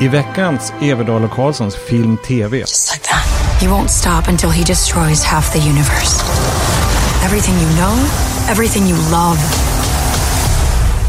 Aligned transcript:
I 0.00 0.08
veckans 0.08 0.72
Everdahl 0.80 1.24
och 1.24 1.30
Karlssons 1.30 1.76
film 1.76 2.16
TV. 2.16 2.58
Just 2.58 2.94
like 2.94 3.08
that. 3.08 3.62
He 3.62 3.68
won't 3.68 3.88
stop 3.88 4.28
until 4.28 4.50
he 4.50 4.64
destroys 4.64 5.24
half 5.24 5.52
the 5.52 5.58
universe. 5.58 6.22
Everything 7.24 7.54
you 7.54 7.76
know, 7.76 7.94
everything 8.50 8.86
you 8.86 8.96
love. 9.10 9.38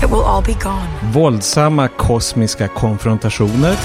It 0.04 0.10
will 0.10 0.24
all 0.24 0.44
be 0.44 0.54
gone. 0.64 0.88
Våldsamma 1.14 1.88
kosmiska 1.88 2.68
konfrontationer. 2.68 3.76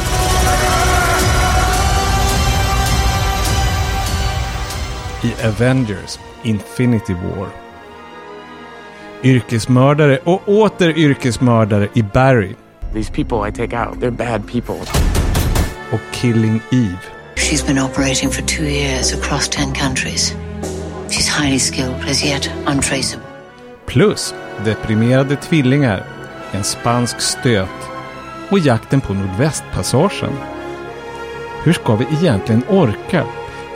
I 5.23 5.46
Avengers 5.46 6.19
Infinity 6.43 7.14
War. 7.14 7.48
Yrkesmördare 9.23 10.19
och 10.25 10.48
åter 10.48 10.98
yrkesmördare 10.98 11.89
i 11.95 12.03
Barry. 12.03 12.55
These 12.95 13.10
people 13.10 13.41
I 13.41 13.51
take 13.51 13.73
out, 13.73 14.01
they're 14.01 14.10
bad 14.10 14.46
people. 14.46 14.77
Och 15.92 16.00
Killing 16.12 16.60
Eve. 16.73 16.98
She's 17.37 17.66
been 17.66 17.78
operating 17.78 18.30
for 18.30 18.42
two 18.42 18.64
years 18.64 19.14
across 19.14 19.48
10 19.48 19.73
countries. 19.73 20.37
She's 21.09 21.28
highly 21.28 21.59
skilled, 21.59 22.05
as 22.09 22.24
yet 22.24 22.50
untraceable. 22.66 23.27
Plus 23.86 24.34
deprimerade 24.64 25.36
tvillingar, 25.36 26.05
en 26.52 26.64
spansk 26.64 27.20
stöt 27.20 27.69
och 28.50 28.59
jakten 28.59 29.00
på 29.00 29.14
Nordvästpassagen. 29.14 30.33
Hur 31.64 31.72
ska 31.72 31.97
vi 31.97 32.05
egentligen 32.05 32.62
orka 32.69 33.24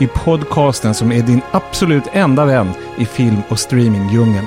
i 0.00 0.06
podcasten 0.06 0.94
som 0.94 1.12
är 1.12 1.22
din 1.22 1.40
absolut 1.50 2.04
enda 2.12 2.44
vän 2.44 2.70
i 2.98 3.04
film 3.04 3.42
och 3.48 3.58
streamingdjungeln? 3.58 4.46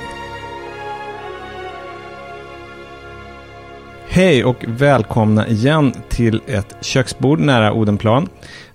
Hej 4.19 4.43
och 4.45 4.55
välkomna 4.67 5.47
igen 5.47 5.93
till 6.09 6.41
ett 6.47 6.75
köksbord 6.81 7.39
nära 7.39 7.73
Odenplan. 7.73 8.27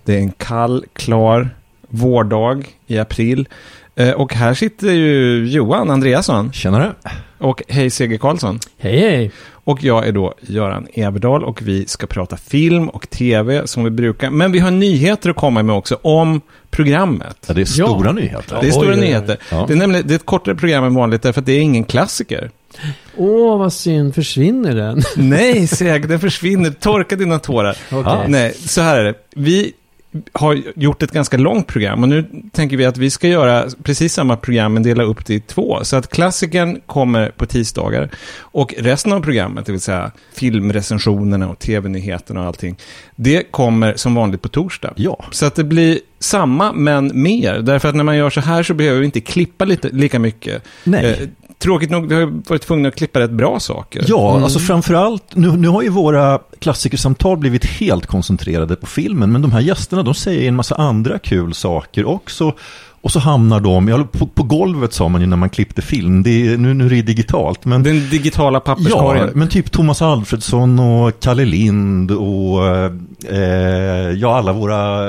Det 0.05 0.13
är 0.15 0.19
en 0.19 0.31
kall, 0.31 0.85
klar 0.93 1.49
vårdag 1.89 2.63
i 2.87 2.97
april. 2.99 3.47
Eh, 3.95 4.09
Och 4.11 4.33
här 4.33 4.53
sitter 4.53 4.91
ju 4.91 5.45
Johan 5.47 5.89
Andreasson 5.89 6.51
Tjenare. 6.53 6.91
och 7.37 7.63
hej 7.67 7.89
Seger 7.89 8.17
Karlsson. 8.17 8.59
Hej 8.77 8.99
hej! 8.99 9.31
Och 9.47 9.83
jag 9.83 10.07
är 10.07 10.11
då 10.11 10.33
Göran 10.41 10.87
Everdahl 10.93 11.43
och 11.43 11.61
vi 11.61 11.85
ska 11.87 12.07
prata 12.07 12.37
film 12.37 12.89
och 12.89 13.09
tv 13.09 13.67
som 13.67 13.83
vi 13.83 13.89
brukar. 13.89 14.29
Men 14.29 14.51
vi 14.51 14.59
har 14.59 14.71
nyheter 14.71 15.29
att 15.29 15.35
komma 15.35 15.63
med 15.63 15.75
också 15.75 15.99
om 16.01 16.41
programmet. 16.69 17.37
Ja, 17.47 17.53
det 17.53 17.61
är 17.61 17.79
Ja. 17.79 17.85
stora 17.87 18.11
nyheter. 18.11 18.57
Det 18.61 18.67
är 18.67 18.71
stora 18.71 18.89
oj. 18.93 18.99
nyheter. 18.99 19.37
Ja. 19.51 19.65
Det, 19.67 19.73
är 19.73 19.77
nämligen, 19.77 20.07
det 20.07 20.13
är 20.13 20.15
ett 20.15 20.25
kortare 20.25 20.55
program 20.55 20.83
än 20.83 20.93
vanligt 20.95 21.21
därför 21.21 21.39
att 21.41 21.45
det 21.45 21.53
är 21.53 21.61
ingen 21.61 21.83
klassiker. 21.83 22.51
Åh, 23.17 23.57
vad 23.57 23.73
synd. 23.73 24.15
Försvinner 24.15 24.75
den? 24.75 25.01
Nej, 25.15 25.67
Seg, 25.67 26.07
den 26.09 26.19
försvinner. 26.19 26.71
Torka 26.71 27.15
dina 27.15 27.39
tårar. 27.39 27.77
Okej. 27.91 28.25
Nej, 28.27 28.53
så 28.53 28.81
här 28.81 28.97
är 28.97 29.03
det. 29.03 29.13
Vi 29.35 29.73
har 30.33 30.61
gjort 30.75 31.03
ett 31.03 31.11
ganska 31.11 31.37
långt 31.37 31.67
program 31.67 32.03
och 32.03 32.09
nu 32.09 32.25
tänker 32.51 32.77
vi 32.77 32.85
att 32.85 32.97
vi 32.97 33.09
ska 33.09 33.27
göra 33.27 33.67
precis 33.83 34.13
samma 34.13 34.37
program 34.37 34.73
men 34.73 34.83
dela 34.83 35.03
upp 35.03 35.25
det 35.25 35.33
i 35.33 35.39
två. 35.39 35.79
Så 35.83 35.95
att 35.95 36.09
klassikern 36.09 36.81
kommer 36.85 37.29
på 37.29 37.45
tisdagar 37.45 38.09
och 38.37 38.73
resten 38.77 39.13
av 39.13 39.21
programmet, 39.21 39.65
det 39.65 39.71
vill 39.71 39.81
säga 39.81 40.11
filmrecensionerna 40.33 41.49
och 41.49 41.59
tv-nyheterna 41.59 42.41
och 42.41 42.47
allting, 42.47 42.77
det 43.15 43.51
kommer 43.51 43.93
som 43.95 44.15
vanligt 44.15 44.41
på 44.41 44.47
torsdag. 44.47 44.93
Ja. 44.95 45.25
Så 45.31 45.45
att 45.45 45.55
det 45.55 45.63
blir 45.63 45.99
samma 46.19 46.71
men 46.71 47.11
mer. 47.21 47.59
Därför 47.59 47.89
att 47.89 47.95
när 47.95 48.03
man 48.03 48.17
gör 48.17 48.29
så 48.29 48.41
här 48.41 48.63
så 48.63 48.73
behöver 48.73 48.99
vi 48.99 49.05
inte 49.05 49.21
klippa 49.21 49.65
lite, 49.65 49.89
lika 49.89 50.19
mycket. 50.19 50.63
Nej. 50.83 51.29
Tråkigt 51.57 51.89
nog, 51.89 52.09
vi 52.09 52.15
har 52.15 52.49
varit 52.49 52.61
tvungna 52.61 52.87
att 52.87 52.95
klippa 52.95 53.19
rätt 53.19 53.31
bra 53.31 53.59
saker. 53.59 54.05
Ja, 54.07 54.41
alltså 54.43 54.59
framförallt, 54.59 55.35
nu, 55.35 55.51
nu 55.51 55.67
har 55.67 55.81
ju 55.81 55.89
våra 55.89 56.39
klassikersamtal 56.59 57.37
blivit 57.37 57.65
helt 57.65 58.05
koncentrerade 58.05 58.75
på 58.75 58.85
filmen, 58.85 59.31
men 59.31 59.41
de 59.41 59.51
här 59.51 59.59
gästerna, 59.59 60.03
de 60.03 60.13
säger 60.13 60.47
en 60.47 60.55
massa 60.55 60.75
andra 60.75 61.19
kul 61.19 61.53
saker 61.53 62.05
också. 62.05 62.53
Och 63.05 63.11
så 63.11 63.19
hamnar 63.19 63.59
de, 63.59 63.87
ja, 63.87 64.07
på, 64.11 64.27
på 64.27 64.43
golvet 64.43 64.93
sa 64.93 65.07
man 65.07 65.21
ju 65.21 65.27
när 65.27 65.37
man 65.37 65.49
klippte 65.49 65.81
film, 65.81 66.23
det 66.23 66.29
är, 66.47 66.57
nu, 66.57 66.73
nu 66.73 66.85
är 66.85 66.89
det 66.89 67.01
digitalt, 67.01 67.65
men 67.65 67.83
Den 67.83 68.09
digitala 68.09 68.55
Ja, 68.57 68.59
papperskorgen. 68.59 69.29
men 69.35 69.47
typ 69.49 69.71
Thomas 69.71 70.01
Alfredsson 70.01 70.79
och 70.79 71.19
Kalle 71.19 71.45
Lind 71.45 72.11
och 72.11 72.65
eh, 73.31 74.11
ja, 74.17 74.37
alla 74.37 74.53
våra... 74.53 74.99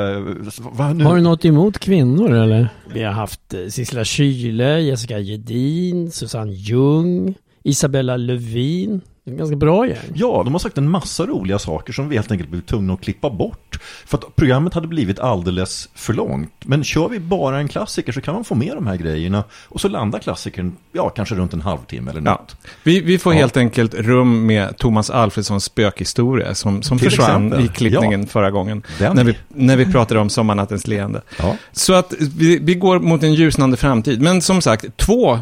Vad 0.72 0.96
nu? 0.96 1.04
Har 1.04 1.16
du 1.16 1.22
något 1.22 1.44
emot 1.44 1.78
kvinnor 1.78 2.32
eller? 2.32 2.68
Vi 2.94 3.02
har 3.02 3.12
haft 3.12 3.54
eh, 3.54 3.60
Sissela 3.70 4.04
Kyle, 4.04 4.60
Jessica 4.60 5.18
Gedin, 5.18 6.10
Susanne 6.10 6.52
Ljung, 6.52 7.34
Isabella 7.64 8.16
Lövin. 8.16 9.00
Ganska 9.30 9.56
bra 9.56 9.86
gäng. 9.86 9.96
Ja, 10.14 10.42
de 10.44 10.54
har 10.54 10.58
sagt 10.58 10.78
en 10.78 10.90
massa 10.90 11.26
roliga 11.26 11.58
saker 11.58 11.92
som 11.92 12.08
vi 12.08 12.16
helt 12.16 12.30
enkelt 12.32 12.50
blev 12.50 12.60
tvungna 12.60 12.92
att 12.92 13.00
klippa 13.00 13.30
bort. 13.30 13.78
För 14.06 14.18
att 14.18 14.36
programmet 14.36 14.74
hade 14.74 14.86
blivit 14.88 15.18
alldeles 15.18 15.88
för 15.94 16.12
långt. 16.12 16.52
Men 16.64 16.84
kör 16.84 17.08
vi 17.08 17.20
bara 17.20 17.58
en 17.58 17.68
klassiker 17.68 18.12
så 18.12 18.20
kan 18.20 18.34
man 18.34 18.44
få 18.44 18.54
med 18.54 18.76
de 18.76 18.86
här 18.86 18.96
grejerna. 18.96 19.44
Och 19.68 19.80
så 19.80 19.88
landar 19.88 20.18
klassikern, 20.18 20.76
ja, 20.92 21.08
kanske 21.08 21.34
runt 21.34 21.52
en 21.52 21.60
halvtimme 21.60 22.10
eller 22.10 22.22
Ja. 22.24 22.30
något. 22.30 22.56
Vi, 22.82 23.00
vi 23.00 23.18
får 23.18 23.32
Ja. 23.34 23.38
helt 23.40 23.56
enkelt 23.56 23.94
rum 23.94 24.46
med 24.46 24.76
Thomas 24.76 25.10
Alfredssons 25.10 25.64
spökhistoria 25.64 26.54
som, 26.54 26.82
som 26.82 26.98
Till 26.98 27.10
försvann 27.10 27.46
exempel. 27.46 27.64
i 27.64 27.68
klippningen 27.68 28.26
förra 28.26 28.50
gången. 28.50 28.82
Den 28.98 29.14
När 29.16 29.22
är- 29.22 29.26
vi, 29.26 29.36
när 29.48 29.76
vi 29.76 29.92
pratade 29.92 30.20
om 30.20 30.30
Sommarnattens 30.30 30.86
leende. 30.86 31.22
Ja. 31.38 31.56
Så 31.72 31.94
att 31.94 32.14
vi, 32.18 32.58
vi 32.58 32.74
går 32.74 32.98
mot 33.00 33.22
en 33.22 33.34
ljusnande 33.34 33.76
framtid. 33.76 34.20
Men 34.22 34.42
som 34.42 34.60
sagt, 34.62 34.96
två 34.96 35.38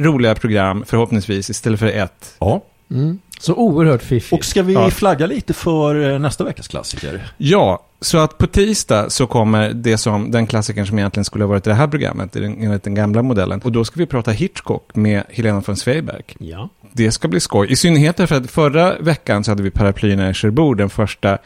roliga 0.00 0.34
program 0.34 0.84
förhoppningsvis 0.86 1.50
istället 1.50 1.80
för 1.80 1.86
ett. 1.86 2.36
ja. 2.38 2.62
Mm. 2.90 3.18
Så 3.40 3.54
oerhört 3.54 4.02
fiffigt. 4.02 4.32
Och 4.32 4.44
ska 4.44 4.62
vi 4.62 4.72
Ja. 4.72 4.90
flagga 4.90 5.26
lite 5.26 5.54
för 5.54 6.10
eh, 6.12 6.18
nästa 6.18 6.44
veckas 6.44 6.68
klassiker? 6.68 7.32
Ja, 7.36 7.82
så 8.00 8.18
att 8.18 8.38
på 8.38 8.46
tisdag 8.46 9.10
så 9.10 9.26
kommer 9.26 9.72
det 9.72 9.98
som, 9.98 10.30
den 10.30 10.46
klassikern 10.46 10.86
som 10.86 10.98
egentligen 10.98 11.24
skulle 11.24 11.44
ha 11.44 11.48
varit 11.48 11.66
i 11.66 11.70
det 11.70 11.74
här 11.76 11.88
programmet, 11.88 12.36
i 12.36 12.40
den- 12.40 12.62
enligt 12.62 12.82
den 12.82 12.94
gamla 12.94 13.22
modellen. 13.22 13.60
Och 13.64 13.72
då 13.72 13.84
ska 13.84 14.00
vi 14.00 14.06
prata 14.06 14.30
Hitchcock 14.30 14.90
med 14.96 15.22
Helena 15.30 15.62
von 15.66 15.76
Zweigbergk. 15.76 16.36
Ja. 16.38 16.68
Det 16.92 17.12
ska 17.12 17.28
bli 17.28 17.40
skoj. 17.40 17.72
I 17.72 17.76
synnerhet 17.76 18.16
därför 18.16 18.36
att 18.36 18.50
förra 18.50 18.98
veckan 18.98 19.44
så 19.44 19.50
hade 19.50 19.62
vi 19.62 19.70
Paraplyerna 19.70 20.30
i 20.30 20.34
Cherbourg, 20.34 20.78
den 20.78 20.90
första 20.90 21.38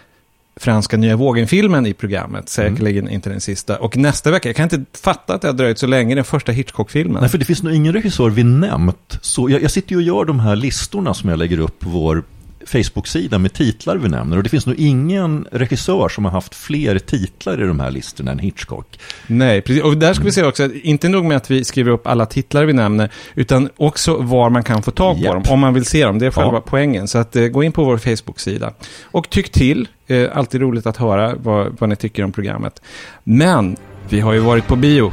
franska 0.60 0.96
nya 0.96 1.16
vågen-filmen 1.16 1.86
i 1.86 1.94
programmet. 1.94 2.48
Säkerligen 2.48 3.08
inte 3.10 3.30
den 3.30 3.40
sista. 3.40 3.78
Och 3.78 3.96
nästa 3.96 4.30
vecka, 4.30 4.48
jag 4.48 4.56
kan 4.56 4.64
inte 4.64 4.98
fatta 5.00 5.34
att 5.34 5.42
det 5.42 5.48
har 5.48 5.52
dröjt 5.52 5.78
så 5.78 5.86
länge, 5.86 6.14
den 6.14 6.24
första 6.24 6.52
Hitchcock-filmen. 6.52 7.20
Nej, 7.20 7.30
för 7.30 7.38
det 7.38 7.44
finns 7.44 7.62
nog 7.62 7.74
ingen 7.74 7.92
regissör 7.92 8.30
vi 8.30 8.44
nämnt. 8.44 9.18
Så 9.20 9.50
jag, 9.50 9.62
jag 9.62 9.70
sitter 9.70 9.90
ju 9.90 9.96
och 9.96 10.02
gör 10.02 10.24
de 10.24 10.40
här 10.40 10.56
listorna 10.56 11.14
som 11.14 11.30
jag 11.30 11.38
lägger 11.38 11.58
upp 11.58 11.78
på 11.78 11.88
vår 11.88 12.24
Facebook-sida 12.66 13.38
med 13.38 13.52
titlar 13.52 13.96
vi 13.96 14.08
nämner. 14.08 14.36
Och 14.36 14.42
det 14.42 14.48
finns 14.48 14.66
nog 14.66 14.76
ingen 14.78 15.46
regissör 15.52 16.08
som 16.08 16.24
har 16.24 16.32
haft 16.32 16.54
fler 16.54 16.98
titlar 16.98 17.62
i 17.62 17.66
de 17.66 17.80
här 17.80 17.90
listorna 17.90 18.30
än 18.30 18.38
Hitchcock. 18.38 18.98
Nej, 19.26 19.60
precis. 19.62 19.82
Och 19.82 19.96
där 19.96 20.14
ska 20.14 20.24
vi 20.24 20.32
säga 20.32 20.48
också 20.48 20.64
att 20.64 20.72
inte 20.72 21.08
nog 21.08 21.24
med 21.24 21.36
att 21.36 21.50
vi 21.50 21.64
skriver 21.64 21.90
upp 21.90 22.06
alla 22.06 22.26
titlar 22.26 22.64
vi 22.64 22.72
nämner, 22.72 23.10
utan 23.34 23.68
också 23.76 24.16
var 24.16 24.50
man 24.50 24.64
kan 24.64 24.82
få 24.82 24.90
tag 24.90 25.16
på 25.16 25.22
Japp. 25.22 25.34
dem, 25.34 25.42
om 25.52 25.60
man 25.60 25.74
vill 25.74 25.84
se 25.84 26.04
dem. 26.04 26.18
Det 26.18 26.26
är 26.26 26.30
själva 26.30 26.52
Ja. 26.54 26.62
poängen. 26.66 27.08
Så 27.08 27.18
att, 27.18 27.36
eh, 27.36 27.44
gå 27.46 27.62
in 27.62 27.72
på 27.72 27.84
vår 27.84 27.98
Facebook-sida. 27.98 28.72
Och 29.02 29.30
tyck 29.30 29.52
till. 29.52 29.88
Eh, 30.06 30.28
alltid 30.34 30.60
roligt 30.60 30.86
att 30.86 30.96
höra 30.96 31.34
vad, 31.36 31.76
vad 31.80 31.88
ni 31.88 31.96
tycker 31.96 32.24
om 32.24 32.32
programmet. 32.32 32.82
Men, 33.24 33.76
vi 34.08 34.20
har 34.20 34.32
ju 34.32 34.38
varit 34.38 34.66
på 34.66 34.76
bio. 34.76 35.12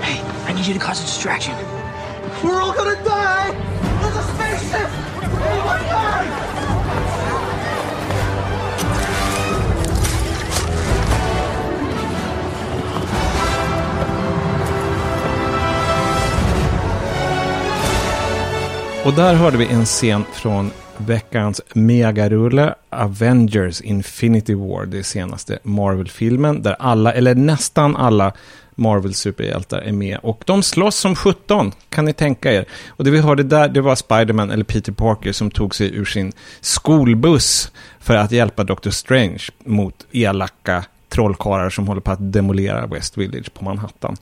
Hey, 0.00 0.16
I 0.50 0.54
need 0.54 0.68
you 0.68 0.78
to 0.78 0.86
cause 0.86 1.02
a 1.02 1.06
distraction. 1.06 1.54
We're 2.42 2.60
all 2.60 2.72
gonna 2.76 2.90
die! 3.04 3.25
Och 19.06 19.12
där 19.12 19.34
hörde 19.34 19.56
vi 19.56 19.66
en 19.66 19.84
scen 19.84 20.24
från 20.32 20.70
veckans 20.96 21.60
megarulle 21.74 22.74
Avengers 22.90 23.80
Infinity 23.80 24.54
War, 24.54 24.86
det 24.86 25.04
senaste 25.04 25.58
Marvel-filmen, 25.62 26.62
där 26.62 26.76
alla, 26.78 27.12
eller 27.12 27.34
nästan 27.34 27.96
alla 27.96 28.32
Marvel-superhjältar 28.74 29.78
är 29.78 29.92
med. 29.92 30.18
Och 30.22 30.42
de 30.46 30.62
slåss 30.62 30.96
som 30.96 31.16
17, 31.16 31.72
kan 31.88 32.04
ni 32.04 32.12
tänka 32.12 32.52
er. 32.52 32.64
Och 32.88 33.04
det 33.04 33.10
vi 33.10 33.20
hörde 33.20 33.42
där, 33.42 33.68
det 33.68 33.80
var 33.80 33.94
Spiderman, 33.94 34.50
eller 34.50 34.64
Peter 34.64 34.92
Parker, 34.92 35.32
som 35.32 35.50
tog 35.50 35.74
sig 35.74 35.94
ur 35.94 36.04
sin 36.04 36.32
skolbuss 36.60 37.72
för 38.00 38.16
att 38.16 38.32
hjälpa 38.32 38.64
Doctor 38.64 38.90
Strange 38.90 39.42
mot 39.64 40.06
elaka 40.12 40.84
trollkarlar 41.08 41.70
som 41.70 41.88
håller 41.88 42.00
på 42.00 42.10
att 42.10 42.32
demolera 42.32 42.86
West 42.86 43.18
Village 43.18 43.54
på 43.54 43.64
Manhattan. 43.64 44.16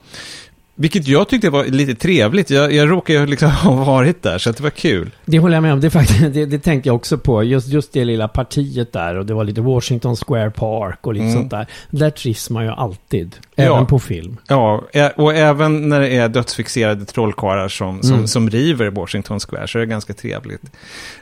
Vilket 0.77 1.07
jag 1.07 1.27
tyckte 1.29 1.49
var 1.49 1.65
lite 1.65 1.95
trevligt. 1.95 2.49
Jag, 2.49 2.73
jag 2.73 2.91
råkade 2.91 3.19
ju 3.19 3.25
liksom 3.25 3.51
ha 3.63 3.71
varit 3.85 4.21
där, 4.23 4.37
så 4.37 4.51
det 4.51 4.63
var 4.63 4.69
kul. 4.69 5.11
Det 5.25 5.39
håller 5.39 5.55
jag 5.55 5.61
med 5.61 5.73
om. 5.73 5.81
Det, 5.81 5.89
faktiskt, 5.89 6.19
det, 6.33 6.45
det 6.45 6.59
tänkte 6.59 6.89
jag 6.89 6.95
också 6.95 7.17
på. 7.17 7.43
Just, 7.43 7.67
just 7.67 7.93
det 7.93 8.05
lilla 8.05 8.27
partiet 8.27 8.93
där 8.93 9.15
och 9.17 9.25
det 9.25 9.33
var 9.33 9.43
lite 9.43 9.61
Washington 9.61 10.15
Square 10.15 10.51
Park 10.51 10.99
och 11.07 11.13
lite 11.13 11.23
Mm. 11.25 11.35
sånt 11.37 11.49
där. 11.51 11.67
Där 11.89 12.09
trivs 12.09 12.49
man 12.49 12.63
ju 12.63 12.69
alltid. 12.71 13.35
Ja. 13.55 13.63
Även 13.63 13.85
på 13.85 13.99
film. 13.99 14.37
Ja, 14.47 14.83
och 15.15 15.33
även 15.35 15.89
när 15.89 15.99
det 15.99 16.09
är 16.15 16.29
dödsfixerade 16.29 17.05
trollkarlar 17.05 17.67
som, 17.67 18.01
som, 18.03 18.13
Mm. 18.13 18.27
som 18.27 18.49
river 18.49 18.89
Washington 18.89 19.39
Square 19.39 19.67
så 19.67 19.77
är 19.77 19.79
det 19.79 19.85
ganska 19.85 20.13
trevligt. 20.13 20.61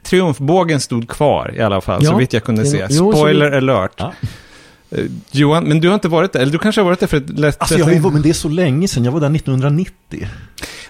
Triumfbågen 0.04 0.80
stod 0.80 1.10
kvar 1.10 1.54
i 1.58 1.62
alla 1.62 1.82
fall, 1.82 2.04
Ja, 2.04 2.12
så 2.12 2.18
vitt 2.18 2.34
jag 2.34 2.44
kunde 2.44 2.62
det- 2.64 2.68
se. 2.70 2.88
jo, 2.90 3.12
Spoiler 3.14 3.50
vi- 3.52 3.58
alert. 3.58 3.92
Ja. 3.98 4.14
Eh, 4.98 5.04
Johan, 5.31 5.63
men 5.63 5.80
du 5.80 5.88
har 5.88 5.95
inte 5.95 6.07
varit 6.07 6.34
där, 6.34 6.40
eller 6.40 6.51
du 6.51 6.60
kanske 6.60 6.81
har 6.81 6.86
varit 6.86 7.00
där 7.00 7.07
för 7.07 7.18
ett 7.18 7.30
lätt... 7.40 7.56
Alltså 7.62 7.78
jag 7.78 7.86
har 7.86 7.92
ju, 7.92 8.00
varit- 8.00 8.13
men 8.13 8.22
det 8.22 8.30
är 8.30 8.34
så 8.34 8.50
länge 8.50 8.88
sedan, 8.88 9.04
jag 9.06 9.12
var 9.12 9.19
där 9.19 9.36
1990. 9.36 10.28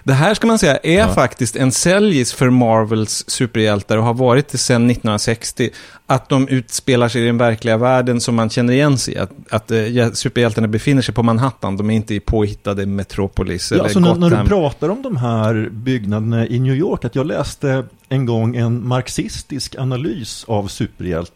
Det 0.04 0.12
här 0.12 0.34
ska 0.34 0.46
man 0.46 0.58
säga 0.58 0.76
är 0.82 0.98
Ja. 0.98 1.14
faktiskt 1.14 1.56
en 1.56 1.72
säljis 1.72 2.32
för 2.32 2.50
Marvels 2.50 3.24
superhjältar 3.30 3.96
och 3.96 4.04
har 4.04 4.14
varit 4.14 4.48
det 4.48 4.58
sedan 4.58 4.90
1960. 4.90 5.70
Att 6.06 6.28
de 6.28 6.48
utspelar 6.48 7.08
sig 7.08 7.22
i 7.22 7.26
den 7.26 7.38
verkliga 7.38 7.76
världen 7.76 8.20
som 8.20 8.34
man 8.34 8.50
känner 8.50 8.72
igen 8.72 8.98
sig 8.98 9.14
i. 9.14 9.18
Att, 9.18 9.30
att 9.50 9.70
eh, 9.70 10.10
superhjältarna 10.12 10.68
befinner 10.68 11.02
sig 11.02 11.14
på 11.14 11.22
Manhattan, 11.22 11.76
de 11.76 11.90
är 11.90 11.94
inte 11.94 12.14
i 12.14 12.20
påhittade 12.20 12.86
Metropolis 12.86 13.70
Ja, 13.70 13.74
eller 13.74 13.84
alltså 13.84 14.00
när, 14.00 14.08
Gotham. 14.14 14.30
när 14.30 14.42
du 14.42 14.48
pratar 14.48 14.88
om 14.88 15.02
de 15.02 15.16
här 15.16 15.68
byggnaderna 15.72 16.46
i 16.46 16.58
New 16.60 16.74
York, 16.74 17.04
att 17.04 17.14
jag 17.14 17.26
läste 17.26 17.84
en 18.08 18.26
gång 18.26 18.56
en 18.56 18.88
marxistisk 18.88 19.74
analys 19.78 20.44
av 20.48 20.68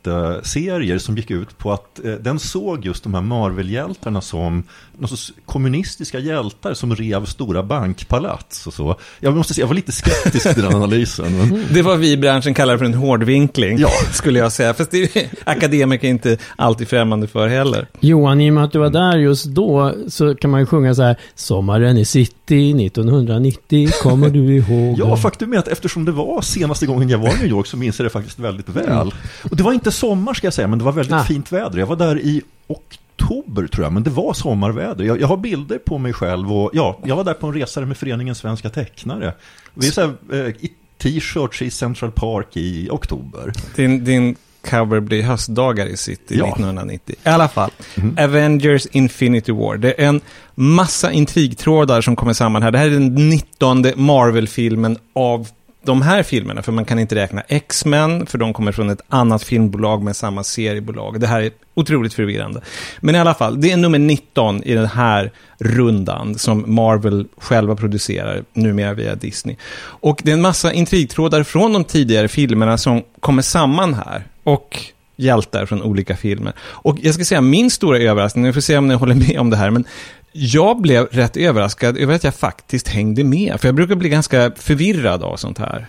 superhjälteserier 0.02 0.98
som 0.98 1.16
gick 1.16 1.30
ut 1.30 1.58
på 1.58 1.72
att 1.72 2.04
eh, 2.04 2.12
den 2.12 2.38
såg 2.38 2.84
just 2.86 3.02
de 3.02 3.14
här 3.14 3.20
Marvel-hjältarna 3.20 4.20
som 4.20 4.62
någon 4.98 5.08
sorts 5.08 5.32
kommunistiska 5.46 6.18
hjältar 6.18 6.74
som 6.74 6.94
rev 6.96 7.24
stora 7.24 7.62
bankpalats 7.62 8.66
och 8.66 8.74
så. 8.74 8.96
Jag 9.20 9.36
måste 9.36 9.54
säga, 9.54 9.62
jag 9.62 9.68
var 9.68 9.74
lite 9.74 9.92
skeptisk 9.92 10.54
till 10.54 10.62
den 10.62 10.74
analysen. 10.76 11.38
Men, 11.38 11.64
Det 11.72 11.82
var 11.82 11.96
vi 11.96 12.12
i 12.12 12.16
branschen 12.16 12.54
kallar 12.54 12.78
för 12.78 12.84
en 12.84 12.94
hårdvinkling, 12.94 13.78
Ja. 13.78 13.90
skulle 14.12 14.38
jag 14.38 14.52
säga. 14.52 14.57
Fast 14.58 14.90
det 14.90 15.16
är 15.16 15.28
akademiker 15.44 16.08
inte 16.08 16.38
alltid 16.56 16.88
främmande 16.88 17.26
för 17.26 17.48
heller. 17.48 17.86
Johan, 18.00 18.40
i 18.40 18.50
och 18.50 18.54
med 18.54 18.64
att 18.64 18.72
du 18.72 18.78
var 18.78 18.90
där 18.90 19.18
just 19.18 19.44
då 19.44 19.94
så 20.08 20.34
kan 20.34 20.50
man 20.50 20.60
ju 20.60 20.66
sjunga 20.66 20.94
så 20.94 21.02
här. 21.02 21.16
Sommaren 21.34 21.98
i 21.98 22.04
city 22.04 22.86
1990, 22.86 23.88
kommer 24.02 24.28
du 24.30 24.56
ihåg? 24.56 24.98
Ja, 24.98 25.16
faktum 25.16 25.52
är 25.52 25.58
att 25.58 25.68
eftersom 25.68 26.04
det 26.04 26.12
var 26.12 26.42
senaste 26.42 26.86
gången 26.86 27.08
jag 27.08 27.18
var 27.18 27.28
i 27.28 27.38
New 27.38 27.46
York 27.46 27.66
så 27.66 27.76
minns 27.76 27.98
jag 27.98 28.06
det 28.06 28.10
faktiskt 28.10 28.38
väldigt 28.38 28.68
väl. 28.68 29.14
Och 29.50 29.56
det 29.56 29.62
var 29.62 29.72
inte 29.72 29.90
sommar 29.92 30.34
ska 30.34 30.46
jag 30.46 30.54
säga, 30.54 30.68
men 30.68 30.78
det 30.78 30.84
var 30.84 30.92
väldigt 30.92 31.14
Ah. 31.14 31.24
fint 31.24 31.52
väder. 31.52 31.78
Jag 31.78 31.86
var 31.86 31.96
där 31.96 32.18
i 32.20 32.42
oktober 32.66 33.66
tror 33.66 33.84
jag, 33.84 33.92
men 33.92 34.02
det 34.02 34.10
var 34.10 34.32
sommarväder. 34.32 35.04
Jag, 35.04 35.20
jag 35.20 35.26
har 35.26 35.36
bilder 35.36 35.78
på 35.78 35.98
mig 35.98 36.12
själv 36.12 36.52
och 36.52 36.70
ja, 36.72 36.98
jag 37.04 37.16
var 37.16 37.24
där 37.24 37.34
på 37.34 37.46
en 37.46 37.54
resa 37.54 37.80
med 37.80 37.96
föreningen 37.96 38.34
Svenska 38.34 38.70
Tecknare. 38.70 39.32
Vi 39.74 39.86
är 39.86 39.90
så 39.92 40.00
här, 40.00 40.12
eh, 40.32 40.38
i 40.48 40.72
t-shirts 40.98 41.62
i 41.62 41.70
Central 41.70 42.10
Park 42.12 42.56
i 42.56 42.88
oktober. 42.90 43.52
Din, 43.76 44.04
din 44.04 44.36
cover 44.70 45.00
blir 45.00 45.22
höstdagar 45.22 45.86
i 45.86 45.96
City 45.96 46.34
Ja. 46.38 46.46
1990. 46.46 47.14
I 47.24 47.28
alla 47.28 47.48
fall, 47.48 47.70
Mhm. 47.94 48.16
Avengers 48.18 48.86
Infinity 48.86 49.52
War. 49.52 49.76
Det 49.76 50.02
är 50.02 50.08
en 50.08 50.20
massa 50.54 51.12
intrigtrådar 51.12 52.00
som 52.00 52.16
kommer 52.16 52.32
samman 52.32 52.62
här. 52.62 52.70
Det 52.70 52.78
här 52.78 52.86
är 52.86 52.90
den 52.90 53.28
19 53.28 53.84
Marvel-filmen 53.96 54.98
av 55.14 55.48
de 55.84 56.02
här 56.02 56.22
filmerna, 56.22 56.62
för 56.62 56.72
man 56.72 56.84
kan 56.84 56.98
inte 56.98 57.14
räkna 57.14 57.42
X-Men, 57.48 58.26
för 58.26 58.38
de 58.38 58.52
kommer 58.52 58.72
från 58.72 58.90
ett 58.90 59.00
annat 59.08 59.42
filmbolag 59.42 60.02
med 60.02 60.16
samma 60.16 60.44
seriebolag. 60.44 61.20
Det 61.20 61.26
här 61.26 61.40
är 61.42 61.50
otroligt 61.74 62.14
förvirrande. 62.14 62.60
Men 63.00 63.14
i 63.14 63.18
alla 63.18 63.34
fall, 63.34 63.60
det 63.60 63.70
är 63.72 63.76
nummer 63.76 63.98
19 63.98 64.62
i 64.62 64.74
den 64.74 64.86
här 64.86 65.32
rundan 65.58 66.38
som 66.38 66.64
Marvel 66.74 67.26
själva 67.38 67.76
producerar, 67.76 68.44
numera 68.52 68.94
via 68.94 69.14
Disney. 69.14 69.56
Och 69.80 70.20
det 70.24 70.30
är 70.30 70.34
en 70.34 70.40
massa 70.42 70.72
intrigtrådar 70.72 71.42
från 71.42 71.72
de 71.72 71.84
tidigare 71.84 72.28
filmerna 72.28 72.78
som 72.78 73.02
kommer 73.20 73.42
samman 73.42 73.94
här. 73.94 74.22
Och 74.54 74.80
hjältar 75.16 75.66
från 75.66 75.82
olika 75.82 76.16
filmer. 76.16 76.52
Och 76.60 76.96
jag 77.02 77.14
ska 77.14 77.24
säga, 77.24 77.40
min 77.40 77.70
stora 77.70 77.98
överraskning, 77.98 78.44
ni 78.44 78.52
får 78.52 78.60
se 78.60 78.78
om 78.78 78.88
ni 78.88 78.94
håller 78.94 79.14
med 79.14 79.38
om 79.40 79.50
det 79.50 79.56
här, 79.56 79.70
men 79.70 79.84
jag 80.32 80.80
blev 80.80 81.06
rätt 81.06 81.36
överraskad 81.36 81.96
över 81.96 82.14
att 82.14 82.24
jag 82.24 82.34
faktiskt 82.34 82.88
hängde 82.88 83.24
med. 83.24 83.60
För 83.60 83.68
jag 83.68 83.74
brukar 83.74 83.94
bli 83.94 84.08
ganska 84.08 84.52
förvirrad 84.56 85.22
av 85.22 85.36
sånt 85.36 85.58
här. 85.58 85.86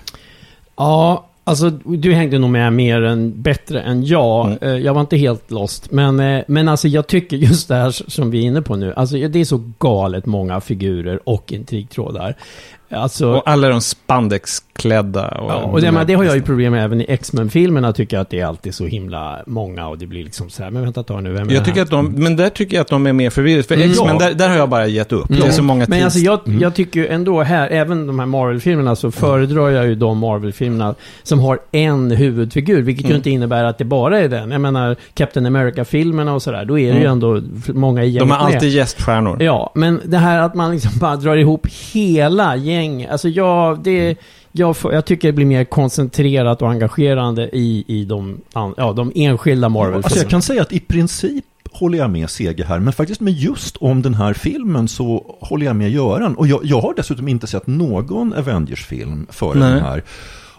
Ja, 0.78 1.26
alltså 1.44 1.70
du 1.70 2.14
hängde 2.14 2.40
nog 2.40 2.50
med 2.50 2.74
mer 2.74 3.02
än, 3.02 3.42
bättre 3.42 3.82
än 3.82 4.06
jag. 4.06 4.46
Mm. 4.46 4.58
Eh, 4.62 4.70
Jag 4.86 4.94
var 4.94 5.02
inte 5.02 5.18
helt 5.18 5.52
lost. 5.52 5.92
Men, 5.92 6.20
eh, 6.20 6.44
men 6.48 6.68
alltså 6.70 6.88
jag 6.88 7.08
tycker 7.08 7.38
just 7.38 7.68
det 7.68 7.76
här 7.76 7.92
som 7.92 8.32
vi 8.32 8.40
är 8.40 8.44
inne 8.44 8.62
på 8.62 8.76
nu. 8.76 8.94
Alltså 8.96 9.16
det 9.28 9.40
är 9.40 9.46
så 9.46 9.64
galet 9.80 10.26
många 10.26 10.62
figurer 10.62 11.20
och 11.30 11.52
intrigtrådar. 11.54 12.36
Alltså, 12.92 13.28
Och 13.34 13.44
alla 13.50 13.70
de 13.70 13.82
spandexklädda. 13.82 15.28
Och, 15.28 15.52
ja, 15.52 15.56
och 15.56 15.82
det, 15.82 15.92
men 15.92 16.08
det 16.08 16.14
har 16.14 16.24
jag 16.24 16.36
ju 16.36 16.42
problem 16.42 16.72
med 16.74 16.84
även 16.86 17.02
i 17.02 17.06
X-Men-filmerna. 17.08 17.94
Tycker 17.94 18.18
jag 18.18 18.22
att 18.22 18.30
det 18.30 18.40
är 18.40 18.46
alltid 18.46 18.76
så 18.76 18.86
himla 18.86 19.40
många 19.48 19.88
och 19.88 19.98
det 19.98 20.08
blir 20.08 20.24
liksom 20.24 20.50
så 20.50 20.64
här, 20.64 20.72
men 20.72 20.82
vänta 20.84 21.04
ta 21.04 21.22
nu, 21.22 21.32
vem 21.34 21.50
är 21.50 21.54
Jag 21.54 21.66
tycker 21.66 21.82
att 21.82 21.90
de, 21.90 22.06
men 22.12 22.36
där 22.36 22.50
tycker 22.50 22.76
jag 22.78 22.82
att 22.82 22.88
de 22.88 23.08
är 23.08 23.14
mer 23.14 23.30
förvirrade. 23.30 23.64
För 23.64 23.76
Mm. 23.76 23.90
X-Men, 23.92 24.08
Ja. 24.08 24.20
där, 24.28 24.34
där 24.34 24.50
har 24.50 24.56
jag 24.56 24.70
bara 24.70 24.88
gett 24.88 25.12
upp. 25.12 25.26
Det 25.30 25.48
är 25.48 25.52
så 25.52 25.64
många 25.64 25.86
Men 25.88 26.04
alltså 26.04 26.20
jag, 26.20 26.40
jag 26.46 26.76
tycker 26.76 27.00
ju 27.00 27.08
ändå 27.08 27.42
här, 27.42 27.70
även 27.70 28.08
de 28.08 28.20
här 28.20 28.26
Marvel-filmerna, 28.26 28.96
så 28.96 29.12
föredrar 29.12 29.70
jag 29.70 29.86
ju 29.88 29.96
de 29.96 30.18
Marvel-filmerna 30.18 30.96
som 31.24 31.40
har 31.40 31.60
en 31.72 32.12
huvudfigur, 32.12 32.82
vilket 32.82 33.06
ju 33.06 33.10
Mm. 33.10 33.18
inte 33.18 33.30
innebär 33.30 33.64
att 33.64 33.78
det 33.78 33.86
bara 33.86 34.20
är 34.20 34.28
den. 34.30 34.52
Jag 34.52 34.62
menar, 34.62 34.96
Captain 35.14 35.46
America-filmerna 35.46 36.34
och 36.34 36.42
sådär, 36.42 36.66
då 36.66 36.80
är 36.80 36.88
det 36.94 37.00
ju 37.00 37.06
Mm. 37.06 37.12
ändå 37.12 37.42
många 37.74 38.04
i 38.04 38.06
De 38.06 38.12
gänget 38.12 38.34
har 38.34 38.46
alltid 38.46 38.62
med. 38.62 38.70
gäststjärnor. 38.72 39.44
Ja, 39.44 39.72
men 39.76 40.02
det 40.06 40.18
här 40.18 40.40
att 40.42 40.54
man 40.56 40.72
liksom 40.72 40.92
bara 41.00 41.16
drar 41.16 41.38
ihop 41.38 41.68
hela 41.94 42.56
gäng, 42.80 43.06
alltså 43.06 43.30
jag, 43.30 43.84
det... 43.84 44.18
Jag, 44.52 44.78
får, 44.78 44.94
jag 44.94 45.06
tycker 45.06 45.28
det 45.28 45.34
blir 45.34 45.46
mer 45.46 45.64
koncentrerat 45.64 46.62
och 46.62 46.70
engagerande 46.70 47.50
i, 47.54 47.84
i 47.88 48.06
de, 48.06 48.42
ja, 48.54 48.94
de 48.96 49.12
enskilda 49.16 49.70
Marvel-filmerna. 49.70 50.06
Alltså 50.06 50.20
jag 50.20 50.30
kan 50.30 50.42
säga 50.42 50.62
att 50.62 50.74
i 50.74 50.80
princip 50.80 51.46
håller 51.72 51.98
jag 51.98 52.10
med 52.10 52.30
Sege 52.30 52.64
här, 52.64 52.80
men 52.80 52.94
faktiskt 52.94 53.22
med 53.22 53.34
just 53.34 53.78
om 53.78 54.02
den 54.02 54.14
här 54.14 54.34
filmen 54.34 54.88
så 54.88 55.38
håller 55.40 55.66
jag 55.66 55.76
med 55.76 55.92
Göran. 55.92 56.36
Och 56.36 56.48
jag, 56.48 56.60
jag 56.64 56.81
har 56.81 56.94
dessutom 56.94 57.28
inte 57.28 57.48
sett 57.48 57.68
någon 57.68 58.34
Avengers-film 58.34 59.28
före 59.30 59.60
Nej. 59.60 59.72
den 59.72 59.80
här. 59.80 60.04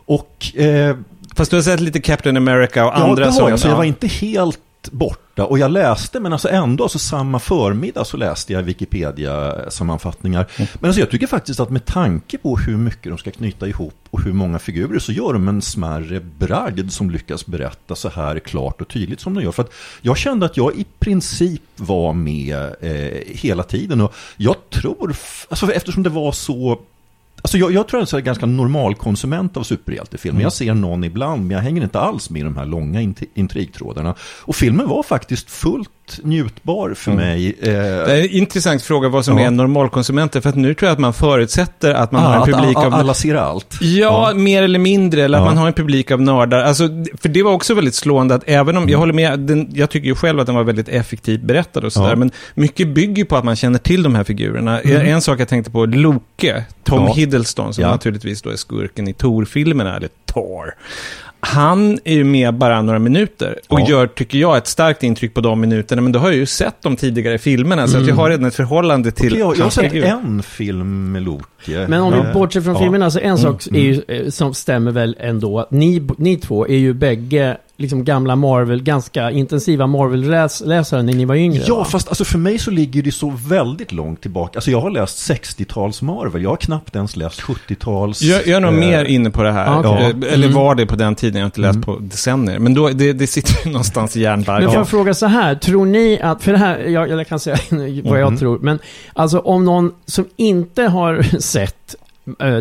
Och 0.04 0.56
eh, 0.56 0.96
Fast 1.34 1.50
du 1.50 1.56
har 1.56 1.62
sett 1.62 1.80
lite 1.80 2.00
Captain 2.00 2.36
America 2.36 2.86
och 2.86 2.92
ja, 2.94 3.02
andra 3.02 3.24
det 3.24 3.30
har 3.30 3.32
som... 3.32 3.48
jag, 3.48 3.58
så 3.58 3.66
jag 3.66 3.72
ja. 3.72 3.76
var 3.76 3.84
inte 3.84 4.06
helt 4.06 4.58
borta. 4.92 5.44
Och 5.44 5.58
jag 5.58 5.70
läste, 5.70 6.20
men 6.20 6.32
alltså 6.32 6.48
ändå, 6.48 6.84
alltså 6.84 6.98
samma 6.98 7.38
förmiddag 7.38 8.04
så 8.04 8.16
läste 8.16 8.52
jag 8.52 8.62
Wikipedia-sammanfattningar. 8.62 10.46
Men 10.58 10.88
alltså 10.88 11.00
jag 11.00 11.10
tycker 11.10 11.26
faktiskt 11.26 11.60
att 11.60 11.70
med 11.70 11.84
tanke 11.84 12.38
på 12.38 12.56
hur 12.56 12.76
mycket 12.76 13.12
de 13.12 13.18
ska 13.18 13.30
knyta 13.30 13.68
ihop 13.68 13.94
och 14.10 14.22
hur 14.22 14.32
många 14.32 14.58
figurer 14.58 14.98
så 14.98 15.12
gör 15.12 15.32
de 15.32 15.48
en 15.48 15.62
smärre 15.62 16.20
bragd 16.20 16.92
som 16.92 17.10
lyckas 17.10 17.46
berätta 17.46 17.94
så 17.94 18.08
här 18.08 18.38
klart 18.38 18.80
och 18.80 18.88
tydligt 18.88 19.20
som 19.20 19.34
de 19.34 19.44
gör. 19.44 19.52
För 19.52 19.62
att 19.62 19.72
jag 20.00 20.16
kände 20.16 20.46
att 20.46 20.56
jag 20.56 20.74
i 20.74 20.86
princip 20.98 21.62
var 21.76 22.12
med 22.12 22.74
eh, 22.80 23.18
hela 23.26 23.62
tiden. 23.62 24.00
Och 24.00 24.14
jag 24.36 24.56
tror, 24.70 25.16
alltså 25.48 25.72
eftersom 25.72 26.02
det 26.02 26.10
var 26.10 26.32
så 26.32 26.80
Alltså 27.42 27.58
jag, 27.58 27.72
jag 27.72 27.88
tror 27.88 28.02
att 28.02 28.12
jag 28.12 28.20
är 28.20 28.24
ganska 28.24 28.46
normal 28.46 28.94
konsument 28.94 29.56
av 29.56 29.62
superhjältefilmer. 29.62 30.42
Jag 30.42 30.52
ser 30.52 30.74
någon 30.74 31.04
ibland, 31.04 31.42
men 31.46 31.50
jag 31.56 31.62
hänger 31.62 31.82
inte 31.82 32.00
alls 32.00 32.30
med 32.30 32.40
i 32.40 32.44
de 32.44 32.56
här 32.56 32.66
långa 32.66 33.00
int- 33.00 33.24
intrigtrådarna. 33.34 34.14
Och 34.20 34.56
filmen 34.56 34.88
var 34.88 35.02
faktiskt 35.02 35.50
fullt 35.50 35.90
njutbar 36.22 36.94
för 36.94 37.12
mig. 37.12 37.56
Eh, 37.60 37.68
Det 37.72 38.12
är 38.12 38.20
en 38.24 38.30
intressant 38.30 38.82
fråga 38.82 39.08
vad 39.08 39.24
som 39.24 39.38
Ja. 39.38 39.46
är 39.46 39.50
normalkonsumenter. 39.50 40.40
För 40.40 40.48
att 40.48 40.56
nu 40.56 40.74
tror 40.74 40.86
jag 40.86 40.92
att 40.92 40.98
man 40.98 41.12
förutsätter 41.14 41.94
att 41.94 42.12
man 42.12 42.22
ah, 42.24 42.28
har 42.28 42.34
en 42.36 42.42
att 42.54 42.60
publik 42.60 42.76
a- 42.76 42.86
av... 42.86 42.94
Alla 42.94 43.14
ser 43.14 43.34
allt. 43.34 43.78
Ja, 43.80 44.32
mer 44.34 44.62
eller 44.62 44.78
mindre. 44.78 45.22
Eller 45.24 45.38
att 45.38 45.42
Ja. 45.44 45.48
man 45.48 45.56
har 45.58 45.66
en 45.66 45.72
publik 45.72 46.10
av 46.10 46.20
nördar. 46.20 46.58
Alltså, 46.62 46.88
för 47.20 47.28
det 47.28 47.42
var 47.42 47.52
också 47.52 47.74
väldigt 47.74 47.94
slående 47.94 48.34
att 48.34 48.42
även 48.46 48.76
om, 48.76 48.88
jag 48.88 48.98
håller 48.98 49.12
med, 49.12 49.38
den, 49.40 49.68
jag 49.74 49.90
tycker 49.90 50.06
ju 50.08 50.14
själv 50.14 50.40
att 50.40 50.46
den 50.46 50.54
var 50.54 50.64
väldigt 50.64 50.88
effektivt 50.88 51.42
berättad 51.42 51.80
och 51.84 51.92
sådär. 51.92 52.08
Ja. 52.10 52.16
Men 52.16 52.30
mycket 52.54 52.88
bygger 52.88 53.24
på 53.24 53.36
att 53.36 53.44
man 53.44 53.56
känner 53.56 53.78
till 53.78 54.02
de 54.02 54.14
här 54.14 54.24
figurerna. 54.24 54.80
En 54.80 55.20
sak 55.20 55.40
jag 55.40 55.48
tänkte 55.48 55.70
på, 55.70 55.86
Loke, 55.86 56.64
Tom 56.84 57.04
Ja. 57.06 57.14
Hiddleston, 57.14 57.74
som 57.74 57.82
Ja. 57.84 57.90
naturligtvis 57.90 58.42
då 58.42 58.50
är 58.50 58.56
skurken 58.56 59.08
i 59.08 59.12
Thor-filmerna, 59.14 59.96
eller 59.96 60.08
Thor. 60.26 60.74
Han 61.40 61.98
är 62.04 62.14
ju 62.14 62.24
med 62.24 62.54
bara 62.54 62.82
några 62.82 62.98
minuter 62.98 63.58
och 63.68 63.80
Ja. 63.80 63.88
gör, 63.88 64.06
tycker 64.06 64.38
jag, 64.38 64.56
ett 64.56 64.66
starkt 64.66 65.02
intryck 65.02 65.34
på 65.34 65.40
de 65.40 65.60
minuterna. 65.60 66.02
Men 66.02 66.12
då 66.12 66.18
har 66.18 66.28
jag 66.28 66.36
ju 66.36 66.46
sett 66.46 66.74
de 66.82 66.96
tidigare 66.96 67.38
filmerna, 67.38 67.88
så 67.88 67.98
att 67.98 68.06
jag 68.06 68.14
har 68.14 68.30
redan 68.30 68.44
ett 68.44 68.54
förhållande 68.54 69.10
till 69.10 69.26
Okej, 69.26 69.38
jag, 69.40 69.56
jag 69.58 69.62
har 69.64 69.70
sett 69.70 69.90
figur. 69.92 70.04
en 70.04 70.42
film 70.42 71.12
med 71.12 71.22
Loke. 71.22 71.86
Men 71.88 71.92
om 72.02 72.12
Eh, 72.14 72.26
vi 72.26 72.32
bortser 72.32 72.60
från 72.60 72.74
ja. 72.74 72.80
filmerna, 72.80 73.10
så 73.10 73.18
en 73.18 73.38
sak 73.38 73.66
Mm, 73.68 73.80
är 73.80 73.84
ju, 73.84 74.02
eh, 74.08 74.28
som 74.30 74.54
stämmer 74.54 74.90
väl 74.92 75.16
ändå. 75.20 75.66
Ni, 75.70 76.06
ni 76.18 76.36
två 76.36 76.66
är 76.68 76.76
ju 76.78 76.92
bägge 76.94 77.56
liksom 77.80 78.04
gamla 78.04 78.36
Marvel, 78.36 78.82
ganska 78.82 79.30
intensiva 79.30 79.86
Marvel-läsare 79.86 81.02
när 81.02 81.12
ni 81.12 81.24
var 81.24 81.34
yngre. 81.34 81.62
Ja, 81.66 81.76
va? 81.78 81.84
fast 81.84 82.08
alltså 82.08 82.24
för 82.24 82.38
mig 82.38 82.58
så 82.58 82.70
ligger 82.70 83.02
det 83.02 83.12
så 83.12 83.30
väldigt 83.48 83.92
långt 83.92 84.20
tillbaka. 84.22 84.58
Alltså 84.58 84.70
jag 84.70 84.80
har 84.80 84.90
läst 84.90 85.30
60-tals 85.30 86.02
Marvel, 86.02 86.42
jag 86.42 86.50
har 86.50 86.56
knappt 86.56 86.96
ens 86.96 87.16
läst 87.16 87.40
70-tals. 87.40 88.22
Jag, 88.22 88.46
jag 88.46 88.56
är 88.56 88.60
nog 88.60 88.72
eh, 88.74 88.78
mer 88.80 89.04
inne 89.04 89.30
på 89.30 89.42
det 89.42 89.52
här. 89.52 89.66
Ja, 89.66 89.78
okej. 89.78 90.04
Eh, 90.28 90.32
Eller 90.34 90.46
Mm. 90.50 90.54
var 90.54 90.74
det 90.74 90.86
på 90.86 90.96
den 90.96 91.14
tiden, 91.14 91.34
jag 91.36 91.42
har 91.42 91.46
inte 91.46 91.60
läst 91.60 91.82
på 91.82 91.96
decennier. 92.00 92.58
Men 92.58 92.74
då, 92.74 92.88
det, 92.88 93.12
det 93.12 93.26
sitter 93.26 93.54
ju 93.66 93.70
någonstans 93.72 94.16
i 94.16 94.20
hjärnbarken. 94.20 94.64
Men 94.64 94.70
får 94.72 94.80
jag 94.80 94.88
fråga 94.88 95.14
så 95.14 95.26
här, 95.26 95.54
tror 95.54 95.86
ni 95.86 96.20
att, 96.22 96.42
för 96.42 96.52
det 96.52 96.58
här, 96.58 96.78
jag, 96.78 97.08
jag 97.10 97.26
kan 97.28 97.40
säga 97.40 97.56
vad 98.04 98.20
jag 98.20 98.28
Mhm. 98.30 98.36
tror, 98.38 98.58
men 98.58 98.78
alltså 99.12 99.38
om 99.38 99.64
någon 99.64 99.92
som 100.06 100.24
inte 100.36 100.82
har 100.82 101.22
sett 101.40 101.94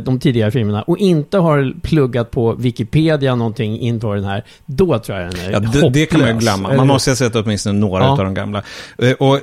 de 0.03 0.19
tidigare 0.19 0.51
filmerna 0.51 0.81
och 0.81 0.97
inte 0.97 1.37
har 1.37 1.73
pluggat 1.81 2.31
på 2.31 2.53
Wikipedia 2.53 3.35
någonting 3.35 3.79
inför 3.79 4.15
den 4.15 4.25
här, 4.25 4.43
då 4.65 4.99
tror 4.99 5.19
jag 5.19 5.31
den 5.31 5.39
är 5.45 5.51
Ja, 5.51 5.59
det, 5.59 5.89
det 5.89 6.05
kan 6.05 6.19
man 6.19 6.29
ju 6.29 6.37
glömma. 6.37 6.73
Man 6.73 6.87
måste 6.87 7.11
ha 7.11 7.15
sett 7.15 7.35
åtminstone 7.35 7.79
några 7.79 8.03
Ja. 8.03 8.09
av 8.11 8.17
de 8.17 8.33
gamla. 8.33 8.63
Eh, 8.97 9.11
Och 9.11 9.39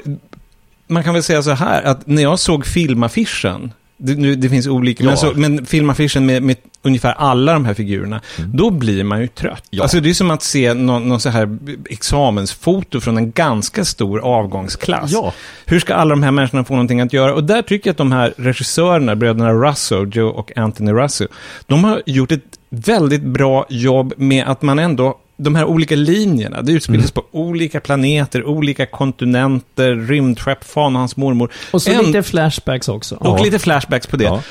man 0.87 1.05
kan 1.05 1.15
väl 1.15 1.23
säga 1.23 1.43
så 1.43 1.51
här, 1.51 1.83
att 1.83 2.07
när 2.07 2.23
jag 2.23 2.39
såg 2.39 2.67
filmaffischen, 2.67 3.73
det, 3.97 4.15
nu, 4.15 4.35
det 4.35 4.49
finns 4.49 4.67
olika, 4.67 5.05
Ja. 5.05 5.09
men, 5.11 5.17
så, 5.17 5.33
men 5.37 5.67
filmaffischen 5.67 6.27
med, 6.27 6.43
med 6.43 6.57
ungefär 6.83 7.13
alla 7.13 7.53
de 7.53 7.65
här 7.65 7.75
figurerna, 7.75 8.21
då 8.55 8.71
blir 8.71 9.05
man 9.05 9.21
ju 9.21 9.27
trött. 9.29 9.47
Mm. 9.49 9.61
Ja. 9.71 9.83
Alltså 9.83 10.01
det 10.01 10.11
är 10.11 10.15
som 10.15 10.31
att 10.31 10.43
se 10.43 10.75
någon, 10.75 11.09
någon 11.09 11.21
så 11.21 11.29
här 11.29 11.59
examensfoto 11.91 13.01
från 13.01 13.17
en 13.17 13.31
ganska 13.33 13.85
stor 13.85 14.21
avgångsklass. 14.21 15.11
Ja. 15.13 15.33
Hur 15.67 15.81
ska 15.81 15.95
alla 15.95 16.11
de 16.11 16.23
här 16.23 16.31
människorna 16.31 16.65
få 16.65 16.75
någonting 16.75 17.01
att 17.01 17.13
göra? 17.13 17.35
Och 17.35 17.45
där 17.45 17.63
tycker 17.63 17.89
jag 17.89 17.93
att 17.93 17.99
de 17.99 18.13
här 18.13 18.35
regissörerna, 18.37 19.17
bröderna 19.17 19.53
Russo, 19.53 20.05
Joe 20.05 20.29
och 20.31 20.59
Anthony 20.59 20.93
Russo, 20.93 21.27
de 21.67 21.85
har 21.85 22.03
gjort 22.07 22.33
ett 22.33 22.59
väldigt 22.69 23.23
bra 23.23 23.67
jobb 23.69 24.15
med 24.17 24.45
att 24.49 24.63
man 24.63 24.79
ändå 24.79 25.19
de 25.37 25.55
här 25.55 25.65
olika 25.65 25.97
linjerna, 25.97 26.63
det 26.63 26.73
utspelas 26.73 27.11
på 27.11 27.25
olika 27.31 27.81
planeter, 27.81 28.45
olika 28.45 28.87
kontinenter, 28.87 29.95
rymdskepp, 29.95 30.65
fan 30.65 30.95
och 30.95 30.99
hans 31.01 31.17
mormor. 31.17 31.53
Och 31.71 31.83
så 31.83 31.91
En- 31.91 32.05
lite 32.07 32.23
flashbacks 32.23 32.89
också. 32.89 33.15
och 33.15 33.45
lite 33.45 33.59
flashbacks 33.59 34.07
på 34.07 34.17
det. 34.17 34.25
Ja. 34.25 34.43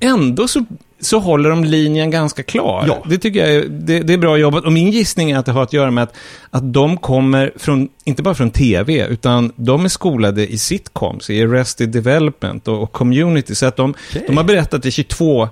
Ändå 0.00 0.48
så, 0.48 0.64
så 1.00 1.18
håller 1.18 1.50
de 1.50 1.64
linjen 1.64 2.10
ganska 2.10 2.42
klar. 2.42 2.84
Ja. 2.88 3.04
Det 3.08 3.18
tycker 3.18 3.40
jag 3.40 3.50
är, 3.54 3.64
det, 3.68 4.00
det 4.00 4.12
är 4.12 4.18
bra 4.18 4.36
jobbat. 4.36 4.64
Och 4.64 4.72
min 4.72 4.90
gissning 4.90 5.30
är 5.30 5.38
att 5.38 5.46
det 5.46 5.52
har 5.52 5.62
att 5.62 5.72
göra 5.72 5.90
med 5.90 6.04
att, 6.04 6.14
att 6.50 6.72
de 6.72 6.96
kommer 6.96 7.52
från, 7.56 7.88
inte 8.04 8.22
bara 8.22 8.34
från 8.34 8.50
tv, 8.50 9.06
utan 9.06 9.52
de 9.56 9.84
är 9.84 9.88
skolade 9.88 10.52
i 10.52 10.58
sitcoms, 10.58 11.30
i 11.30 11.42
Arrested 11.42 11.88
Development 11.88 12.68
och, 12.68 12.82
och 12.82 12.92
Community. 12.92 13.54
Så 13.54 13.66
att 13.66 13.76
de, 13.76 13.94
Okej. 14.10 14.24
de 14.26 14.36
har 14.36 14.44
berättat 14.44 14.86
i 14.86 14.90
22 14.90 15.48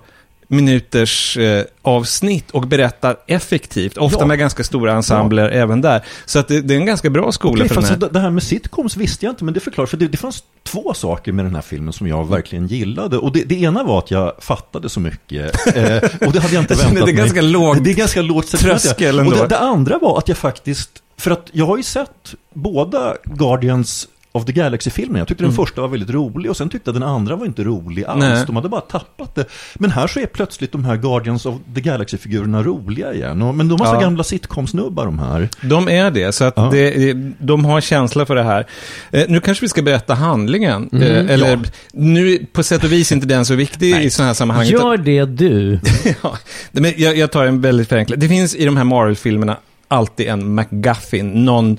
minuters 0.50 1.37
eh, 1.37 1.64
avsnitt 1.83 2.50
och 2.50 2.62
berättar 2.69 3.17
effektivt, 3.26 3.97
ofta 3.97 4.21
Ja. 4.21 4.26
med 4.26 4.38
ganska 4.38 4.64
stora 4.64 4.93
ensembler 4.93 5.49
även 5.50 5.81
där. 5.81 6.05
Så 6.26 6.38
att 6.38 6.49
det, 6.49 6.61
det 6.61 6.75
är 6.75 6.78
en 6.78 6.87
ganska 6.87 7.11
bra 7.11 7.33
skola 7.33 7.64
Okej, 7.64 7.69
för 7.69 7.75
den 7.75 7.85
här. 7.90 7.97
det- 7.97 8.09
det 8.09 8.21
här 8.21 8.31
med 8.31 8.43
sitcoms 8.43 8.97
visste 8.97 9.26
jag 9.26 9.33
inte, 9.33 9.45
men 9.45 9.55
det 9.55 9.61
förklarar. 9.61 9.87
För 9.87 9.97
det, 9.97 10.09
det 10.09 10.17
fanns 10.17 10.43
två 10.62 10.95
saker 10.95 11.33
med 11.33 11.45
den 11.45 11.55
här 11.55 11.62
filmen 11.62 11.93
som 11.93 12.07
jag 12.07 12.28
verkligen 12.28 12.67
gillade. 12.67 13.19
Och 13.19 13.33
det, 13.33 13.43
det 13.45 13.55
ena 13.61 13.83
var 13.85 13.99
att 13.99 14.11
jag 14.11 14.33
fattade 14.38 14.88
så 14.88 15.00
mycket. 15.00 15.67
Eh, 15.76 15.97
och 16.26 16.33
det 16.33 16.40
hade 16.40 16.55
jag 16.55 16.62
inte 16.62 16.75
Det 16.75 16.83
är 16.83 16.87
väntat 16.88 17.05
mig. 17.05 17.12
ganska 17.14 17.40
låg 17.40 17.85
Det 17.85 17.90
är 17.90 17.95
ganska 17.95 18.23
lågt 18.23 18.49
tröskel 18.59 19.14
Och 19.21 19.25
ändå. 19.25 19.37
det, 19.37 19.47
det 19.49 19.59
andra 19.59 19.99
var 19.99 20.19
att 20.19 20.28
jag 20.28 20.37
faktiskt, 20.38 20.90
för 21.19 21.31
att 21.31 21.49
jag 21.52 21.67
har 21.67 21.76
ju 21.76 21.83
sett 21.83 22.35
båda 22.55 23.14
Guardians 23.25 24.09
of 24.33 24.45
the 24.45 24.53
Galaxy-filmerna. 24.53 25.19
Jag 25.19 25.29
tyckte 25.29 25.45
den 25.45 25.53
första 25.53 25.81
var 25.81 25.89
väldigt 25.89 26.11
rolig 26.11 26.51
och 26.51 26.57
sen 26.57 26.69
tyckte 26.69 26.89
jag 26.91 26.95
den 26.95 27.03
andra 27.03 27.37
var 27.37 27.47
inte 27.47 27.65
rolig 27.65 28.05
alls. 28.05 28.21
Nej. 28.21 28.45
De 28.47 28.57
hade 28.57 28.69
bara 28.69 28.81
tappat 28.81 29.35
det. 29.35 29.45
Men 29.75 29.91
här 29.91 30.07
så 30.07 30.21
är 30.21 30.27
plötsligt 30.27 30.73
de 30.73 30.85
här 30.85 30.97
Guardians 30.97 31.47
of 31.47 31.55
the 31.75 31.81
Galaxy-figurerna 31.81 32.63
roliga 32.63 33.15
igen. 33.15 33.43
Och, 33.43 33.55
men 33.55 33.69
de 33.69 33.79
var 33.79 33.87
så 33.87 33.95
Ja. 33.95 34.01
gamla 34.01 34.23
sitcom-snubbar 34.23 35.05
de 35.05 35.19
här. 35.19 35.49
De 35.63 35.89
är 35.89 36.11
det, 36.11 36.33
så 36.33 36.45
att 36.45 36.55
Ja. 36.57 36.69
det, 36.73 37.13
de 37.39 37.65
har 37.65 37.81
känsla 37.81 38.27
för 38.27 38.35
det 38.35 38.43
här. 38.43 38.67
Eh, 39.11 39.25
nu 39.29 39.41
kanske 39.41 39.65
vi 39.65 39.69
ska 39.69 39.83
berätta 39.83 40.15
handlingen. 40.15 40.89
Mm, 40.93 41.03
eh, 41.03 41.35
eller, 41.35 41.49
ja. 41.51 41.59
nu 41.93 42.47
på 42.53 42.63
sätt 42.63 42.85
och 42.85 42.93
vis 42.93 43.11
är 43.13 43.15
inte 43.17 43.27
den 43.29 43.45
så 43.45 43.55
viktig 43.55 43.97
i 43.97 44.11
sådana 44.11 44.27
här 44.29 44.35
sammanhang. 44.35 44.67
Gör 44.67 44.97
det 44.97 45.25
du. 45.25 45.81
ja, 46.23 46.39
men 46.73 46.93
jag, 46.97 47.17
jag 47.17 47.33
tar 47.33 47.45
en 47.45 47.61
väldigt 47.61 47.89
förenklad. 47.89 48.19
Det 48.19 48.29
finns 48.29 48.55
i 48.55 48.65
de 48.65 48.77
här 48.77 48.85
Marvel-filmerna 48.85 49.57
alltid 49.89 50.27
en 50.29 50.55
MacGuffin, 50.55 51.45
någon 51.45 51.79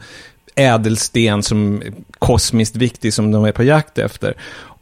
ädelsten 0.60 1.44
som 1.44 1.84
kosmiskt 2.20 2.76
viktig 2.76 3.14
som 3.14 3.32
de 3.32 3.46
är 3.46 3.52
på 3.52 3.64
jakt 3.64 3.98
efter. 3.98 4.34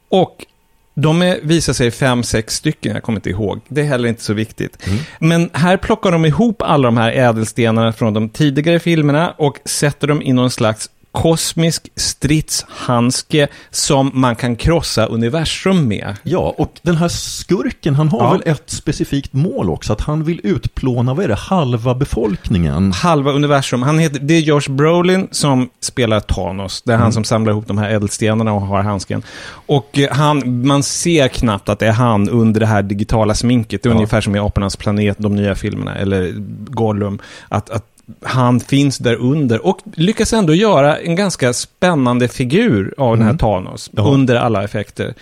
Och 0.09 0.45
de 0.93 1.21
är, 1.21 1.39
visar 1.43 1.73
sig 1.73 1.91
fem, 1.91 2.23
sex 2.23 2.55
stycken, 2.55 2.93
jag 2.93 3.03
kommer 3.03 3.17
inte 3.17 3.29
ihåg. 3.29 3.59
Det 3.67 3.81
är 3.81 3.85
heller 3.85 4.09
inte 4.09 4.23
så 4.23 4.33
viktigt. 4.33 4.87
Men 5.19 5.49
här 5.53 5.77
plockar 5.77 6.11
de 6.11 6.25
ihop 6.25 6.61
alla 6.61 6.87
de 6.87 6.97
här 6.97 7.11
ädelstenarna 7.11 7.93
från 7.93 8.13
de 8.13 8.29
tidigare 8.29 8.79
filmerna 8.79 9.33
och 9.37 9.59
sätter 9.65 10.07
dem 10.07 10.21
i 10.21 10.33
någon 10.33 10.51
slags 10.51 10.89
kosmisk 11.21 11.89
stridshandske 11.95 13.47
som 13.71 14.11
man 14.13 14.35
kan 14.35 14.55
krossa 14.55 15.05
universum 15.05 15.87
med. 15.87 16.15
Ja, 16.23 16.55
och 16.57 16.73
den 16.81 16.95
här 16.95 17.07
skurken, 17.07 17.95
han 17.95 18.09
har 18.09 18.19
Ja. 18.19 18.31
väl 18.31 18.41
ett 18.45 18.69
specifikt 18.69 19.33
mål 19.33 19.69
också, 19.69 19.93
att 19.93 20.01
han 20.01 20.23
vill 20.23 20.41
utplåna, 20.43 21.13
vad 21.13 21.23
är 21.25 21.29
det, 21.29 21.35
halva 21.35 21.95
befolkningen. 21.95 22.91
halva 22.91 23.31
universum. 23.31 23.81
Han 23.81 23.99
heter, 23.99 24.19
det 24.19 24.33
är 24.33 24.39
Josh 24.41 24.69
Brolin 24.71 25.27
som 25.31 25.69
spelar 25.79 26.19
Thanos. 26.19 26.81
Det 26.81 26.91
är 26.91 26.95
Mm. 26.95 27.03
han 27.03 27.13
som 27.13 27.23
samlar 27.23 27.51
ihop 27.51 27.67
de 27.67 27.77
här 27.77 27.89
ädelstenarna 27.89 28.53
och 28.53 28.61
har 28.61 28.81
handsken. 28.83 29.23
Och 29.67 29.99
eh, 29.99 30.11
han, 30.15 30.67
man 30.67 30.83
ser 30.83 31.27
knappt 31.27 31.69
att 31.69 31.79
det 31.79 31.87
är 31.87 31.91
han 31.91 32.29
under 32.29 32.59
det 32.59 32.65
här 32.65 32.81
digitala 32.83 33.33
sminket. 33.35 33.83
Det 33.83 33.89
är 33.89 33.91
Ja. 33.91 33.95
ungefär 33.95 34.21
som 34.21 34.35
i 34.35 34.39
Apornas 34.39 34.75
planet, 34.75 35.17
de 35.19 35.35
nya 35.35 35.55
filmerna, 35.55 35.95
eller 35.95 36.33
Gollum. 36.69 37.19
Att, 37.49 37.69
att 37.69 37.83
han 38.21 38.59
finns 38.59 38.97
där 38.97 39.15
under 39.15 39.65
och 39.65 39.79
lyckas 39.95 40.33
ändå 40.33 40.53
göra 40.53 40.97
en 40.97 41.15
ganska 41.15 41.53
spännande 41.53 42.27
figur 42.27 42.93
av 42.97 43.17
den 43.17 43.25
här 43.27 43.37
Thanos 43.37 43.89
Mm. 43.93 44.05
Ja. 44.05 44.11
under 44.13 44.35
alla 44.35 44.63
effekter. 44.63 45.13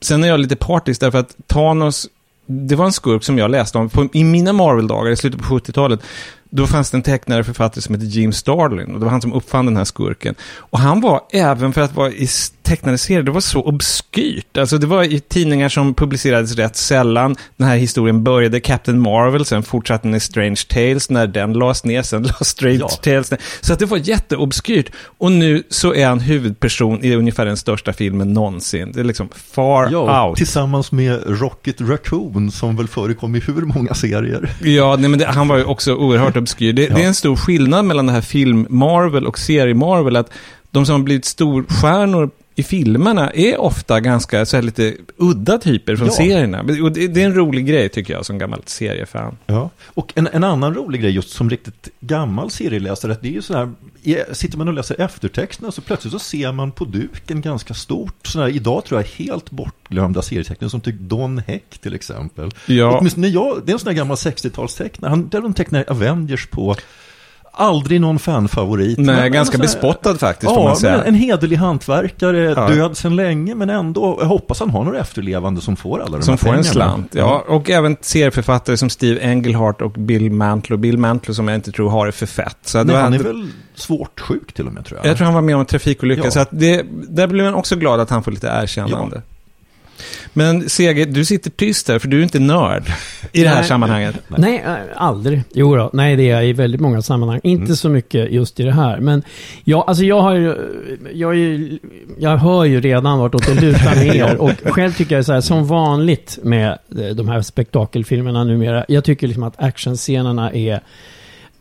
Sen 0.00 0.24
är 0.24 0.28
jag 0.28 0.40
lite 0.40 0.56
partisk 0.56 1.00
därför 1.00 1.18
att 1.18 1.36
Thanos, 1.46 2.08
det 2.46 2.74
var 2.76 2.84
en 2.84 2.92
skurk 2.92 3.24
som 3.24 3.38
jag 3.38 3.50
läste 3.50 3.78
om 3.78 3.88
på, 3.88 4.08
i 4.12 4.24
mina 4.24 4.52
Marvel-dagar 4.52 5.10
i 5.10 5.16
slutet 5.16 5.40
på 5.42 5.58
70-talet. 5.58 6.00
Då 6.56 6.66
fanns 6.66 6.90
det 6.90 6.96
en 6.96 7.02
tecknare 7.02 7.40
och 7.40 7.46
författare 7.46 7.82
som 7.82 7.94
hette 7.94 8.06
Jim 8.06 8.32
Starlin 8.32 8.94
och 8.94 8.98
det 9.00 9.04
var 9.04 9.12
han 9.12 9.20
som 9.22 9.32
uppfann 9.32 9.66
den 9.66 9.76
här 9.76 9.84
skurken. 9.84 10.34
Och 10.56 10.78
han 10.78 11.00
var, 11.00 11.20
även 11.32 11.72
för 11.72 11.80
att 11.80 11.94
vara 11.94 12.10
i 12.10 12.28
tecknade 12.62 12.98
serier, 12.98 13.22
det 13.22 13.30
var 13.30 13.40
så 13.40 13.62
obskyrt. 13.62 14.56
Alltså 14.58 14.78
det 14.78 14.86
var 14.86 15.02
i 15.04 15.20
tidningar 15.20 15.68
som 15.68 15.94
publicerades 15.94 16.54
rätt 16.56 16.76
sällan. 16.76 17.36
Den 17.56 17.68
här 17.68 17.76
historien 17.76 18.24
började 18.24 18.60
Captain 18.60 19.00
Marvel, 19.00 19.44
sen 19.44 19.62
fortsatte 19.62 20.08
den 20.08 20.14
i 20.14 20.20
Strange 20.20 20.56
Tales 20.68 21.10
när 21.10 21.26
den 21.26 21.52
lades 21.52 21.84
ner, 21.84 22.02
sen 22.02 22.22
lades 22.26 22.48
Strange 22.48 22.74
Ja. 22.80 22.88
Tales 22.88 23.30
ner. 23.30 23.40
Så 23.60 23.72
att 23.72 23.78
det 23.78 23.86
var 23.86 23.98
jätteobskyrt. 23.98 24.90
Och 25.18 25.32
nu 25.32 25.62
så 25.68 25.94
är 25.94 26.06
han 26.06 26.20
huvudperson 26.20 27.04
i 27.04 27.14
ungefär 27.14 27.44
den 27.46 27.56
största 27.56 27.92
filmen 27.92 28.32
någonsin. 28.32 28.92
Det 28.94 29.00
är 29.00 29.04
liksom 29.04 29.28
far 29.52 29.88
Ja, 29.92 30.28
out. 30.28 30.36
tillsammans 30.36 30.92
med 30.92 31.20
Rocket 31.40 31.80
Raccoon 31.80 32.50
som 32.50 32.76
väl 32.76 32.88
förekom 32.88 33.34
i 33.36 33.40
hur 33.40 33.62
många 33.62 33.94
serier? 33.94 34.50
Ja, 34.62 34.96
nej, 34.96 35.10
men 35.10 35.18
det, 35.18 35.26
han 35.26 35.48
var 35.48 35.56
ju 35.56 35.64
också 35.64 35.94
oerhört 35.94 36.36
obskyr. 36.44 36.72
Det, 36.72 36.86
det 36.86 37.02
är 37.02 37.06
en 37.06 37.14
stor 37.14 37.36
skillnad 37.36 37.84
mellan 37.84 38.06
det 38.06 38.12
här 38.12 38.20
film-Marvel 38.20 39.26
och 39.26 39.38
serie-Marvel, 39.38 40.16
att 40.16 40.30
de 40.70 40.86
som 40.86 40.92
har 40.92 41.02
blivit 41.02 41.24
storstjärnor 41.24 42.30
i 42.56 42.62
filmerna 42.62 43.30
är 43.30 43.60
ofta 43.60 44.00
ganska 44.00 44.46
så 44.46 44.56
här 44.56 44.62
lite 44.62 44.94
udda 45.16 45.58
typer 45.58 45.96
från 45.96 46.06
Ja. 46.06 46.12
serierna. 46.14 46.60
Och 46.82 46.92
det, 46.92 47.08
det 47.08 47.22
är 47.22 47.26
en 47.26 47.34
rolig 47.34 47.66
grej 47.66 47.88
tycker 47.88 48.12
jag 48.14 48.26
som 48.26 48.38
gammalt 48.38 48.68
seriefan. 48.68 49.36
Ja. 49.46 49.70
Och 49.84 50.12
en, 50.14 50.28
en 50.32 50.44
annan 50.44 50.74
rolig 50.74 51.00
grej 51.00 51.10
just 51.10 51.30
som 51.30 51.50
riktigt 51.50 51.88
gammal 52.00 52.50
serieläsare, 52.50 53.16
det 53.22 53.28
är 53.28 53.32
ju 53.32 53.42
så 53.42 53.54
här, 53.56 53.72
i- 54.02 54.16
sitter 54.34 54.58
man 54.58 54.68
och 54.68 54.74
läser 54.74 55.00
eftertexterna 55.00 55.72
så 55.72 55.80
plötsligt 55.80 56.12
så 56.12 56.18
ser 56.18 56.52
man 56.52 56.72
på 56.72 56.84
duken 56.84 57.40
ganska 57.40 57.74
stort, 57.74 58.26
sådär, 58.26 58.48
idag 58.48 58.84
tror 58.84 59.00
jag 59.00 59.08
helt 59.24 59.50
bortglömda 59.50 60.22
serietecknare 60.22 60.70
som 60.70 60.80
typ 60.80 61.00
Don 61.00 61.38
Heck 61.46 61.78
till 61.80 61.94
exempel. 61.94 62.50
Ja. 62.66 62.98
Åtminstone 62.98 63.28
jag, 63.28 63.62
det 63.64 63.70
är 63.70 63.74
en 63.74 63.78
sån 63.78 63.88
här 63.88 63.96
gammal 63.96 64.16
60-talstecknare, 64.16 65.08
han, 65.08 65.28
där 65.28 65.40
de 65.40 65.54
tecknar 65.54 65.84
Avengers 65.88 66.46
på, 66.46 66.76
aldrig 67.56 68.00
någon 68.00 68.18
fanfavorit. 68.18 68.98
Nej, 68.98 69.16
men- 69.16 69.32
ganska 69.32 69.58
men 69.58 69.66
här- 69.66 69.74
bespottad 69.74 70.14
faktiskt 70.18 70.52
får 70.52 70.62
Ja, 70.62 70.68
man 70.68 70.76
säga. 70.76 71.04
en 71.04 71.14
hederlig 71.14 71.56
hantverkare, 71.56 72.54
Ja. 72.56 72.68
död 72.68 72.96
sedan 72.96 73.16
länge, 73.16 73.54
men 73.54 73.70
ändå, 73.70 74.16
jag 74.20 74.26
hoppas 74.26 74.60
han 74.60 74.70
har 74.70 74.84
några 74.84 74.98
efterlevande 74.98 75.60
som 75.60 75.76
får 75.76 76.00
alla 76.00 76.16
de 76.16 76.22
Som 76.22 76.32
här 76.32 76.36
får 76.36 76.48
en 76.48 76.54
pengarna. 76.54 76.72
slant. 76.72 77.14
Ja, 77.14 77.44
och 77.48 77.70
även 77.70 77.96
serieförfattare 78.00 78.76
som 78.76 78.90
Steve 78.90 79.20
Englehart 79.20 79.82
och 79.82 79.90
Bill 79.90 80.30
Mantlo. 80.30 80.76
Bill 80.76 80.98
Mantlo 80.98 81.34
som 81.34 81.48
jag 81.48 81.54
inte 81.54 81.72
tror 81.72 81.90
har 81.90 82.06
det 82.06 82.12
för 82.12 82.26
fett. 82.26 82.56
Så 82.64 82.78
det 82.78 82.84
Nej, 82.84 82.96
han 82.96 83.12
är 83.12 83.16
inte- 83.16 83.28
väl 83.28 83.48
svårt 83.74 84.20
sjuk 84.20 84.52
till 84.52 84.66
och 84.66 84.72
med 84.72 84.84
tror 84.84 85.00
jag. 85.02 85.10
Jag 85.10 85.16
tror 85.16 85.24
han 85.24 85.34
var 85.34 85.42
med 85.42 85.54
om 85.54 85.60
en 85.60 85.66
trafikolycka, 85.66 86.22
Ja. 86.24 86.30
så 86.30 86.40
att 86.40 86.48
det, 86.50 86.82
där 87.08 87.26
blir 87.26 87.44
man 87.44 87.54
också 87.54 87.76
glad 87.76 88.00
att 88.00 88.10
han 88.10 88.22
får 88.22 88.30
lite 88.30 88.46
erkännande. 88.62 89.22
Men 90.36 90.68
Seger, 90.68 91.06
du 91.06 91.24
sitter 91.24 91.50
tyst 91.50 91.88
här, 91.88 91.98
för 91.98 92.08
du 92.08 92.18
är 92.18 92.22
inte 92.22 92.38
nörd 92.38 92.82
i 93.32 93.42
det 93.42 93.48
här 93.48 93.56
Nej. 93.56 93.64
sammanhanget. 93.64 94.14
Nej, 94.28 94.62
äh, 94.66 94.74
aldrig. 94.96 95.42
Jo 95.52 95.76
då, 95.76 95.90
nej 95.92 96.16
det 96.16 96.22
är 96.22 96.34
jag 96.34 96.46
i 96.46 96.52
väldigt 96.52 96.80
många 96.80 97.02
sammanhang. 97.02 97.40
Inte 97.42 97.62
Mm. 97.64 97.76
så 97.76 97.88
mycket 97.88 98.32
just 98.32 98.60
i 98.60 98.62
det 98.62 98.72
här. 98.72 99.00
Men 99.00 99.22
jag, 99.64 99.84
alltså 99.86 100.04
jag 100.04 100.20
har 100.20 100.34
ju, 100.34 100.54
jag, 101.12 101.34
ju, 101.36 101.78
jag 102.18 102.36
hör 102.36 102.64
ju 102.64 102.80
redan 102.80 103.18
vartåt 103.18 103.46
det 103.46 103.54
lutar 103.60 104.04
mer. 104.14 104.36
Och 104.36 104.50
själv 104.64 104.92
tycker 104.92 105.14
jag 105.16 105.24
så 105.24 105.32
här, 105.32 105.40
som 105.40 105.66
vanligt 105.66 106.38
med 106.42 106.78
eh, 106.98 107.06
de 107.14 107.28
här 107.28 107.42
spektakelfilmerna 107.42 108.44
numera. 108.44 108.84
Jag 108.88 109.04
tycker 109.04 109.26
liksom 109.26 109.42
att 109.42 109.62
actionscenerna 109.62 110.52
är 110.52 110.80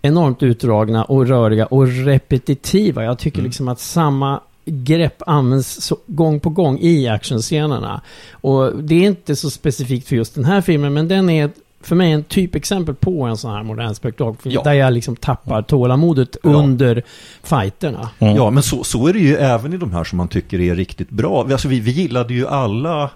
enormt 0.01 0.43
utdragna 0.43 1.03
och 1.03 1.27
röriga 1.27 1.65
och 1.65 1.87
repetitiva. 1.87 3.03
Jag 3.03 3.19
tycker 3.19 3.37
Mm. 3.39 3.45
liksom 3.49 3.67
att 3.67 3.79
samma 3.79 4.39
grepp 4.65 5.21
används 5.27 5.91
gång 6.07 6.39
på 6.39 6.49
gång 6.49 6.79
i 6.79 7.07
actionscenerna. 7.07 8.01
Och 8.31 8.83
det 8.83 8.95
är 8.95 9.07
inte 9.07 9.35
så 9.35 9.49
specifikt 9.49 10.07
för 10.07 10.15
just 10.15 10.35
den 10.35 10.45
här 10.45 10.61
filmen, 10.61 10.93
men 10.93 11.07
den 11.07 11.29
är 11.29 11.49
för 11.81 11.95
mig 11.95 12.11
en 12.11 12.23
typexempel 12.23 12.95
på 12.95 13.23
en 13.23 13.37
sån 13.37 13.51
här 13.51 13.63
modern 13.63 13.95
spektakelfilm. 13.95 14.55
Ja. 14.55 14.63
Där 14.63 14.73
jag 14.73 14.93
liksom 14.93 15.15
tappar 15.15 15.61
tålamodet 15.61 16.37
Ja. 16.43 16.49
under 16.49 17.03
fighterna. 17.43 18.09
Mm. 18.19 18.35
Ja, 18.35 18.49
men 18.49 18.63
så, 18.63 18.83
så 18.83 19.07
är 19.07 19.13
det 19.13 19.19
ju 19.19 19.35
även 19.35 19.73
i 19.73 19.77
de 19.77 19.93
här 19.93 20.03
som 20.03 20.17
man 20.17 20.27
tycker 20.27 20.59
är 20.59 20.75
riktigt 20.75 21.09
bra. 21.09 21.47
Alltså, 21.51 21.67
vi, 21.67 21.79
vi 21.79 21.91
gillade 21.91 22.33
ju 22.33 22.47
alla 22.47 23.09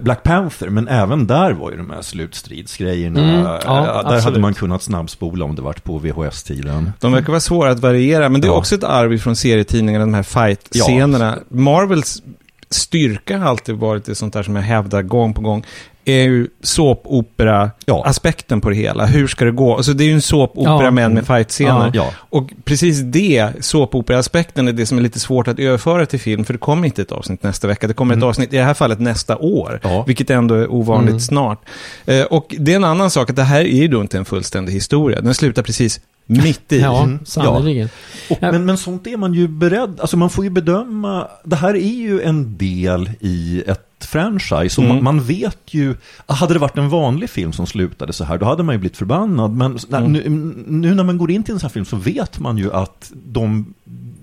Black 0.00 0.22
Panther, 0.22 0.68
men 0.68 0.88
även 0.88 1.26
där 1.26 1.52
var 1.52 1.70
ju 1.70 1.76
de 1.76 1.90
här 1.90 2.02
slutstridsgrejerna. 2.02 3.20
Mm, 3.20 3.40
ja, 3.44 3.58
Eh, 3.58 3.84
där 3.84 3.98
absolut. 4.00 4.24
hade 4.24 4.38
man 4.38 4.54
kunnat 4.54 4.82
snabbspola 4.82 5.44
om 5.44 5.54
det 5.56 5.62
varit 5.62 5.84
på 5.84 5.98
VHS-tiden. 5.98 6.92
De 7.00 7.12
verkar 7.12 7.28
vara 7.28 7.40
svåra 7.40 7.70
att 7.70 7.80
variera, 7.80 8.28
men 8.28 8.40
det 8.40 8.46
är 8.46 8.50
Ja. 8.50 8.56
också 8.58 8.74
ett 8.74 8.84
arv 8.84 9.18
från 9.18 9.36
serietidningarna, 9.36 10.04
de 10.04 10.14
här 10.14 10.22
fight-scenerna. 10.22 11.38
Marvels 11.48 12.22
styrka 12.70 13.38
har 13.38 13.46
alltid 13.48 13.74
varit 13.74 14.04
det 14.04 14.14
sånt 14.14 14.32
där 14.32 14.42
som 14.42 14.56
jag 14.56 14.62
hävdar 14.62 15.02
gång 15.02 15.34
på 15.34 15.40
gång, 15.40 15.64
är 16.04 16.22
ju 16.22 16.48
såpopera-aspekten 16.62 18.60
på 18.60 18.70
det 18.70 18.76
hela. 18.76 19.06
Hur 19.06 19.26
ska 19.26 19.44
det 19.44 19.50
gå? 19.50 19.76
Alltså 19.76 19.92
det 19.92 20.04
är 20.04 20.06
ju 20.06 20.14
en 20.14 20.22
såpopera 20.22 20.84
Ja. 20.84 20.90
men 20.90 21.14
med 21.14 21.26
fight-scener. 21.26 21.90
Ja. 21.94 22.10
Och 22.16 22.50
precis 22.64 23.00
det, 23.00 23.52
såpopera-aspekten, 23.60 24.68
är 24.68 24.72
det 24.72 24.86
som 24.86 24.98
är 24.98 25.02
lite 25.02 25.20
svårt 25.20 25.48
att 25.48 25.58
överföra 25.58 26.06
till 26.06 26.20
film, 26.20 26.44
för 26.44 26.52
det 26.52 26.58
kommer 26.58 26.86
inte 26.86 27.02
ett 27.02 27.12
avsnitt 27.12 27.42
nästa 27.42 27.68
vecka. 27.68 27.86
Det 27.86 27.94
kommer 27.94 28.16
ett 28.16 28.22
avsnitt, 28.22 28.52
i 28.52 28.56
det 28.56 28.62
här 28.62 28.74
fallet 28.74 29.00
nästa 29.00 29.36
år, 29.36 29.80
Ja. 29.82 30.04
vilket 30.06 30.30
ändå 30.30 30.54
är 30.54 30.72
ovanligt 30.72 31.10
Mm. 31.10 31.20
snart. 31.20 31.62
Eh, 32.06 32.22
och 32.22 32.54
det 32.58 32.72
är 32.72 32.76
en 32.76 32.84
annan 32.84 33.10
sak, 33.10 33.30
att 33.30 33.36
det 33.36 33.42
här 33.42 33.60
är 33.60 33.64
ju 33.82 33.88
då 33.88 34.00
inte 34.00 34.18
en 34.18 34.24
fullständig 34.24 34.72
historia. 34.72 35.20
Den 35.20 35.34
slutar 35.34 35.62
precis 35.62 36.00
mitt 36.26 36.72
i. 36.72 36.80
Ja, 36.80 37.02
Mm. 37.02 37.18
sannerligen. 37.24 37.88
Och, 38.30 38.38
Ja. 38.40 38.52
men, 38.52 38.64
men 38.64 38.76
sånt 38.78 39.06
är 39.06 39.16
man 39.16 39.34
ju 39.34 39.48
beredd, 39.48 40.00
alltså 40.00 40.16
man 40.16 40.30
får 40.30 40.44
ju 40.44 40.50
bedöma, 40.50 41.28
det 41.44 41.56
här 41.56 41.74
är 41.74 41.94
ju 41.94 42.20
en 42.22 42.56
del 42.58 43.10
i 43.20 43.62
ett 43.66 43.80
franchise 44.00 44.80
och 44.80 44.84
Mm. 44.84 44.88
man, 44.96 45.04
man 45.04 45.20
vet 45.24 45.58
ju, 45.74 45.94
hade 46.26 46.52
det 46.54 46.58
varit 46.60 46.78
en 46.78 46.88
vanlig 46.88 47.30
film 47.30 47.52
som 47.52 47.66
slutade 47.66 48.12
så 48.12 48.24
här, 48.24 48.38
då 48.38 48.46
hade 48.46 48.62
man 48.62 48.74
ju 48.74 48.78
blivit 48.78 48.96
förbannad. 48.96 49.50
Men 49.56 49.78
när, 49.88 49.98
Mm. 49.98 50.12
nu, 50.12 50.22
nu 50.66 50.94
när 50.94 51.04
man 51.04 51.18
går 51.18 51.30
in 51.30 51.42
till 51.42 51.54
en 51.54 51.60
sån 51.60 51.66
här 51.68 51.72
film 51.72 51.84
så 51.84 51.96
vet 51.96 52.38
man 52.38 52.58
ju 52.58 52.72
att 52.72 53.12
de, 53.24 53.74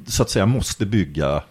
så 0.07 0.23
att 0.23 0.29
säga, 0.29 0.45
måste 0.45 0.85
bygga 0.85 1.41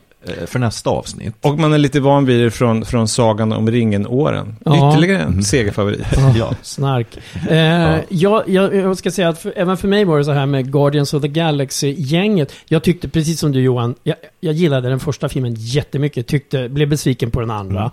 för 0.46 0.58
nästa 0.58 0.90
avsnitt. 0.90 1.34
Och 1.40 1.58
man 1.58 1.72
är 1.72 1.78
lite 1.78 2.00
van 2.00 2.24
vid 2.24 2.44
det 2.44 2.50
från, 2.50 2.84
från 2.84 3.08
Sagan 3.08 3.52
om 3.52 3.70
ringen-åren. 3.70 4.56
Ja. 4.64 4.92
Ytterligare 4.92 5.22
en 5.22 5.28
Mm. 5.28 5.42
segerfavorit. 5.42 6.06
Ja. 6.36 6.54
Snark. 6.62 7.06
Eh, 7.50 7.96
jag, 8.08 8.48
jag, 8.48 8.74
jag 8.74 8.96
ska 8.98 9.10
säga 9.10 9.28
att 9.28 9.38
för, 9.38 9.52
även 9.56 9.76
för 9.76 9.88
mig 9.88 10.04
var 10.04 10.18
det 10.18 10.24
så 10.24 10.32
här 10.32 10.46
med 10.46 10.72
Guardians 10.72 11.14
of 11.14 11.22
the 11.22 11.28
Galaxy-gänget. 11.28 12.52
Jag 12.68 12.82
tyckte 12.82 13.08
precis 13.08 13.40
som 13.40 13.52
du 13.52 13.60
Johan, 13.60 13.94
jag, 14.02 14.16
jag 14.40 14.54
gillade 14.54 14.88
den 14.88 15.00
första 15.00 15.28
filmen 15.28 15.54
jättemycket. 15.58 16.26
Tyckte, 16.26 16.68
blev 16.68 16.88
besviken 16.88 17.30
på 17.30 17.40
den 17.40 17.50
andra. 17.50 17.90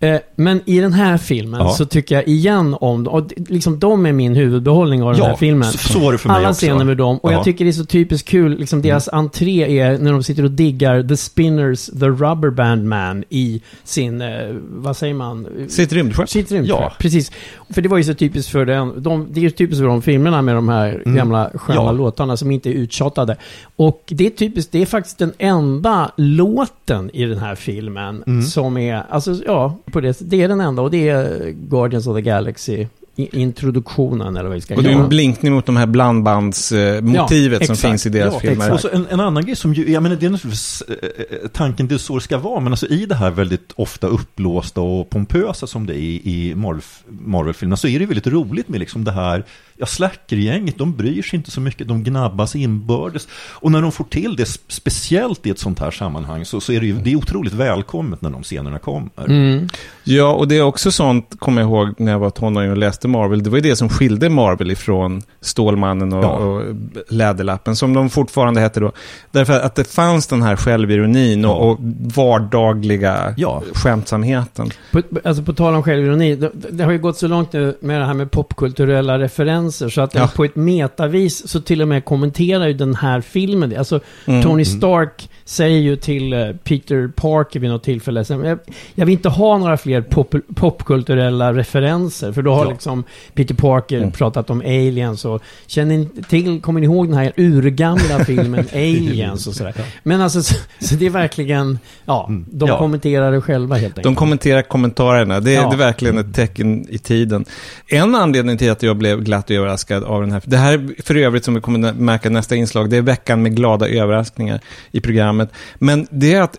Eh, 0.00 0.16
men 0.36 0.60
i 0.66 0.80
den 0.80 0.92
här 0.92 1.18
filmen 1.18 1.60
Ja. 1.60 1.70
så 1.72 1.86
tycker 1.86 2.14
jag 2.14 2.28
igen 2.28 2.76
om 2.80 3.04
dem. 3.04 3.14
Och 3.14 3.32
liksom 3.36 3.78
de 3.78 4.06
är 4.06 4.12
min 4.12 4.34
huvudbehållning 4.36 5.02
av 5.02 5.12
den 5.14 5.22
här 5.22 5.36
filmen. 5.36 5.72
så, 5.72 5.98
var 5.98 6.12
det 6.12 6.18
för 6.18 6.28
mig 6.28 6.36
Alla 6.38 6.48
också. 6.50 6.66
scener 6.66 6.84
med 6.84 6.96
dem. 6.96 7.18
Och 7.18 7.30
Ja. 7.32 7.34
jag 7.36 7.44
tycker 7.44 7.64
det 7.64 7.70
är 7.70 7.72
så 7.72 7.84
typiskt 7.84 8.28
kul, 8.28 8.58
liksom 8.58 8.82
deras 8.82 9.08
entré 9.08 9.78
är 9.80 9.98
när 9.98 10.12
de 10.12 10.22
sitter 10.22 10.44
och 10.44 10.50
diggar 10.50 11.02
The 11.02 11.16
Spinners, 11.16 11.86
The 11.86 12.06
Rubber 12.06 12.50
Band 12.50 12.84
Man 12.84 13.24
i 13.28 13.62
sin, 13.84 14.20
eh, 14.20 14.28
vad 14.70 14.96
säger 14.96 15.14
man? 15.14 15.46
Sitt 15.68 15.92
rymdskepp. 15.92 16.28
Sitt 16.28 16.52
rymdskepp, 16.52 16.80
Ja. 16.80 16.92
precis. 16.98 17.32
För 17.70 17.82
det 17.82 17.88
var 17.88 17.98
ju 17.98 18.04
så 18.04 18.14
typiskt 18.14 18.52
för 18.52 18.64
den, 18.66 19.02
de, 19.02 19.26
det 19.30 19.40
är 19.40 19.42
ju 19.42 19.50
typiskt 19.50 19.80
för 19.80 19.86
de 19.88 20.02
filmerna 20.02 20.42
med 20.42 20.54
de 20.54 20.68
här 20.68 21.02
Mm. 21.06 21.14
gamla 21.16 21.50
sköna 21.54 21.80
Ja. 21.82 21.92
låtarna 21.92 22.36
som 22.36 22.50
inte 22.50 22.70
är 22.70 22.72
uttjatade. 22.72 23.36
Och 23.76 24.02
det 24.06 24.26
är 24.26 24.30
typiskt, 24.30 24.72
det 24.72 24.82
är 24.82 24.86
faktiskt 24.86 25.18
den 25.18 25.32
enda 25.38 26.10
låten 26.16 27.10
i 27.12 27.24
den 27.24 27.38
här 27.38 27.54
filmen 27.54 28.22
Mm. 28.26 28.42
som 28.42 28.76
är, 28.76 29.02
alltså 29.10 29.34
ja, 29.46 29.76
på 29.92 30.00
det, 30.00 30.16
det 30.20 30.42
är 30.42 30.48
den 30.48 30.60
enda 30.60 30.82
och 30.82 30.90
det 30.90 31.08
är 31.08 31.50
Guardians 31.50 32.06
of 32.06 32.16
the 32.16 32.22
Galaxy. 32.22 32.86
Introduktionen 33.18 34.36
eller 34.36 34.48
vad 34.48 34.54
vi 34.54 34.60
ska 34.60 34.74
Och 34.76 34.82
det 34.82 34.88
är 34.88 34.90
ju 34.90 34.94
kalla 34.94 35.04
en 35.04 35.08
blinkning 35.08 35.52
mot 35.52 35.66
de 35.66 35.76
här 35.76 35.86
blandbandsmotivet 35.86 37.60
Ja, 37.60 37.66
som 37.66 37.76
finns 37.76 38.06
i 38.06 38.08
deras 38.08 38.34
Ja, 38.34 38.40
filmer. 38.40 38.72
Och 38.72 38.80
så 38.80 38.88
en, 38.92 39.06
en 39.10 39.20
annan 39.20 39.44
grej 39.44 39.56
som 39.56 39.74
ju, 39.74 39.92
jag 39.92 40.02
menar 40.02 40.16
det 40.16 40.26
är 40.26 40.30
naturligtvis 40.30 40.82
eh, 40.82 41.48
tanken, 41.48 41.88
det 41.88 41.94
är 41.94 41.98
så 41.98 42.14
det 42.14 42.20
ska 42.20 42.38
vara, 42.38 42.60
men 42.60 42.72
alltså 42.72 42.86
i 42.86 43.06
det 43.06 43.14
här 43.14 43.30
väldigt 43.30 43.72
ofta 43.76 44.06
uppblåsta 44.06 44.80
och 44.80 45.10
pompösa 45.10 45.66
som 45.66 45.86
det 45.86 45.94
är 45.94 45.98
i, 45.98 46.20
i 46.24 46.54
Marvel, 46.54 46.82
Marvel-filmerna 47.08 47.76
så 47.76 47.88
är 47.88 47.98
det 47.98 48.06
väldigt 48.06 48.26
roligt 48.26 48.68
med 48.68 48.80
liksom 48.80 49.04
det 49.04 49.12
här, 49.12 49.44
ja 49.78 49.86
Slacker-gänget, 49.86 50.78
de 50.78 50.96
bryr 50.96 51.22
sig 51.22 51.36
inte 51.36 51.50
så 51.50 51.60
mycket, 51.60 51.88
de 51.88 52.02
gnabbas 52.04 52.56
inbördes. 52.56 53.28
Och 53.52 53.72
när 53.72 53.82
de 53.82 53.92
får 53.92 54.04
till 54.04 54.36
det, 54.36 54.44
sp- 54.44 54.60
speciellt 54.68 55.46
i 55.46 55.50
ett 55.50 55.58
sånt 55.58 55.78
här 55.80 55.90
sammanhang, 55.90 56.44
så, 56.44 56.60
så 56.60 56.72
är 56.72 56.80
det 56.80 56.86
ju, 56.86 56.92
det 56.94 57.12
är 57.12 57.16
otroligt 57.16 57.52
välkommet 57.52 58.22
när 58.22 58.30
de 58.30 58.42
scenerna 58.42 58.78
kommer. 58.78 59.10
Mm. 59.28 59.68
Ja, 60.04 60.32
och 60.32 60.48
det 60.48 60.58
är 60.58 60.62
också 60.62 60.90
sånt, 60.90 61.34
kommer 61.38 61.62
jag 61.62 61.68
ihåg 61.70 61.94
när 62.00 62.12
jag 62.12 62.18
var 62.18 62.30
tonåring 62.30 62.70
och 62.70 62.76
läste 62.76 63.08
Marvel. 63.08 63.42
Det 63.42 63.50
var 63.50 63.56
ju 63.56 63.62
det 63.62 63.76
som 63.76 63.88
skilde 63.88 64.28
Marvel 64.28 64.70
ifrån 64.70 65.22
Stålmannen 65.40 66.12
och, 66.12 66.24
Ja. 66.24 66.28
och 66.28 66.62
Läderlappen, 67.08 67.76
som 67.76 67.94
de 67.94 68.10
fortfarande 68.10 68.60
hette 68.60 68.80
då. 68.80 68.92
Därför 69.30 69.60
att 69.60 69.74
det 69.74 69.84
fanns 69.84 70.26
den 70.26 70.42
här 70.42 70.56
självironin 70.56 71.44
och, 71.44 71.50
Ja. 71.50 71.54
och 71.54 71.78
vardagliga 72.14 73.34
Ja. 73.36 73.62
skämtsamheten. 73.74 74.70
På, 74.92 75.02
alltså 75.24 75.42
på 75.42 75.52
tal 75.52 75.74
om 75.74 75.82
självironi, 75.82 76.36
det, 76.36 76.50
det 76.70 76.84
har 76.84 76.92
ju 76.92 76.98
gått 76.98 77.16
så 77.18 77.28
långt 77.28 77.52
nu 77.52 77.76
med 77.80 78.00
det 78.00 78.06
här 78.06 78.14
med 78.14 78.30
popkulturella 78.30 79.18
referenser 79.18 79.67
så 79.72 80.00
att 80.00 80.14
Ja. 80.14 80.30
på 80.36 80.44
ett 80.44 80.56
metavis 80.56 81.48
så 81.48 81.60
till 81.60 81.82
och 81.82 81.88
med 81.88 82.04
kommenterar 82.04 82.66
ju 82.66 82.72
den 82.72 82.94
här 82.94 83.20
filmen. 83.20 83.74
Alltså 83.78 84.00
Mm. 84.26 84.42
Tony 84.42 84.64
Stark 84.64 85.28
säger 85.44 85.78
ju 85.78 85.96
till 85.96 86.32
eh, 86.32 86.48
Peter 86.64 87.08
Parker 87.16 87.60
vid 87.60 87.70
något 87.70 87.82
tillfälle, 87.82 88.24
jag, 88.28 88.58
jag 88.94 89.06
vill 89.06 89.12
inte 89.12 89.28
ha 89.28 89.58
några 89.58 89.76
fler 89.76 90.00
pop, 90.02 90.34
popkulturella 90.54 91.52
referenser 91.52 92.32
för 92.32 92.42
då 92.42 92.54
har 92.54 92.64
Ja. 92.64 92.70
liksom 92.70 93.04
Peter 93.34 93.54
Parker 93.54 93.98
Mm. 93.98 94.10
pratat 94.12 94.50
om 94.50 94.60
aliens 94.60 95.24
och 95.24 95.42
känner 95.66 95.96
ni 95.98 96.08
till, 96.28 96.60
kommer 96.60 96.80
ni 96.80 96.86
ihåg 96.86 97.06
den 97.08 97.16
här 97.16 97.32
urgamla 97.36 98.24
filmen 98.26 98.66
Aliens 98.72 99.46
och 99.46 99.54
sådär. 99.54 99.74
Men 100.02 100.20
alltså, 100.20 100.42
så, 100.42 100.54
så 100.80 100.94
det 100.94 101.06
är 101.06 101.10
verkligen, 101.10 101.78
ja, 102.04 102.26
Mm. 102.28 102.44
de 102.50 102.68
Ja. 102.68 102.78
kommenterar 102.78 103.32
det 103.32 103.40
själva 103.40 103.74
helt 103.76 103.84
enkelt. 103.98 104.04
De 104.04 104.14
kommenterar 104.14 104.62
kommentarerna. 104.62 105.40
Det 105.40 105.50
det 105.50 105.56
är 105.56 105.76
verkligen 105.76 106.18
ett 106.18 106.34
tecken 106.34 106.86
i 106.90 106.98
tiden. 106.98 107.44
En 107.86 108.14
anledning 108.14 108.58
till 108.58 108.70
att 108.70 108.82
jag 108.82 108.96
blev 108.96 109.20
glatt 109.24 109.50
överraskad 109.58 110.04
av 110.04 110.20
den 110.20 110.32
här... 110.32 110.42
Det 110.44 110.56
här 110.56 110.72
är 110.72 111.02
för 111.02 111.14
övrigt, 111.14 111.44
som 111.44 111.54
vi 111.54 111.60
kommer 111.60 111.92
märka 111.92 112.28
i 112.28 112.32
nästa 112.32 112.56
inslag, 112.56 112.90
det 112.90 112.96
är 112.96 113.02
veckan 113.02 113.42
med 113.42 113.56
glada 113.56 113.88
överraskningar 113.88 114.60
i 114.90 115.00
programmet. 115.00 115.52
Men 115.78 116.06
det 116.10 116.34
är 116.34 116.42
att 116.42 116.56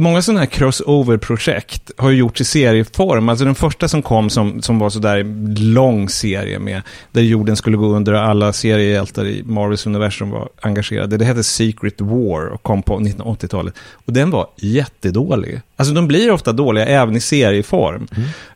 Många 0.00 0.22
sådana 0.22 0.40
här 0.40 0.46
crossover-projekt 0.46 1.90
har 1.96 2.10
ju 2.10 2.16
gjorts 2.16 2.40
i 2.40 2.44
serieform. 2.44 3.28
Alltså 3.28 3.44
den 3.44 3.54
första 3.54 3.88
som 3.88 4.02
kom 4.02 4.30
som, 4.30 4.62
som 4.62 4.78
var 4.78 4.90
sådär 4.90 5.24
lång 5.60 6.08
serie 6.08 6.58
med 6.58 6.82
där 7.12 7.22
jorden 7.22 7.56
skulle 7.56 7.76
gå 7.76 7.86
under 7.86 8.12
och 8.12 8.20
alla 8.20 8.52
seriehjältar 8.52 9.26
i 9.26 9.42
Marvels 9.46 9.86
universum 9.86 10.30
var 10.30 10.48
engagerade. 10.60 11.16
Det 11.16 11.24
hette 11.24 11.44
Secret 11.44 12.00
War 12.00 12.46
och 12.46 12.62
kom 12.62 12.82
på 12.82 12.98
1980-talet. 12.98 13.74
Och 14.06 14.12
den 14.12 14.30
var 14.30 14.46
jättedålig. 14.56 15.60
Alltså 15.76 15.94
de 15.94 16.08
blir 16.08 16.30
ofta 16.30 16.52
dåliga 16.52 16.86
även 16.86 17.16
i 17.16 17.20
serieform. 17.20 18.06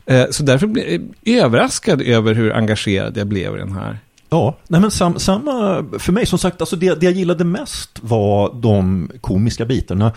Eh, 0.05 0.25
Så 0.31 0.43
därför 0.43 0.67
blir 0.67 1.01
jag 1.23 1.37
överraskad 1.45 2.01
över 2.01 2.33
hur 2.33 2.53
engagerad 2.53 3.17
jag 3.17 3.27
blev 3.27 3.55
i 3.55 3.59
den 3.59 3.71
här. 3.71 3.97
Ja, 4.29 4.57
nej 4.67 4.81
men 4.81 4.91
sam, 4.91 5.19
samma 5.19 5.85
för 5.99 6.11
mig. 6.11 6.25
Som 6.25 6.39
sagt, 6.39 6.61
alltså 6.61 6.75
det, 6.75 6.99
det 6.99 7.05
jag 7.05 7.13
gillade 7.13 7.43
mest 7.43 7.89
var 8.01 8.53
de 8.61 9.09
komiska 9.21 9.65
bitarna. 9.65 10.11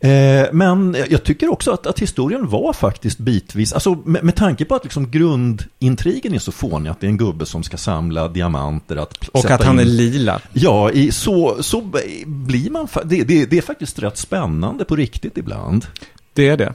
Eh, 0.00 0.46
men 0.52 0.96
jag 1.10 1.24
tycker 1.24 1.52
också 1.52 1.70
att, 1.70 1.86
att 1.86 1.98
historien 1.98 2.48
var 2.48 2.72
faktiskt 2.72 3.18
bitvis, 3.18 3.72
alltså 3.72 3.94
med, 4.04 4.24
med 4.24 4.36
tanke 4.36 4.64
på 4.64 4.74
att 4.74 4.84
liksom 4.84 5.10
grundintrigen 5.10 6.34
är 6.34 6.38
så 6.38 6.52
fånig, 6.52 6.90
att 6.90 7.00
det 7.00 7.06
är 7.06 7.08
en 7.08 7.16
gubbe 7.16 7.46
som 7.46 7.62
ska 7.62 7.76
samla 7.76 8.28
diamanter. 8.28 8.96
Att 8.96 9.28
Och 9.28 9.50
att 9.50 9.64
han 9.64 9.74
in- 9.74 9.86
är 9.86 9.90
lila. 9.90 10.40
Ja, 10.52 10.90
i, 10.90 11.12
så, 11.12 11.56
så 11.62 11.90
blir 12.26 12.70
man, 12.70 12.88
det, 13.04 13.22
det, 13.24 13.46
det 13.46 13.58
är 13.58 13.62
faktiskt 13.62 13.98
rätt 13.98 14.16
spännande 14.18 14.84
på 14.84 14.96
riktigt 14.96 15.38
ibland. 15.38 15.86
Det 16.32 16.48
är 16.48 16.56
det. 16.56 16.72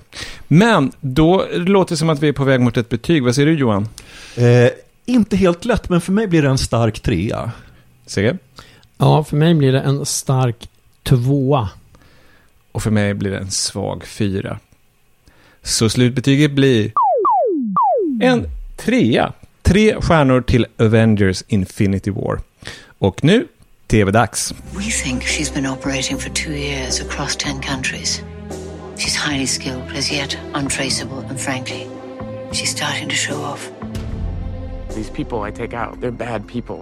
Men 0.48 0.92
då 1.00 1.46
låter 1.54 1.94
det 1.96 1.98
som 1.98 2.10
att 2.10 2.24
vi 2.24 2.28
är 2.28 2.34
på 2.34 2.44
väg 2.44 2.62
mot 2.62 2.78
ett 2.78 2.90
betyg. 2.90 3.24
Vad 3.24 3.36
säger 3.36 3.48
du 3.48 3.54
Johan? 3.58 3.88
Eh, 4.36 4.70
inte 5.06 5.36
helt 5.38 5.66
lätt, 5.66 5.90
men 5.90 6.02
för 6.02 6.12
mig 6.12 6.28
blir 6.28 6.42
det 6.42 6.50
en 6.50 6.58
stark 6.58 7.00
trea. 7.00 7.52
Sigge? 8.06 8.38
Ja, 8.98 9.24
för 9.24 9.36
mig 9.38 9.54
blir 9.56 9.72
det 9.72 9.82
en 9.82 10.06
stark 10.06 10.70
tvåa. 11.04 11.70
Och 12.74 12.84
för 12.84 12.92
mig 12.92 13.14
blir 13.14 13.32
det 13.32 13.38
en 13.38 13.52
svag 13.52 14.06
fyra. 14.06 14.60
Så 15.62 15.90
slutbetyget 15.90 16.52
blir 16.52 16.92
en 18.22 18.48
trea. 18.76 19.34
Tre 19.62 20.02
stjärnor 20.02 20.42
till 20.42 20.66
Avengers 20.78 21.44
Infinity 21.48 22.12
War. 22.12 22.40
Och 22.98 23.24
nu, 23.24 23.48
tv-dags. 23.88 24.54
We 24.76 24.84
think 24.84 25.24
she's 25.24 25.54
been 25.54 25.66
operating 25.66 26.18
for 26.18 26.30
two 26.30 26.52
years 26.52 27.02
across 27.02 27.36
ten 27.36 27.62
countries. 27.62 28.22
She's 28.98 29.16
highly 29.16 29.48
skilled, 29.48 29.98
as 29.98 30.12
yet 30.12 30.38
untraceable, 30.54 31.26
and 31.30 31.40
frankly, 31.40 31.88
she's 32.52 32.70
starting 32.70 33.10
to 33.10 33.16
show 33.16 33.36
off. 33.36 33.72
These 34.96 35.12
people 35.12 35.50
I 35.50 35.52
take 35.52 35.74
out, 35.78 36.02
they're 36.02 36.18
bad 36.18 36.48
people. 36.48 36.78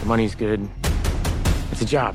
The 0.00 0.06
money's 0.06 0.34
good. 0.34 0.68
It's 1.72 1.82
a 1.82 1.86
job. 1.86 2.14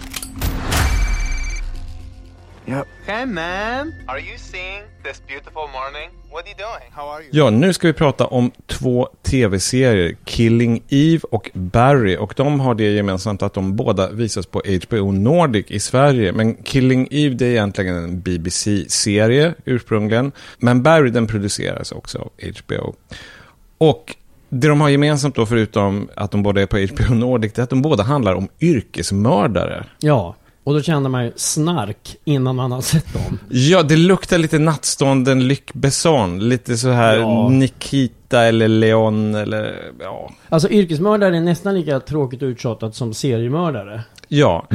Yep. 2.69 2.87
Hey 3.05 3.25
man, 3.25 3.93
are 4.07 4.19
you 4.19 4.37
seeing 4.37 4.83
this 5.03 5.21
beautiful 5.27 5.67
morning? 5.73 6.09
What 6.31 6.43
are 6.43 6.49
you 6.49 6.57
doing? 6.57 6.91
How 6.91 7.07
are 7.09 7.21
you? 7.21 7.29
Ja, 7.31 7.49
nu 7.49 7.73
ska 7.73 7.87
vi 7.87 7.93
prata 7.93 8.25
om 8.25 8.51
två 8.67 9.09
tv-serier, 9.23 10.15
Killing 10.25 10.83
Eve 10.89 11.21
och 11.31 11.49
Barry. 11.53 12.17
Och 12.17 12.33
de 12.37 12.59
har 12.59 12.75
det 12.75 12.83
gemensamt 12.83 13.43
att 13.43 13.53
de 13.53 13.75
båda 13.75 14.11
visas 14.11 14.45
på 14.45 14.61
HBO 14.85 15.11
Nordic 15.11 15.65
i 15.71 15.79
Sverige. 15.79 16.31
Men 16.31 16.55
Killing 16.55 17.07
Eve 17.11 17.35
det 17.35 17.45
är 17.45 17.49
egentligen 17.49 17.95
en 17.95 18.21
BBC-serie 18.21 19.53
ursprungligen. 19.65 20.31
Men 20.57 20.83
Barry 20.83 21.09
den 21.09 21.27
produceras 21.27 21.91
också 21.91 22.17
av 22.17 22.31
HBO. 22.57 22.95
Och 23.77 24.15
det 24.49 24.67
de 24.67 24.81
har 24.81 24.89
gemensamt 24.89 25.35
då, 25.35 25.45
förutom 25.45 26.09
att 26.15 26.31
de 26.31 26.43
båda 26.43 26.61
är 26.61 26.65
på 26.65 26.77
HBO 26.77 27.13
Nordic, 27.13 27.53
det 27.53 27.61
är 27.61 27.63
att 27.63 27.69
de 27.69 27.81
båda 27.81 28.03
handlar 28.03 28.33
om 28.35 28.47
yrkesmördare. 28.61 29.85
Ja, 29.99 30.35
och 30.69 30.75
då 30.75 30.81
känner 30.81 31.09
man 31.09 31.25
ju 31.25 31.31
snark 31.35 32.15
innan 32.25 32.55
man 32.55 32.71
har 32.71 32.81
sett 32.81 33.13
dem. 33.13 33.39
Ja, 33.49 33.83
det 33.83 33.95
luktar 33.95 34.37
lite 34.37 34.59
nattstånden 34.59 35.47
Luc 35.47 35.61
Besson. 35.73 36.49
Lite 36.49 36.77
så 36.77 36.89
här 36.89 37.17
Ja. 37.17 37.49
Nikita 37.49 38.41
eller 38.43 38.67
Leon 38.67 39.35
eller 39.35 39.91
ja. 39.99 40.31
Alltså 40.49 40.69
yrkesmördare 40.69 41.37
är 41.37 41.41
nästan 41.41 41.75
lika 41.75 41.99
tråkigt 41.99 42.43
uttjatat 42.43 42.95
som 42.95 43.13
seriemördare. 43.13 44.01
Ja, 44.31 44.67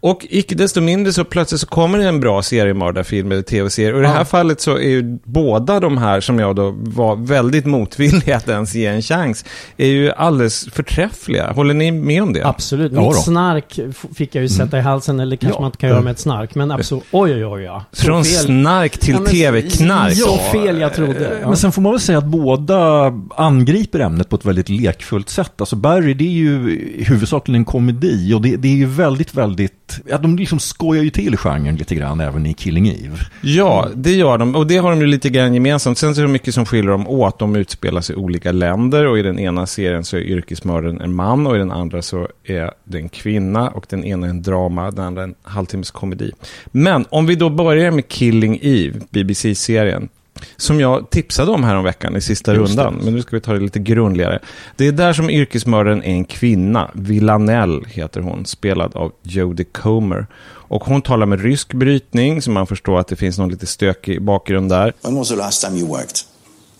och 0.00 0.26
icke 0.30 0.54
desto 0.54 0.80
mindre 0.80 1.12
så 1.12 1.24
plötsligt 1.24 1.60
så 1.60 1.66
kommer 1.66 1.98
det 1.98 2.04
en 2.08 2.20
bra 2.20 2.42
seriemördarfilm 2.42 3.32
eller 3.32 3.42
tv-serie. 3.42 3.92
Och 3.92 3.98
i 3.98 4.02
det 4.02 4.08
här 4.08 4.18
Ja. 4.18 4.24
fallet 4.24 4.60
så 4.60 4.76
är 4.78 4.88
ju 4.88 5.18
båda 5.24 5.80
de 5.80 5.98
här 5.98 6.20
som 6.20 6.38
jag 6.38 6.56
då 6.56 6.74
var 6.76 7.16
väldigt 7.16 7.66
motvillig 7.66 8.32
att 8.32 8.48
ens 8.48 8.74
ge 8.74 8.86
en 8.86 9.02
chans, 9.02 9.44
är 9.76 9.86
ju 9.86 10.12
alldeles 10.12 10.68
förträffliga. 10.72 11.52
Håller 11.52 11.74
ni 11.74 11.92
med 11.92 12.22
om 12.22 12.32
det? 12.32 12.46
Absolut. 12.46 12.92
Mitt 12.92 13.16
snark 13.16 13.78
fick 14.14 14.34
jag 14.34 14.42
ju 14.42 14.48
sätta 14.48 14.78
i 14.78 14.80
halsen, 14.80 15.20
eller 15.20 15.36
kanske 15.36 15.56
Ja. 15.56 15.60
man 15.60 15.68
inte 15.68 15.78
kan 15.78 15.88
göra 15.90 16.00
med 16.00 16.10
ett 16.10 16.18
snark. 16.18 16.54
Men 16.54 16.70
absolut, 16.70 17.04
oj 17.10 17.32
oj 17.34 17.46
oj 17.46 17.62
ja. 17.62 17.84
Så 17.92 18.04
Från 18.04 18.24
fel. 18.24 18.34
snark 18.44 18.98
till 18.98 19.14
Ja, 19.24 19.30
tv-knark. 19.30 20.14
Så 20.16 20.36
fel 20.38 20.80
jag 20.80 20.94
trodde. 20.94 21.38
Ja. 21.42 21.48
Men 21.48 21.56
sen 21.56 21.72
får 21.72 21.82
man 21.82 21.92
väl 21.92 22.00
säga 22.00 22.18
att 22.18 22.24
båda 22.26 23.12
angriper 23.36 24.00
ämnet 24.00 24.28
på 24.28 24.36
ett 24.36 24.44
väldigt 24.44 24.68
lekfullt 24.68 25.28
sätt. 25.28 25.52
Alltså 25.58 25.76
Barry, 25.76 26.14
det 26.14 26.24
är 26.24 26.28
ju 26.28 26.58
huvudsakligen 27.04 27.60
en 27.60 27.64
komedi 27.64 28.34
och 28.34 28.42
det, 28.42 28.56
det 28.56 28.68
är 28.68 28.72
ju 28.76 28.86
väldigt, 29.02 29.34
väldigt, 29.34 30.00
ja, 30.06 30.18
de 30.18 30.36
liksom 30.36 30.58
skojar 30.58 31.02
ju 31.02 31.10
till 31.10 31.36
genren 31.36 31.76
lite 31.76 31.94
grann 31.94 32.20
även 32.20 32.46
i 32.46 32.54
Killing 32.54 32.88
Eve. 32.88 33.18
Ja, 33.40 33.88
det 33.94 34.12
gör 34.12 34.38
de. 34.38 34.54
Och 34.54 34.66
det 34.66 34.76
har 34.76 34.90
de 34.90 35.00
ju 35.00 35.06
lite 35.06 35.28
grann 35.28 35.54
gemensamt. 35.54 35.98
Sen 35.98 36.14
så 36.14 36.20
är 36.20 36.26
det 36.26 36.32
mycket 36.32 36.54
som 36.54 36.66
skiljer 36.66 36.90
dem 36.90 37.08
åt. 37.08 37.38
De 37.38 37.56
utspelar 37.56 38.00
sig 38.00 38.16
i 38.16 38.18
olika 38.18 38.52
länder 38.52 39.06
och 39.06 39.18
i 39.18 39.22
den 39.22 39.38
ena 39.38 39.66
serien 39.66 40.04
så 40.04 40.16
är 40.16 40.20
yrkesmördaren 40.20 41.00
en 41.00 41.14
man 41.14 41.46
och 41.46 41.56
i 41.56 41.58
den 41.58 41.72
andra 41.72 42.02
så 42.02 42.28
är 42.44 42.70
det 42.84 42.98
en 42.98 43.08
kvinna 43.08 43.68
och 43.68 43.86
den 43.88 44.04
ena 44.04 44.26
är 44.26 44.30
en 44.30 44.42
drama, 44.42 44.90
den 44.90 45.04
andra 45.04 45.22
en 45.22 45.34
halvtimmes 45.42 45.90
komedi. 45.90 46.32
Men 46.66 47.04
om 47.10 47.26
vi 47.26 47.34
då 47.34 47.50
börjar 47.50 47.90
med 47.90 48.08
Killing 48.08 48.58
Eve, 48.62 49.00
BBC-serien. 49.10 50.08
Som 50.56 50.80
jag 50.80 51.10
tipsade 51.10 51.50
om 51.50 51.64
här 51.64 51.74
om 51.76 51.84
veckan 51.84 52.16
i 52.16 52.20
sista 52.20 52.54
Just 52.54 52.76
det. 52.76 52.82
rundan. 52.84 53.04
Men 53.04 53.14
nu 53.14 53.22
ska 53.22 53.36
vi 53.36 53.40
ta 53.40 53.52
det 53.52 53.60
lite 53.60 53.78
grundligare. 53.78 54.38
Det 54.76 54.86
är 54.86 54.92
där 54.92 55.12
som 55.12 55.30
yrkesmördaren 55.30 56.02
är 56.02 56.12
en 56.12 56.24
kvinna. 56.24 56.90
Villanelle 56.94 57.82
heter 57.88 58.20
hon, 58.20 58.46
spelad 58.46 58.96
av 58.96 59.12
Jodie 59.22 59.64
Comer. 59.72 60.26
Och 60.44 60.84
hon 60.84 61.02
talar 61.02 61.26
med 61.26 61.40
rysk 61.40 61.72
brytning, 61.74 62.42
så 62.42 62.50
man 62.50 62.66
förstår 62.66 63.00
att 63.00 63.08
det 63.08 63.16
finns 63.16 63.38
någon 63.38 63.48
lite 63.48 63.66
stökig 63.66 64.22
bakgrund 64.22 64.70
där. 64.70 64.92
When 65.02 65.14
was 65.16 65.28
the 65.28 65.36
last 65.36 65.64
time 65.64 65.78
you 65.78 65.88
worked? 65.88 66.16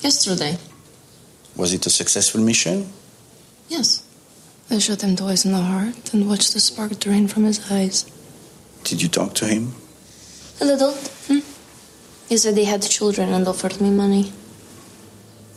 Yesterday, 0.03 0.59
Was 1.55 1.75
it 1.75 1.87
a 1.87 1.90
successful 1.90 2.40
mission? 2.40 2.87
yes. 3.68 4.03
I 4.70 4.81
shot 4.81 5.03
him 5.03 5.16
twice 5.16 5.48
in 5.48 5.55
the 5.55 5.61
heart 5.62 6.14
and 6.14 6.29
watched 6.29 6.53
the 6.55 6.61
spark 6.61 6.98
drain 7.01 7.29
from 7.29 7.44
his 7.44 7.61
eyes. 7.70 8.07
Did 8.90 9.03
you 9.03 9.09
talk 9.11 9.35
to 9.35 9.44
him? 9.46 9.72
A 10.61 10.64
little. 10.64 10.94
Hmm? 11.29 11.38
He 12.32 12.38
said 12.38 12.56
he 12.56 12.64
had 12.64 12.82
children 12.82 13.34
and 13.34 13.48
offered 13.48 13.80
me 13.80 13.90
money. 13.90 14.32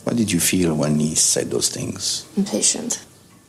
What 0.04 0.18
did 0.18 0.32
you 0.32 0.40
feel 0.40 0.74
when 0.74 1.00
he 1.00 1.16
said 1.16 1.52
those 1.52 1.80
things? 1.80 2.26
Impatient. 2.36 3.00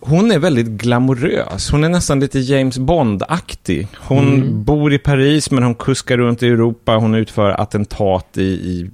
Hon 0.00 0.30
är 0.30 0.38
väldigt 0.38 0.66
glamorös. 0.66 1.70
Hon 1.70 1.84
är 1.84 1.88
nästan 1.88 2.20
lite 2.20 2.38
James 2.38 2.78
Bond-aktig. 2.78 3.88
Hon 3.96 4.64
bor 4.64 4.92
i 4.92 4.98
Paris, 4.98 5.50
men 5.50 5.62
hon 5.62 5.74
kuskar 5.74 6.16
runt 6.16 6.42
i 6.42 6.46
Europa. 6.46 6.96
Hon 6.96 7.14
utför 7.14 7.60
attentat 7.60 8.38
i, 8.38 8.42
i 8.42 8.90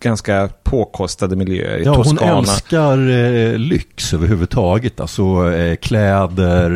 ganska 0.00 0.48
påkostade 0.62 1.36
miljöer 1.36 1.78
i 1.78 1.84
Ja, 1.84 1.94
hon 1.94 2.04
Toscana. 2.04 2.38
älskar 2.38 2.98
eh, 3.10 3.58
lyx 3.58 4.14
överhuvudtaget. 4.14 5.00
Alltså 5.00 5.52
eh, 5.52 5.76
kläder, 5.76 6.70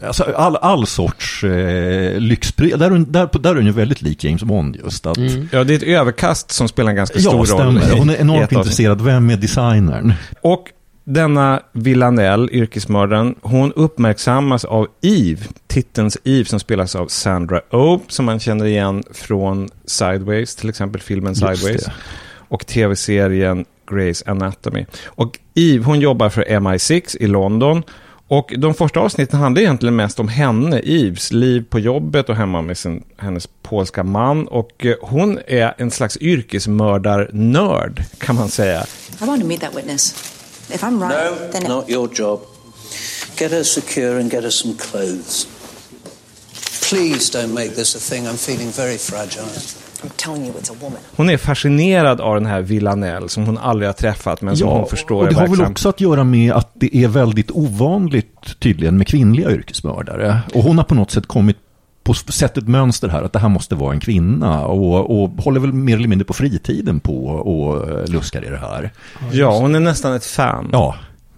eh, 0.00 0.06
alltså 0.08 0.24
all, 0.36 0.56
all 0.56 0.86
sorts 0.86 1.44
eh, 1.44 2.18
lyxprylar. 2.20 2.78
Där, 2.78 2.86
är 2.86 2.90
hon- 2.90 3.12
där, 3.12 3.28
där 3.40 3.50
är 3.50 3.54
hon 3.54 3.66
ju 3.66 3.72
väldigt 3.72 4.02
lik 4.02 4.24
James 4.24 4.42
Bond 4.44 4.76
just. 4.84 5.06
Att, 5.06 5.18
Ja, 5.52 5.64
det 5.64 5.74
är 5.74 5.76
ett 5.76 5.82
överkast 5.82 6.50
som 6.50 6.68
spelar 6.68 6.90
en 6.90 6.96
ganska 6.96 7.18
Ja, 7.18 7.28
stor 7.30 7.38
roll. 7.38 7.46
stämmer. 7.46 7.94
i- 7.94 7.98
Hon 7.98 8.10
är 8.10 8.16
enormt 8.16 8.52
intresserad. 8.52 9.00
Vem 9.00 9.30
är 9.30 9.36
designern? 9.36 10.12
Och 10.42 10.64
denna 11.06 11.62
Villanelle, 11.72 12.48
yrkesmördaren, 12.52 13.34
hon 13.42 13.72
uppmärksammas 13.72 14.64
av 14.64 14.86
Eve, 15.02 15.44
titelns 15.66 16.18
Eve 16.24 16.44
som 16.44 16.60
spelas 16.60 16.96
av 16.96 17.06
Sandra 17.06 17.60
Oh, 17.70 18.00
som 18.08 18.24
man 18.24 18.40
känner 18.40 18.64
igen 18.64 19.02
från 19.10 19.68
Sideways, 19.84 20.56
till 20.56 20.68
exempel 20.68 21.00
filmen 21.00 21.34
Sideways. 21.34 21.86
Och 22.48 22.66
tv-serien 22.66 23.64
Grey's 23.86 24.30
Anatomy. 24.30 24.86
Och 25.04 25.38
Eve, 25.54 25.84
hon 25.84 26.00
jobbar 26.00 26.28
för 26.28 26.44
MI6 26.44 27.16
i 27.20 27.26
London. 27.26 27.82
Och 28.28 28.54
de 28.58 28.74
första 28.74 29.00
avsnitten 29.00 29.40
handlar 29.40 29.62
egentligen 29.62 29.96
mest 29.96 30.20
om 30.20 30.28
henne, 30.28 30.78
Eves 30.78 31.32
liv 31.32 31.64
på 31.70 31.78
jobbet 31.78 32.28
och 32.28 32.36
hemma 32.36 32.62
med 32.62 32.78
sin, 32.78 33.04
hennes 33.16 33.48
polska 33.62 34.04
man. 34.04 34.48
Och 34.48 34.86
eh, 34.86 34.94
hon 35.00 35.38
är 35.46 35.74
en 35.78 35.90
slags 35.90 36.16
yrkesmördarnörd, 36.20 38.02
kan 38.18 38.34
man 38.34 38.48
säga. 38.48 38.84
I 39.22 39.24
want 39.26 39.42
to 39.42 39.48
meet 39.48 39.60
that 39.60 39.76
witness. 39.76 40.35
If 40.74 40.82
I'm 40.82 41.00
right, 41.02 41.52
then 41.52 41.62
it- 41.62 41.68
not 41.68 41.88
your 41.90 42.08
job. 42.14 42.40
Get 43.38 43.50
her 43.52 43.64
secure 43.64 44.20
and 44.20 44.30
get 44.32 44.42
her 44.44 44.50
some 44.50 44.74
clothes. 44.74 45.46
Please 46.90 47.38
don't 47.38 47.54
make 47.54 47.74
this 47.74 47.96
a 47.96 47.98
thing. 47.98 48.26
I'm 48.26 48.36
feeling 48.36 48.70
very 48.70 48.98
fragile. 48.98 49.44
I'm 50.02 50.10
telling 50.16 50.44
you, 50.46 50.52
it's 50.60 50.70
a 50.70 50.74
woman. 50.80 50.98
Hon 51.16 51.30
är 51.30 51.36
fascinerad 51.36 52.20
av 52.20 52.34
den 52.34 52.46
här 52.46 52.60
Villanelle 52.60 53.28
som 53.28 53.46
hon 53.46 53.58
aldrig 53.58 53.88
har 53.88 53.92
träffat 53.94 54.42
men 54.42 54.56
som 54.56 54.68
hon 54.68 54.88
förstår 54.88 55.22
och 55.22 55.28
det 55.28 55.34
har 55.34 55.48
väl 55.48 55.62
också 55.62 55.88
att 55.88 56.00
göra 56.00 56.24
med 56.24 56.52
att 56.52 56.70
det 56.74 56.96
är 56.96 57.08
väldigt 57.08 57.50
ovanligt 57.50 58.58
tydligen 58.60 58.98
med 58.98 59.06
kvinnliga 59.08 59.50
yrkesmördare. 59.50 60.40
Och 60.54 60.62
hon 60.62 60.78
har 60.78 60.84
på 60.84 60.94
något 60.94 61.10
sätt 61.10 61.26
kommit 61.26 61.56
på 62.06 62.32
sett 62.32 62.58
ett 62.58 62.68
mönster 62.68 63.08
här 63.08 63.22
att 63.22 63.32
det 63.32 63.38
här 63.38 63.48
måste 63.48 63.74
vara 63.74 63.92
en 63.92 64.00
kvinna 64.00 64.66
och, 64.66 65.22
och 65.22 65.30
håller 65.30 65.60
väl 65.60 65.72
mer 65.72 65.96
eller 65.96 66.08
mindre 66.08 66.24
på 66.24 66.32
fritiden 66.32 67.00
på 67.00 67.26
och 67.26 67.88
eh, 67.90 68.06
luskar 68.06 68.44
i 68.44 68.48
det 68.50 68.58
här. 68.58 68.92
Ja, 69.32 69.58
hon 69.58 69.74
är 69.74 69.80
nästan 69.80 70.14
ett 70.14 70.24
fan. 70.24 70.68
Ja. 70.72 70.94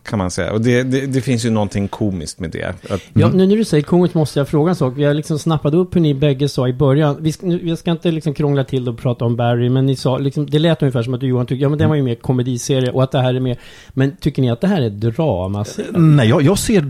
Kan 0.09 0.19
man 0.19 0.31
säga. 0.31 0.53
Och 0.53 0.61
det, 0.61 0.83
det, 0.83 1.07
det 1.07 1.21
finns 1.21 1.45
ju 1.47 1.51
någonting 1.51 1.89
komiskt 1.89 2.41
med 2.41 2.51
det. 2.51 2.75
Att, 2.91 3.01
Ja, 3.13 3.29
nu 3.35 3.47
när 3.47 3.57
du 3.57 3.65
säger 3.65 3.83
komiskt 3.85 4.15
måste 4.15 4.39
jag 4.41 4.49
fråga 4.49 4.71
en 4.71 4.77
sak. 4.77 4.95
Jag 4.99 5.17
liksom 5.17 5.39
snappade 5.39 5.77
upp 5.77 5.97
hur 5.97 6.01
ni 6.01 6.15
bägge 6.15 6.49
sa 6.49 6.69
i 6.69 6.73
början. 6.73 7.17
Vi 7.21 7.33
ska, 7.33 7.47
nu, 7.47 7.61
jag 7.69 7.79
ska 7.79 7.91
inte 7.91 8.11
liksom 8.11 8.35
krångla 8.35 8.65
till 8.65 8.85
det 8.85 8.91
och 8.91 8.99
prata 8.99 9.25
om 9.25 9.37
Barry, 9.37 9.69
men 9.69 9.87
ni 9.87 9.97
sa, 9.97 10.19
liksom, 10.19 10.51
det 10.51 10.59
lät 10.59 10.83
ungefär 10.83 11.03
som 11.03 11.15
att 11.15 11.21
du 11.21 11.27
Johan 11.27 11.47
tyckte, 11.47 11.63
ja 11.63 11.69
men 11.69 11.79
den 11.79 11.89
var 11.89 11.97
ju 11.97 12.03
mer 12.03 12.15
komediserie 12.15 12.91
och 12.91 13.03
att 13.03 13.13
det 13.13 13.21
här 13.21 13.35
är 13.35 13.41
mer, 13.41 13.59
men 13.89 14.17
tycker 14.21 14.43
ni 14.43 14.51
att 14.51 14.61
det 14.61 14.67
här 14.67 14.83
är 14.83 14.91
dramaserie? 14.91 15.87
Nej, 15.99 16.29
jag, 16.29 16.43
jag 16.43 16.59
ser 16.59 16.81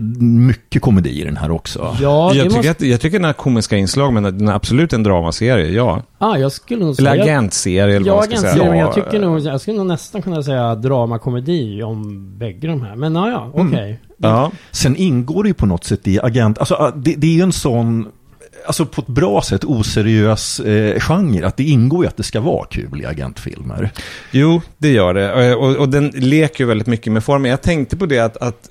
mycket 0.47 0.81
komedi 0.81 1.21
i 1.21 1.23
den 1.23 1.37
här 1.37 1.51
också. 1.51 1.95
Ja, 2.01 2.33
jag, 2.33 2.43
tycker 2.43 2.55
måste... 2.55 2.71
att, 2.71 2.81
jag 2.81 3.01
tycker 3.01 3.17
den 3.17 3.25
har 3.25 3.33
komiska 3.33 3.77
inslag, 3.77 4.13
men 4.13 4.23
den 4.23 4.47
är 4.47 4.53
absolut 4.53 4.93
en 4.93 5.03
dramaserie, 5.03 5.71
ja. 5.71 6.01
Ah, 6.17 6.37
jag 6.37 6.51
skulle 6.51 6.85
nog 6.85 6.99
Eller 6.99 7.11
säga... 7.11 7.23
agentserie, 7.23 7.95
eller 7.95 7.99
vad 7.99 8.07
Ja, 8.07 8.15
man 8.15 8.23
ska 8.23 8.37
säga. 8.37 8.49
agentserie, 8.51 8.69
men 8.69 8.79
jag 8.79 8.89
Ja, 8.89 8.93
tycker 8.93 9.19
nog, 9.19 9.39
jag 9.39 9.61
skulle 9.61 9.77
nog 9.77 9.85
nästan 9.87 10.21
kunna 10.21 10.43
säga 10.43 10.75
dramakomedi 10.75 11.83
om 11.83 12.29
bägge 12.37 12.67
de 12.67 12.81
här. 12.81 12.95
Men 12.95 13.08
ja, 13.15 13.29
ja, 13.29 13.51
okej. 13.53 13.99
Ja. 14.17 14.51
Sen 14.71 14.95
ingår 14.95 15.43
det 15.43 15.49
ju 15.49 15.53
på 15.53 15.65
något 15.65 15.83
sätt 15.83 16.07
i 16.07 16.19
agent, 16.19 16.57
alltså 16.57 16.75
ah, 16.75 16.91
det, 16.95 17.15
det 17.15 17.27
är 17.27 17.31
ju 17.31 17.41
en 17.41 17.51
sån, 17.51 18.07
alltså 18.65 18.85
på 18.85 19.01
ett 19.01 19.07
bra 19.07 19.41
sätt 19.41 19.63
oseriös 19.63 20.59
eh, 20.59 20.99
genre, 20.99 21.47
att 21.47 21.57
det 21.57 21.63
ingår 21.63 22.03
ju 22.03 22.07
att 22.07 22.17
det 22.17 22.23
ska 22.23 22.41
vara 22.41 22.65
kul 22.65 23.01
i 23.01 23.05
agentfilmer. 23.05 23.91
Jo, 24.31 24.61
det 24.77 24.89
gör 24.89 25.13
det. 25.13 25.55
Och, 25.55 25.75
och 25.75 25.89
den 25.89 26.07
leker 26.07 26.63
ju 26.63 26.67
väldigt 26.67 26.87
mycket 26.87 27.13
med 27.13 27.23
formen. 27.23 27.51
Jag 27.51 27.61
tänkte 27.61 27.97
på 27.97 28.05
det 28.05 28.19
att, 28.19 28.37
att 28.37 28.69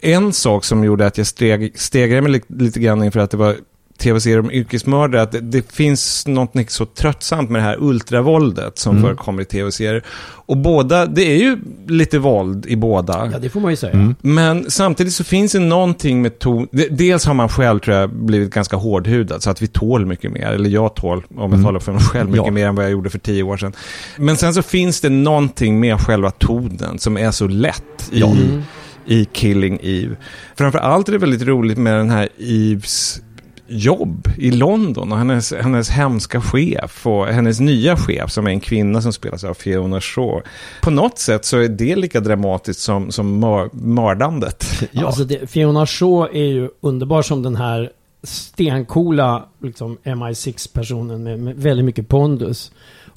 en 0.00 0.32
sak 0.32 0.64
som 0.64 0.84
gjorde 0.84 1.06
att 1.06 1.18
jag 1.18 1.26
steg, 1.26 1.78
stegrade 1.80 2.22
mig 2.22 2.32
lite, 2.32 2.52
lite 2.54 2.80
grann 2.80 3.04
inför 3.04 3.20
att 3.20 3.30
det 3.30 3.36
var 3.36 3.56
tv-serier 3.98 4.38
om 4.40 4.50
yrkesmördare, 4.50 5.22
att 5.22 5.32
det, 5.32 5.40
det 5.40 5.72
finns 5.72 6.26
något 6.26 6.52
så 6.70 6.86
tröttsamt 6.86 7.50
med 7.50 7.60
det 7.60 7.64
här 7.64 7.76
ultravåldet 7.80 8.78
som 8.78 8.96
Mm. 8.96 9.02
förekommer 9.04 9.42
i 9.42 9.44
tv-serier. 9.44 10.02
Och 10.46 10.56
båda, 10.56 11.06
det 11.06 11.22
är 11.22 11.36
ju 11.36 11.58
lite 11.86 12.18
våld 12.18 12.66
i 12.66 12.76
båda. 12.76 13.30
Ja, 13.32 13.38
det 13.38 13.48
får 13.48 13.60
man 13.60 13.70
ju 13.70 13.76
säga. 13.76 13.92
Mm. 13.92 14.14
Men 14.20 14.70
samtidigt 14.70 15.12
så 15.12 15.24
finns 15.24 15.52
det 15.52 15.58
någonting 15.58 16.22
med 16.22 16.38
ton... 16.38 16.68
de- 16.72 16.88
Dels 16.88 17.26
har 17.26 17.34
man 17.34 17.48
själv, 17.48 17.78
tror 17.78 17.96
jag, 17.96 18.10
blivit 18.14 18.50
ganska 18.54 18.76
hårdhudad, 18.76 19.42
så 19.42 19.50
att 19.50 19.62
vi 19.62 19.66
tål 19.66 20.06
mycket 20.06 20.32
mer. 20.32 20.46
Eller 20.46 20.70
jag 20.70 20.94
tål, 20.94 21.24
om 21.36 21.52
jag 21.52 21.62
talar 21.64 21.80
för 21.80 21.92
mig 21.92 22.02
själv, 22.02 22.30
mycket 22.30 22.46
Ja. 22.46 22.52
mer 22.52 22.66
än 22.66 22.74
vad 22.74 22.84
jag 22.84 22.92
gjorde 22.92 23.10
för 23.10 23.18
tio 23.18 23.42
år 23.42 23.56
sedan. 23.56 23.72
Men 24.16 24.36
sen 24.36 24.54
så 24.54 24.62
finns 24.62 25.00
det 25.00 25.08
någonting 25.08 25.80
med 25.80 26.00
själva 26.00 26.30
tonen 26.30 26.98
som 26.98 27.16
är 27.18 27.30
så 27.30 27.46
lätt 27.48 28.08
i. 28.12 28.22
Mm. 28.22 28.62
i 29.06 29.24
Killing 29.24 29.78
Eve. 29.82 30.16
Framför 30.56 30.78
allt 30.78 31.08
är 31.08 31.12
det 31.12 31.18
väldigt 31.18 31.42
roligt 31.42 31.78
med 31.78 31.94
den 31.98 32.10
här 32.10 32.28
Eves 32.38 33.20
jobb 33.68 34.28
i 34.38 34.50
London 34.50 35.12
och 35.12 35.18
hennes, 35.18 35.52
hennes 35.52 35.90
hemska 35.90 36.40
chef 36.40 37.06
och 37.06 37.26
hennes 37.26 37.60
nya 37.60 37.96
chef 37.96 38.30
som 38.30 38.46
är 38.46 38.50
en 38.50 38.60
kvinna 38.60 39.02
som 39.02 39.12
spelas 39.12 39.44
av 39.44 39.54
Fiona 39.54 40.00
Shaw. 40.00 40.42
På 40.82 40.90
något 40.90 41.18
sätt 41.18 41.44
så 41.44 41.58
är 41.58 41.68
det 41.68 41.96
lika 41.96 42.20
dramatiskt 42.20 42.80
som, 42.80 43.12
som 43.12 43.40
mör, 43.40 43.70
mördandet. 43.72 44.64
Ja. 44.90 45.06
Alltså 45.06 45.24
det, 45.24 45.50
Fiona 45.50 45.86
Shaw 45.86 46.28
är 46.32 46.46
ju 46.46 46.70
underbar 46.80 47.22
som 47.22 47.42
den 47.42 47.56
här 47.56 47.90
stencoola 48.22 49.44
liksom, 49.62 49.98
MI6-personen 50.04 51.22
med, 51.22 51.38
med 51.38 51.56
väldigt 51.56 51.84
mycket 51.84 52.08
pondus. 52.08 52.72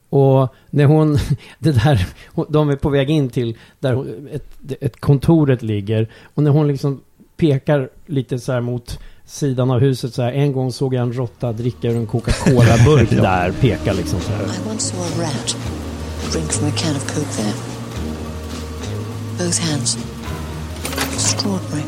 Och 0.10 0.54
när 0.70 0.86
hon, 0.86 1.18
det 1.60 1.72
där, 1.72 2.08
de 2.50 2.70
är 2.70 2.76
på 2.76 2.90
väg 2.90 3.10
in 3.10 3.30
till 3.30 3.58
där 3.80 4.06
ett, 4.32 4.48
ett 4.82 5.00
kontoret 5.00 5.62
ligger. 5.62 6.10
Och 6.36 6.44
när 6.44 6.52
hon 6.52 6.68
liksom 6.68 7.02
pekar 7.38 7.90
lite 8.06 8.40
så 8.40 8.52
här 8.52 8.62
mot 8.62 9.00
sidan 9.26 9.72
av 9.72 9.80
huset 9.80 10.14
så 10.14 10.22
här. 10.22 10.32
En 10.32 10.54
gång 10.54 10.72
såg 10.72 10.94
jag 10.94 11.02
en 11.02 11.14
råtta 11.14 11.52
dricka 11.52 11.88
ur 11.88 11.96
en 11.96 12.08
Coca-Cola-burk 12.08 13.10
där, 13.10 13.52
peka 13.52 13.94
liksom 13.94 14.20
så 14.20 14.32
här. 14.32 14.44
I 14.44 14.70
once 14.72 14.96
saw 14.96 15.24
a 15.24 15.28
rat 15.28 15.56
drink 16.32 16.52
from 16.52 16.68
a 16.68 16.72
can 16.78 16.96
of 16.96 17.08
Coke 17.08 17.32
there. 17.38 17.54
Both 19.38 19.60
hands. 19.60 19.98
Extraordinary. 21.14 21.84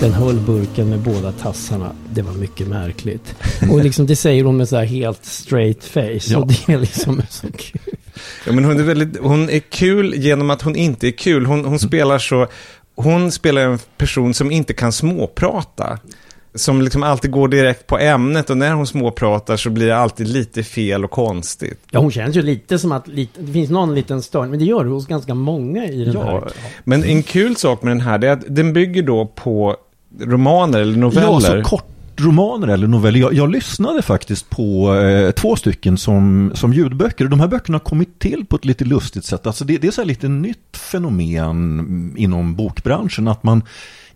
Den 0.00 0.12
höll 0.12 0.40
burken 0.40 0.88
med 0.90 0.98
båda 0.98 1.32
tassarna. 1.32 1.92
Det 2.12 2.22
var 2.22 2.32
mycket 2.32 2.68
märkligt. 2.68 3.34
Och 3.70 3.84
liksom 3.84 4.06
det 4.06 4.16
säger 4.16 4.44
hon 4.44 4.56
med 4.56 4.68
så 4.68 4.76
här 4.76 4.84
helt 4.84 5.24
straight 5.24 5.84
face. 5.84 6.20
Ja. 6.32 6.38
Och 6.38 6.46
det 6.46 6.72
är 6.72 6.78
liksom 6.78 7.22
så 7.30 7.46
kul. 7.46 7.94
Ja, 8.46 8.52
men 8.52 8.64
hon, 8.64 8.80
är 8.80 8.82
väldigt, 8.82 9.18
hon 9.20 9.50
är 9.50 9.58
kul 9.58 10.14
genom 10.14 10.50
att 10.50 10.62
hon 10.62 10.76
inte 10.76 11.06
är 11.06 11.10
kul. 11.10 11.46
Hon, 11.46 11.64
hon 11.64 11.78
spelar 11.78 12.18
så... 12.18 12.46
Hon 12.96 13.32
spelar 13.32 13.62
en 13.62 13.78
person 13.96 14.34
som 14.34 14.50
inte 14.50 14.74
kan 14.74 14.92
småprata. 14.92 15.98
Som 16.54 16.82
liksom 16.82 17.02
alltid 17.02 17.30
går 17.30 17.48
direkt 17.48 17.86
på 17.86 17.98
ämnet 17.98 18.50
och 18.50 18.56
när 18.56 18.72
hon 18.72 18.86
småpratar 18.86 19.56
så 19.56 19.70
blir 19.70 19.86
det 19.86 19.96
alltid 19.96 20.28
lite 20.28 20.62
fel 20.62 21.04
och 21.04 21.10
konstigt. 21.10 21.80
Ja, 21.90 22.00
hon 22.00 22.10
känns 22.10 22.36
ju 22.36 22.42
lite 22.42 22.78
som 22.78 22.92
att 22.92 23.08
lite, 23.08 23.42
det 23.42 23.52
finns 23.52 23.70
någon 23.70 23.94
liten 23.94 24.22
störning. 24.22 24.50
Men 24.50 24.58
det 24.58 24.64
gör 24.64 24.84
det 24.84 24.90
hos 24.90 25.06
ganska 25.06 25.34
många 25.34 25.84
i 25.86 26.04
den 26.04 26.14
Ja, 26.14 26.22
här. 26.24 26.42
men 26.84 27.04
en 27.04 27.22
kul 27.22 27.56
sak 27.56 27.82
med 27.82 27.90
den 27.90 28.00
här 28.00 28.24
är 28.24 28.30
att 28.30 28.44
den 28.48 28.72
bygger 28.72 29.02
då 29.02 29.26
på 29.26 29.76
romaner 30.20 30.80
eller 30.80 30.96
noveller. 30.98 31.56
Ja, 31.56 31.62
så 31.64 31.80
kortromaner 32.16 32.68
eller 32.68 32.86
noveller. 32.88 33.18
Jag, 33.20 33.34
jag 33.34 33.50
lyssnade 33.50 34.02
faktiskt 34.02 34.50
på 34.50 34.94
eh, 34.94 35.30
två 35.30 35.56
stycken 35.56 35.98
som, 35.98 36.52
som 36.54 36.72
ljudböcker. 36.72 37.24
De 37.28 37.40
här 37.40 37.48
böckerna 37.48 37.74
har 37.74 37.80
kommit 37.84 38.18
till 38.18 38.44
på 38.46 38.56
ett 38.56 38.64
lite 38.64 38.84
lustigt 38.84 39.24
sätt. 39.24 39.46
Alltså 39.46 39.64
det, 39.64 39.78
det 39.78 39.86
är 39.86 39.90
så 39.92 40.04
lite 40.04 40.28
nytt 40.28 40.76
fenomen 40.76 42.14
inom 42.16 42.54
bokbranschen. 42.56 43.28
Att 43.28 43.42
man 43.42 43.62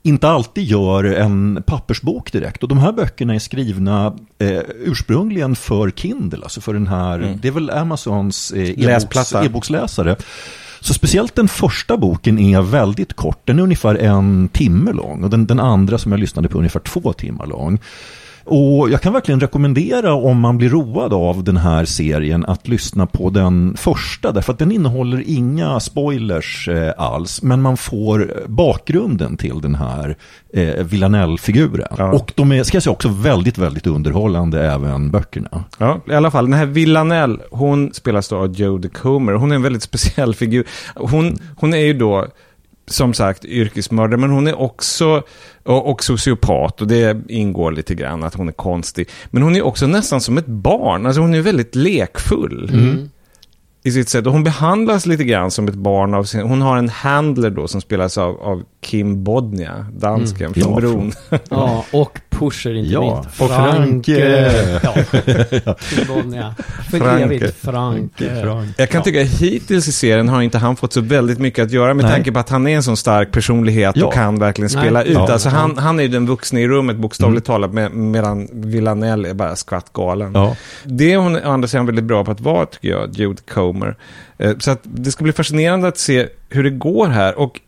inte 0.03 0.29
alltid 0.29 0.65
gör 0.65 1.05
en 1.05 1.63
pappersbok 1.67 2.33
direkt. 2.33 2.63
Och 2.63 2.69
de 2.69 2.79
här 2.79 2.93
böckerna 2.93 3.35
är 3.35 3.39
skrivna 3.39 4.07
eh, 4.39 4.61
ursprungligen 4.85 5.57
för 5.57 5.91
Kindle, 5.91 6.43
alltså 6.43 6.61
för 6.61 6.73
den 6.75 6.87
här, 6.87 7.19
Mm. 7.19 7.39
det 7.43 7.49
är 7.49 7.53
väl 7.53 7.71
Amazons 7.71 8.53
eh, 8.53 8.63
e-boks, 8.63 8.87
Läsplatta. 8.87 9.45
e-boksläsare. 9.45 10.17
Så 10.81 10.95
speciellt 10.95 11.35
den 11.35 11.49
första 11.49 11.97
boken 11.97 12.39
är 12.39 12.63
väldigt 12.63 13.15
kort, 13.15 13.41
den 13.45 13.59
är 13.59 13.63
ungefär 13.63 13.95
en 13.95 14.49
timme 14.49 14.93
lång 14.93 15.25
och 15.25 15.31
den, 15.31 15.47
den 15.47 15.61
andra 15.61 15.99
som 15.99 16.13
jag 16.13 16.21
lyssnade 16.21 16.49
på 16.49 16.59
är 16.59 16.59
ungefär 16.59 16.81
två 16.81 17.13
timmar 17.13 17.47
lång. 17.47 17.79
Och 18.51 18.91
jag 18.91 19.01
kan 19.01 19.13
verkligen 19.13 19.41
rekommendera 19.41 20.15
om 20.15 20.41
man 20.41 20.59
blir 20.59 20.69
road 20.69 21.13
av 21.13 21.45
den 21.45 21.57
här 21.57 21.85
serien 21.85 22.45
att 22.47 22.69
lyssna 22.69 23.07
på 23.07 23.31
den 23.31 23.77
första 23.77 24.33
därför 24.33 24.53
att 24.53 24.59
den 24.59 24.73
innehåller 24.73 25.25
inga 25.27 25.81
spoilers 25.81 26.69
eh, 26.69 26.93
alls 26.97 27.43
men 27.43 27.63
man 27.63 27.77
får 27.77 28.33
bakgrunden 28.47 29.37
till 29.37 29.61
den 29.61 29.75
här 29.75 30.17
eh, 30.53 30.85
Villanelle-figuren. 30.85 31.89
Ja. 31.99 32.13
Och 32.13 32.33
de 32.35 32.53
är, 32.53 32.63
ska 32.63 32.77
jag 32.77 32.83
säga, 32.83 32.93
också 32.93 33.09
väldigt, 33.09 33.59
väldigt 33.59 33.87
underhållande 33.87 34.73
även 34.73 35.11
böckerna. 35.11 35.65
Ja, 35.79 36.01
i 36.11 36.15
alla 36.15 36.31
fall. 36.31 36.45
Den 36.45 36.55
här 36.55 36.67
Villanelle, 36.67 37.39
hon 37.51 37.95
spelas 37.95 38.29
då 38.29 38.37
av 38.37 38.55
Jodie 38.55 38.91
Comer. 38.91 39.33
Hon 39.33 39.51
är 39.51 39.57
en 39.57 39.63
väldigt 39.63 39.83
speciell 39.83 40.35
figur. 40.35 40.67
Hon, 40.95 41.39
hon 41.57 41.75
är 41.75 41.79
ju 41.79 41.93
då, 41.93 42.27
som 42.91 43.15
sagt, 43.15 43.45
yrkesmördare, 43.45 44.17
men 44.21 44.31
hon 44.31 44.47
är 44.47 44.61
också, 44.61 45.23
och, 45.65 45.91
och 45.91 46.05
sociopat, 46.05 46.81
och 46.81 46.87
det 46.87 47.17
ingår 47.29 47.73
lite 47.73 47.95
grann 47.95 48.23
att 48.25 48.35
hon 48.35 48.49
är 48.49 48.53
konstig. 48.53 49.09
Men 49.31 49.43
hon 49.43 49.57
är 49.57 49.63
också 49.63 49.87
nästan 49.87 50.21
som 50.21 50.39
ett 50.39 50.47
barn, 50.47 51.07
alltså 51.07 51.21
hon 51.21 51.35
är 51.35 51.41
väldigt 51.41 51.75
lekfull. 51.75 52.71
Mm. 52.73 53.11
I 53.83 53.93
sitt 53.93 54.09
sätt. 54.09 54.27
Och 54.27 54.33
hon 54.33 54.45
behandlas 54.45 55.07
lite 55.07 55.25
grann 55.25 55.51
som 55.51 55.69
ett 55.69 55.75
barn 55.75 56.15
av 56.15 56.25
sin... 56.25 56.41
Hon 56.41 56.63
har 56.63 56.77
en 56.77 56.89
handler 56.89 57.51
då 57.51 57.69
som 57.69 57.81
spelas 57.81 58.19
av, 58.19 58.41
av 58.41 58.63
Kim 58.81 59.25
Bodnia, 59.25 59.87
dansken 59.93 60.47
Mm. 60.47 60.55
från 60.55 60.73
Ja, 60.75 60.81
Bron. 60.81 61.13
Ja, 61.51 61.85
och 61.93 62.19
Pusher 62.41 62.75
inte 62.75 62.93
Ja, 62.93 63.01
minst. 63.25 63.41
och 63.41 63.49
Franke. 63.49 64.13
Ja. 64.83 66.55
För 66.91 66.99
Franke. 66.99 67.25
evigt 67.25 67.57
Franke. 67.65 68.71
Jag 68.77 68.91
kan 68.91 69.03
tycka 69.03 69.23
hittills 69.23 69.89
i 69.89 69.93
serien 69.93 70.29
har 70.29 70.43
inte 70.43 70.59
han 70.59 70.77
fått 70.77 70.93
så 70.93 71.01
väldigt 71.01 71.39
mycket 71.39 71.65
att 71.65 71.71
göra 71.71 71.95
med 71.95 72.05
Nej. 72.05 72.15
tanke 72.15 72.33
på 72.33 72.39
att 72.39 72.49
han 72.49 72.67
är 72.67 72.77
en 72.77 72.83
sån 72.83 72.97
stark 72.97 73.33
personlighet 73.33 73.97
Ja. 73.97 74.07
och 74.07 74.13
kan 74.13 74.39
verkligen 74.39 74.71
Nej. 74.75 74.83
spela 74.85 75.03
ut. 75.03 75.13
Ja. 75.13 75.33
Alltså 75.33 75.49
han, 75.49 75.79
han 75.79 75.99
är 75.99 76.03
ju 76.03 76.09
den 76.09 76.27
vuxna 76.27 76.61
i 76.61 76.69
rummet 76.69 76.97
bokstavligt 76.97 77.47
talat 77.47 77.73
med, 77.73 77.93
medan 77.93 78.49
Villanelle 78.53 79.29
är 79.31 79.35
bara 79.35 79.57
skvatt 79.57 79.93
galen. 79.93 80.31
Ja. 80.35 80.57
Det 80.85 81.13
är 81.13 81.17
hon 81.17 81.37
å 81.37 81.51
andra 81.51 81.69
sidan 81.69 81.87
väldigt 81.87 82.05
bra 82.05 82.25
på 82.25 82.31
att 82.31 82.41
vara 82.41 82.67
tycker 82.67 82.89
jag, 82.89 83.11
Jude 83.15 83.43
Comer. 83.51 83.97
Eh, 84.39 84.53
Så 84.59 84.71
att 84.71 84.81
det 84.83 85.11
ska 85.11 85.25
bli 85.25 85.33
fascinerande 85.33 85.89
att 85.89 85.99
se 85.99 86.27
hur 86.49 86.65
det 86.65 86.71
går 86.71 87.07
här. 87.09 87.39
Och 87.39 87.61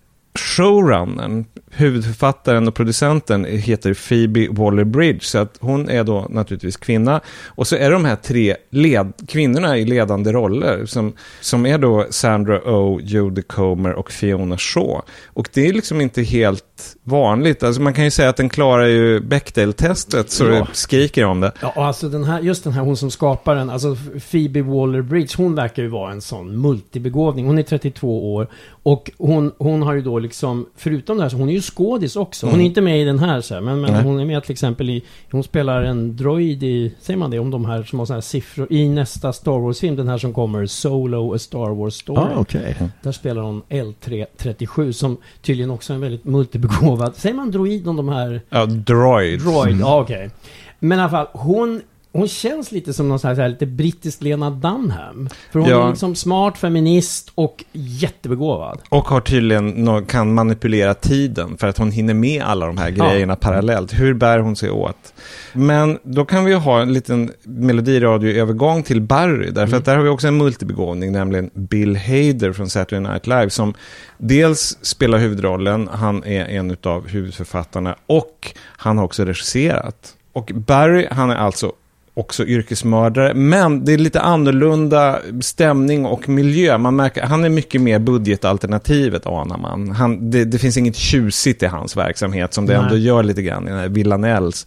showrunnern, 0.57 1.45
huvudförfattaren 1.75 2.69
och 2.69 2.75
producenten 2.75 3.45
heter 3.45 3.95
Phoebe 3.95 4.49
Waller-Bridge. 4.49 5.21
Så 5.21 5.39
att 5.39 5.57
hon 5.61 5.89
är 5.89 6.05
då 6.05 6.27
naturligtvis 6.31 6.77
kvinna. 6.77 7.21
Och 7.47 7.67
så 7.67 7.77
är 7.77 7.81
det 7.81 7.91
de 7.97 8.05
här 8.05 8.17
tre 8.17 8.57
led, 8.71 9.13
kvinnorna 9.29 9.79
i 9.79 9.85
ledande 9.85 10.33
roller. 10.33 10.87
Som, 10.87 11.13
som 11.41 11.67
är 11.67 11.79
då 11.79 12.07
Sandra 12.11 12.59
Oh, 12.59 13.01
Jodie 13.03 13.43
Comer 13.43 13.93
och 13.93 14.11
Fiona 14.13 14.59
Shaw. 14.59 15.01
Och 15.27 15.49
det 15.55 15.67
är 15.69 15.73
liksom 15.73 16.01
inte 16.01 16.23
helt 16.23 16.97
vanligt. 17.05 17.63
Alltså 17.63 17.83
man 17.83 17.95
kan 17.95 18.05
ju 18.05 18.11
säga 18.11 18.29
att 18.29 18.37
den 18.37 18.49
klarar 18.49 18.87
ju 18.87 19.21
Bechdel-testet 19.21 20.31
så 20.31 20.45
Ja. 20.45 20.51
det 20.51 20.67
skriker 20.73 21.25
om 21.25 21.41
det. 21.41 21.53
Ja, 21.61 21.73
och 21.77 21.85
alltså 21.87 22.09
den 22.09 22.25
här, 22.25 22.41
just 22.41 22.65
den 22.65 22.73
här 22.73 22.83
hon 22.83 22.97
som 22.97 23.11
skapar 23.11 23.55
den, 23.55 23.71
alltså 23.71 23.97
Phoebe 24.31 24.63
Waller-Bridge, 24.63 25.35
hon 25.37 25.55
verkar 25.55 25.83
ju 25.83 25.89
vara 25.89 26.13
en 26.13 26.21
sån 26.21 26.61
multibegåvning. 26.61 27.47
Hon 27.47 27.59
är 27.59 27.63
32 27.63 28.35
år 28.35 28.49
och 28.83 29.11
hon, 29.19 29.53
hon 29.59 29.83
har 29.83 29.95
ju 29.95 30.01
då 30.03 30.19
liksom, 30.19 30.67
förutom 30.77 31.17
det 31.17 31.23
här, 31.23 31.31
så 31.31 31.37
hon 31.37 31.49
är 31.49 31.53
ju 31.53 31.62
skådis 31.63 32.17
också. 32.17 32.47
Hon 32.47 32.51
är 32.53 32.55
Mm. 32.55 32.67
inte 32.67 32.81
med 32.81 33.01
i 33.01 33.05
den 33.05 33.19
här 33.19 33.41
så 33.41 33.55
här, 33.55 33.61
men, 33.61 33.81
men 33.81 33.93
Nej. 33.93 34.03
hon 34.03 34.21
är 34.21 34.25
med 34.25 34.43
till 34.43 34.53
exempel 34.53 34.91
i, 34.91 35.03
hon 35.31 35.43
spelar 35.45 35.83
en 35.83 36.17
droid 36.17 36.63
i, 36.63 36.95
säger 37.01 37.19
man 37.19 37.31
det, 37.31 37.39
om 37.39 37.51
de 37.51 37.65
här 37.65 37.83
som 37.83 37.99
har 37.99 38.07
såna 38.07 38.17
här 38.17 38.21
siffror, 38.21 38.67
i 38.73 38.89
nästa 38.89 39.33
Star 39.33 39.59
Wars-film, 39.59 39.97
den 39.97 40.09
här 40.09 40.19
som 40.19 40.33
kommer, 40.33 40.67
Solo, 40.67 41.35
A 41.35 41.39
Star 41.39 41.75
Wars 41.75 41.95
Story. 41.95 42.21
Ah, 42.21 42.37
okej. 42.41 42.77
Där 43.03 43.13
spelar 43.13 43.43
hon 43.43 43.63
L337 43.69 44.93
som 44.93 45.17
tydligen 45.43 45.71
också 45.71 45.93
är 45.93 45.95
en 45.95 46.01
väldigt 46.01 46.25
multibegåvad, 46.25 47.17
säger 47.17 47.35
man 47.35 47.51
droid 47.51 47.89
om 47.89 47.97
de 47.97 48.09
här 48.09 48.41
Ja, 48.49 48.67
Droid. 48.67 49.41
Droid, 49.41 49.77
ja 49.81 50.01
okej. 50.01 50.31
Men 50.79 50.99
i 50.99 51.03
alla 51.03 51.11
fall, 51.11 51.27
hon, 51.33 51.83
hon 52.13 52.29
känns 52.29 52.73
lite 52.73 52.93
som 52.93 53.09
någon 53.09 53.19
sån 53.19 53.29
här, 53.29 53.35
så 53.35 53.41
här 53.43 53.49
lite 53.49 53.67
brittisk 53.67 54.23
Lena 54.23 54.51
Dunham. 54.51 55.29
För 55.53 55.59
hon 55.61 55.69
Ja. 55.69 55.87
är 55.87 55.91
liksom 55.91 56.15
smart, 56.15 56.59
feminist 56.59 57.33
och 57.35 57.65
jättebegåvad. 57.73 58.81
Och 58.89 59.09
har 59.09 59.21
tydligen 59.21 60.07
kan 60.07 60.35
manipulera 60.35 60.95
tiden 60.95 61.57
för 61.59 61.67
att 61.67 61.79
hon 61.79 61.91
hinner 61.91 62.15
med 62.15 62.43
alla 62.43 62.67
de 62.67 62.77
här 62.79 62.95
Ja. 62.97 63.09
grejerna 63.11 63.37
parallellt. 63.37 63.93
Hur 63.93 64.15
bär 64.15 64.39
hon 64.39 64.57
sig 64.57 64.71
åt? 64.71 65.15
Men 65.53 65.99
då 66.03 66.25
kan 66.25 66.45
vi 66.45 66.51
ju 66.51 66.57
ha 66.57 66.81
en 66.83 66.93
liten 66.93 67.31
melodiradioövergång 67.45 68.83
till 68.83 69.01
Barry. 69.01 69.47
Därför 69.47 69.63
Mm. 69.63 69.79
att 69.79 69.85
där 69.85 69.97
har 69.97 70.03
vi 70.03 70.09
också 70.09 70.29
en 70.29 70.37
multibegåvning, 70.37 71.13
nämligen 71.13 71.51
Bill 71.55 71.97
Hader 71.97 72.53
från 72.53 72.69
Saturday 72.69 73.01
Night 73.13 73.27
Live. 73.27 73.51
Som 73.51 73.75
dels 74.19 74.79
spelar 74.83 75.19
huvudrollen, 75.19 75.89
han 75.93 76.25
är 76.25 76.45
en 76.45 76.77
av 76.83 77.09
huvudförfattarna 77.09 77.97
och 78.07 78.53
han 78.77 78.99
har 78.99 79.05
också 79.05 79.25
regisserat. 79.25 80.15
Och 80.33 80.51
Barry, 80.55 81.07
han 81.11 81.31
är 81.31 81.37
alltså 81.37 81.73
också 82.15 82.45
yrkesmördare. 82.45 83.35
Men 83.35 83.85
det 83.85 83.93
är 83.93 83.99
lite 83.99 84.21
annorlunda 84.21 85.19
stämning 85.41 86.07
och 86.07 86.29
miljö. 86.29 86.79
Man 86.79 86.97
märker, 86.97 87.23
han 87.23 87.45
är 87.45 87.49
mycket 87.49 87.81
mer 87.81 87.99
budgetalternativet 87.99 89.27
anar 89.27 89.59
man. 89.59 89.91
Han, 89.91 90.31
det, 90.31 90.45
det 90.45 90.59
finns 90.59 90.77
inget 90.77 90.97
tjusigt 90.97 91.63
i 91.63 91.67
hans 91.67 91.97
verksamhet 91.97 92.55
som 92.55 92.67
det 92.67 92.73
Nej. 92.73 92.83
ändå 92.83 92.97
gör 92.97 93.23
lite 93.23 93.43
grann 93.43 93.67
i 93.67 93.71
den 93.71 93.79
här 93.79 93.89
Villanelles. 93.89 94.67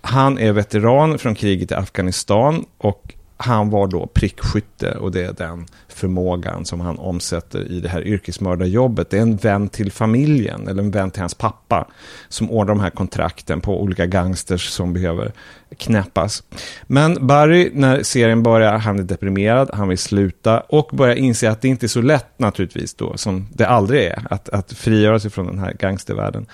Han 0.00 0.38
är 0.38 0.52
veteran 0.52 1.18
från 1.18 1.34
kriget 1.34 1.70
i 1.70 1.74
Afghanistan 1.74 2.64
och 2.78 3.14
han 3.36 3.70
var 3.70 3.86
då 3.86 4.06
prickskytte 4.06 4.90
och 4.90 5.12
det 5.12 5.24
är 5.24 5.32
den 5.32 5.66
förmågan 5.88 6.64
som 6.64 6.80
han 6.80 6.98
omsätter 6.98 7.72
i 7.72 7.80
det 7.80 7.88
här 7.88 8.06
yrkesmördarjobbet. 8.06 9.10
Det 9.10 9.18
är 9.18 9.22
en 9.22 9.36
vän 9.36 9.68
till 9.68 9.92
familjen, 9.92 10.68
eller 10.68 10.82
en 10.82 10.90
vän 10.90 11.10
till 11.10 11.20
hans 11.20 11.34
pappa, 11.34 11.88
som 12.28 12.50
ordnar 12.50 12.74
de 12.74 12.80
här 12.80 12.90
kontrakten 12.90 13.60
på 13.60 13.82
olika 13.82 14.06
gangsters 14.06 14.68
som 14.68 14.92
behöver 14.92 15.32
knäppas. 15.78 16.42
Men 16.86 17.26
Barry, 17.26 17.70
när 17.72 18.02
serien 18.02 18.42
börjar, 18.42 18.78
han 18.78 18.98
är 18.98 19.02
deprimerad, 19.02 19.70
han 19.72 19.88
vill 19.88 19.98
sluta 19.98 20.60
och 20.60 20.88
börjar 20.92 21.14
inse 21.14 21.50
att 21.50 21.60
det 21.60 21.68
inte 21.68 21.86
är 21.86 21.88
så 21.88 22.02
lätt 22.02 22.38
naturligtvis 22.38 22.94
då, 22.94 23.16
som 23.16 23.48
det 23.52 23.66
aldrig 23.66 24.04
är, 24.04 24.26
att, 24.30 24.48
att 24.48 24.72
frigöra 24.72 25.20
sig 25.20 25.30
från 25.30 25.46
den 25.46 25.58
här 25.58 25.72
gangstervärlden. 25.72 26.46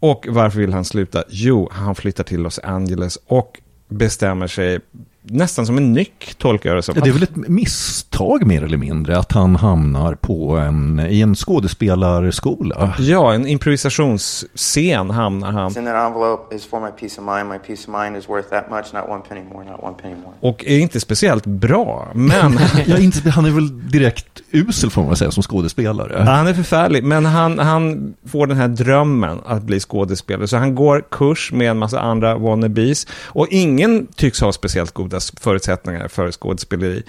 Och 0.00 0.26
varför 0.30 0.58
vill 0.58 0.72
han 0.72 0.84
sluta? 0.84 1.24
Jo, 1.28 1.68
han 1.72 1.94
flyttar 1.94 2.24
till 2.24 2.40
Los 2.40 2.60
Angeles 2.62 3.18
och 3.26 3.60
bestämmer 3.88 4.46
sig 4.46 4.80
nästan 5.30 5.66
som 5.66 5.76
en 5.76 5.92
nyck, 5.92 6.34
tolkar 6.38 6.70
jag 6.70 6.78
det 6.78 6.82
som. 6.82 6.94
Ja, 6.96 7.02
det 7.04 7.10
är 7.10 7.12
väl 7.12 7.22
ett 7.22 7.36
misstag 7.36 8.46
mer 8.46 8.64
eller 8.64 8.76
mindre 8.76 9.18
att 9.18 9.32
han 9.32 9.56
hamnar 9.56 10.14
på 10.14 10.56
en, 10.56 11.00
i 11.10 11.20
en 11.20 11.34
skådespelarskola. 11.34 12.94
Ja, 12.98 13.34
en 13.34 13.46
improvisationsscen 13.46 15.10
hamnar 15.10 15.52
han. 15.52 15.66
In 15.66 15.84
that 15.84 16.06
envelope 16.06 16.56
is 16.56 16.66
for 16.66 16.80
my 16.80 16.90
peace 17.00 17.20
of 17.20 17.26
mind. 17.36 17.48
My 17.48 17.58
peace 17.58 17.90
of 17.90 18.02
mind 18.02 18.16
is 18.16 18.28
worth 18.28 18.48
that 18.48 18.70
much, 18.70 18.92
not 18.92 19.08
one 19.08 19.22
penny 19.28 19.42
more, 19.52 19.64
not 19.64 19.82
one 19.82 19.94
penny 20.02 20.14
more. 20.14 20.34
Och 20.40 20.64
är 20.66 20.78
inte 20.78 21.00
speciellt 21.00 21.46
bra, 21.46 22.08
men... 22.14 22.58
ja, 22.86 22.98
inte, 22.98 23.30
han 23.30 23.44
är 23.44 23.50
väl 23.50 23.90
direkt 23.90 24.38
usel 24.50 24.90
får 24.90 25.02
man 25.04 25.16
säga 25.16 25.30
som 25.30 25.42
skådespelare. 25.42 26.12
Ja, 26.18 26.30
han 26.30 26.46
är 26.46 26.54
förfärlig, 26.54 27.04
men 27.04 27.24
han, 27.24 27.58
han 27.58 28.14
får 28.26 28.46
den 28.46 28.56
här 28.56 28.68
drömmen 28.68 29.40
att 29.46 29.62
bli 29.62 29.80
skådespelare. 29.80 30.48
Så 30.48 30.56
han 30.56 30.74
går 30.74 31.04
kurs 31.10 31.52
med 31.52 31.70
en 31.70 31.78
massa 31.78 32.00
andra 32.00 32.38
wannabes. 32.38 33.06
Och 33.24 33.46
ingen 33.50 34.06
tycks 34.06 34.40
ha 34.40 34.52
speciellt 34.52 34.92
goda 34.92 35.17
förutsättningar 35.20 36.08
för 36.08 36.32
skådespeleri. 36.32 37.02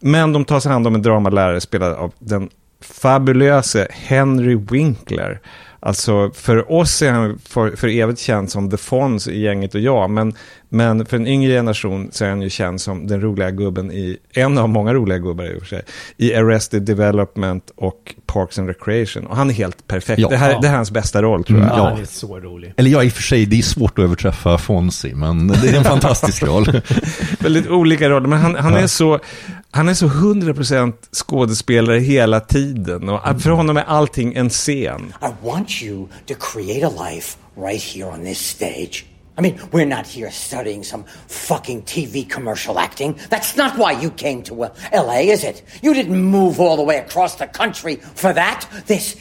Men 0.00 0.32
de 0.32 0.44
tar 0.44 0.60
sig 0.60 0.72
hand 0.72 0.86
om 0.86 0.94
en 0.94 1.02
dramalärare 1.02 1.60
spelad 1.60 1.92
av 1.92 2.12
den 2.18 2.50
fabulöse 2.80 3.88
Henry 3.90 4.54
Winkler. 4.70 5.40
Alltså 5.80 6.30
för 6.34 6.72
oss 6.72 7.02
är 7.02 7.12
han 7.12 7.38
för, 7.38 7.76
för 7.76 7.88
evigt 7.88 8.20
känd 8.20 8.50
som 8.50 8.70
The 8.70 8.76
Fonz 8.76 9.28
i 9.28 9.40
gänget 9.40 9.74
och 9.74 9.80
jag, 9.80 10.10
men, 10.10 10.34
men 10.72 11.06
för 11.06 11.16
en 11.16 11.26
yngre 11.26 11.52
generation 11.52 12.08
så 12.12 12.24
är 12.24 12.28
han 12.28 12.42
ju 12.42 12.50
känd 12.50 12.80
som 12.80 13.06
den 13.06 13.20
roliga 13.20 13.50
gubben 13.50 13.92
i, 13.92 14.18
en 14.32 14.58
av 14.58 14.68
många 14.68 14.94
roliga 14.94 15.18
gubbar 15.18 15.44
i 15.44 15.56
och 15.56 15.60
för 15.60 15.66
sig, 15.66 15.82
i 16.16 16.34
Arrested 16.34 16.82
Development 16.82 17.70
och 17.76 18.14
Parks 18.26 18.58
and 18.58 18.68
Recreation. 18.68 19.26
Och 19.26 19.36
han 19.36 19.50
är 19.50 19.54
helt 19.54 19.86
perfekt. 19.86 20.18
Ja. 20.18 20.28
det, 20.28 20.36
här, 20.36 20.60
det 20.60 20.66
här 20.66 20.74
är 20.74 20.76
hans 20.76 20.90
bästa 20.90 21.22
roll 21.22 21.44
tror 21.44 21.58
jag. 21.58 21.68
Ja, 21.68 21.88
han 21.88 22.00
är 22.00 22.04
så 22.04 22.40
rolig. 22.40 22.74
Eller 22.76 22.90
ja, 22.90 23.04
i 23.04 23.08
och 23.08 23.12
för 23.12 23.22
sig, 23.22 23.46
det 23.46 23.58
är 23.58 23.62
svårt 23.62 23.98
att 23.98 24.04
överträffa 24.04 24.58
Fonzie, 24.58 25.14
men 25.14 25.48
det 25.48 25.68
är 25.68 25.76
en 25.76 25.84
fantastisk 25.84 26.42
roll. 26.42 26.82
Väldigt 27.40 27.68
olika 27.68 28.08
roller, 28.08 28.28
men 28.28 28.38
han, 28.38 28.54
han 28.54 28.74
är 28.74 28.86
så... 28.86 29.20
Han 29.72 29.88
är 29.88 29.94
så 29.94 30.06
100% 30.06 30.92
skådespelare 31.12 31.98
hela 31.98 32.40
tiden 32.40 33.08
och 33.08 33.42
för 33.42 33.50
honom 33.50 33.76
är 33.76 33.82
allting 33.82 34.34
en 34.34 34.50
scen. 34.50 35.12
I 35.22 35.46
want 35.46 35.82
you 35.82 36.08
to 36.26 36.34
create 36.34 36.86
a 36.86 36.90
life 37.10 37.38
right 37.56 37.82
here 37.82 38.06
on 38.06 38.24
this 38.24 38.38
stage. 38.38 39.04
I 39.40 39.42
mean, 39.42 39.58
we're 39.72 39.86
not 39.86 40.06
here 40.06 40.30
studying 40.30 40.84
some 40.84 41.04
fucking 41.26 41.82
TV 41.82 42.28
commercial 42.28 42.78
acting. 42.78 43.14
That's 43.30 43.56
not 43.56 43.78
why 43.78 44.02
you 44.02 44.10
came 44.10 44.42
to 44.42 44.64
uh, 44.64 44.68
LA, 44.92 45.32
is 45.32 45.44
it? 45.44 45.62
You 45.82 45.94
didn't 45.94 46.22
move 46.22 46.60
all 46.60 46.76
the 46.76 46.82
way 46.82 46.98
across 46.98 47.36
the 47.36 47.46
country 47.46 47.96
for 48.14 48.32
that. 48.34 48.66
This 48.86 49.16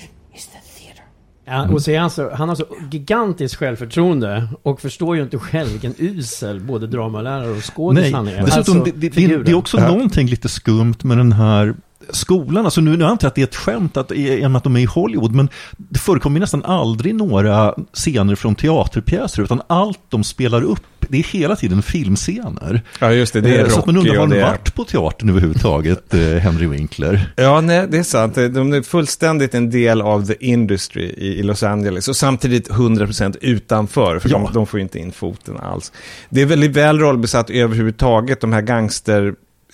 Ja, 1.46 1.68
och 1.70 1.82
så 1.82 1.92
är 1.92 2.00
han, 2.00 2.10
så, 2.10 2.30
han 2.36 2.50
har 2.50 2.56
så 2.56 2.66
gigantiskt 2.92 3.56
självförtroende 3.56 4.48
och 4.64 4.82
förstår 4.82 5.16
ju 5.16 5.24
inte 5.24 5.38
själv 5.38 5.70
vilken 5.70 5.96
usel 5.98 6.60
både 6.60 6.88
dramalärare 6.88 7.50
och 7.50 7.76
skådis 7.76 8.14
han 8.14 8.28
är. 8.28 8.46
Dessutom, 8.46 8.58
Alltså, 8.58 8.74
det, 8.74 8.92
det, 8.92 9.12
figuren. 9.12 9.44
det 9.46 9.52
är 9.52 9.56
också 9.56 9.78
någonting 9.78 10.28
lite 10.28 10.50
skumt 10.50 10.96
med 11.04 11.18
den 11.18 11.32
här 11.32 11.76
skolan, 12.12 12.66
alltså 12.66 12.82
nu, 12.82 12.98
nu 12.98 13.06
antar 13.06 13.26
jag 13.26 13.30
att 13.30 13.36
det 13.36 13.42
är 13.42 13.48
ett 13.48 13.56
skämt 13.56 13.98
att, 13.98 14.12
i 14.12 14.46
och 14.46 14.52
med 14.52 14.58
att 14.58 14.64
de 14.64 14.76
är 14.76 14.80
i 14.80 14.86
Hollywood, 14.86 15.36
men 15.36 15.50
det 15.78 16.00
förekommer 16.00 16.40
nästan 16.40 16.66
aldrig 16.66 17.16
några 17.16 17.76
scener 17.94 18.36
från 18.36 18.56
teaterpjäser, 18.56 19.44
utan 19.44 19.62
allt 19.68 20.00
de 20.10 20.24
spelar 20.24 20.62
upp, 20.62 20.80
det 21.00 21.18
är 21.20 21.24
hela 21.24 21.56
tiden 21.56 21.82
filmscener. 21.82 22.82
Ja, 23.00 23.12
just 23.12 23.34
det, 23.34 23.42
det 23.42 23.56
är 23.56 23.64
Eh, 23.64 23.70
Så 23.70 23.80
att 23.80 23.86
man 23.86 23.98
undrar, 23.98 24.14
har 24.14 24.20
han 24.22 24.32
är- 24.32 24.42
varit 24.42 24.76
på 24.76 24.84
teatern 24.84 25.30
överhuvudtaget, 25.30 26.14
eh, 26.14 26.20
Henry 26.20 26.68
Winkler? 26.68 27.34
Ja, 27.36 27.62
nej, 27.62 27.88
det 27.90 27.98
är 27.98 28.04
sant. 28.04 28.36
De 28.36 28.74
är 28.74 28.82
fullständigt 28.82 29.56
en 29.56 29.70
del 29.70 30.02
av 30.02 30.26
the 30.26 30.46
industry 30.46 31.04
i, 31.04 31.44
Los 31.44 31.64
Angeles 31.64 32.08
och 32.08 32.16
samtidigt 32.16 32.70
100% 32.72 33.36
utanför, 33.42 34.20
för 34.20 34.30
Ja. 34.30 34.38
de, 34.38 34.54
de 34.54 34.68
får 34.68 34.80
inte 34.80 35.00
in 35.00 35.12
foten 35.12 35.58
alls. 35.58 35.92
Det 36.30 36.42
är 36.42 36.46
väldigt 36.46 36.72
väl 36.76 37.00
rollbesatt 37.00 37.50
överhuvudtaget, 37.50 38.42
de 38.42 38.54
här 38.54 38.62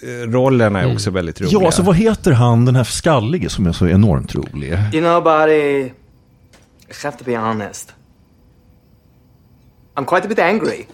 gangsterrollerna 0.02 0.80
är 0.80 0.84
Mm. 0.84 0.96
också 0.96 1.12
väldigt 1.12 1.42
roliga. 1.42 1.60
Ja, 1.64 1.72
så 1.72 1.84
vad 1.84 1.96
heter 1.96 2.32
han, 2.32 2.66
den 2.66 2.76
här 2.76 2.84
skallige 2.84 3.50
som 3.50 3.68
är 3.68 3.72
så 3.72 3.88
enormt 3.88 4.36
rolig? 4.36 4.72
You 4.94 5.02
know, 5.02 5.24
buddy, 5.24 5.86
I 5.86 5.94
have 7.04 7.18
to 7.18 7.24
be 7.26 7.38
honest. 7.38 7.94
I'm 9.96 10.06
quite 10.06 10.26
a 10.26 10.30
bit 10.30 10.40
angry. 10.40 10.86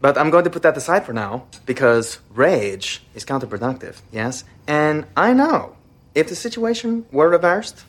But 0.00 0.16
I'm 0.16 0.30
going 0.30 0.44
to 0.44 0.50
put 0.50 0.62
that 0.62 0.76
aside 0.76 1.04
for 1.06 1.14
now 1.14 1.40
because 1.66 2.18
rage 2.34 3.02
is 3.14 3.24
counterproductive, 3.24 3.94
yes? 4.12 4.44
And 4.68 5.04
I 5.16 5.32
know 5.32 5.70
if 6.14 6.28
the 6.28 6.34
situation 6.34 7.04
were 7.12 7.28
reversed, 7.30 7.84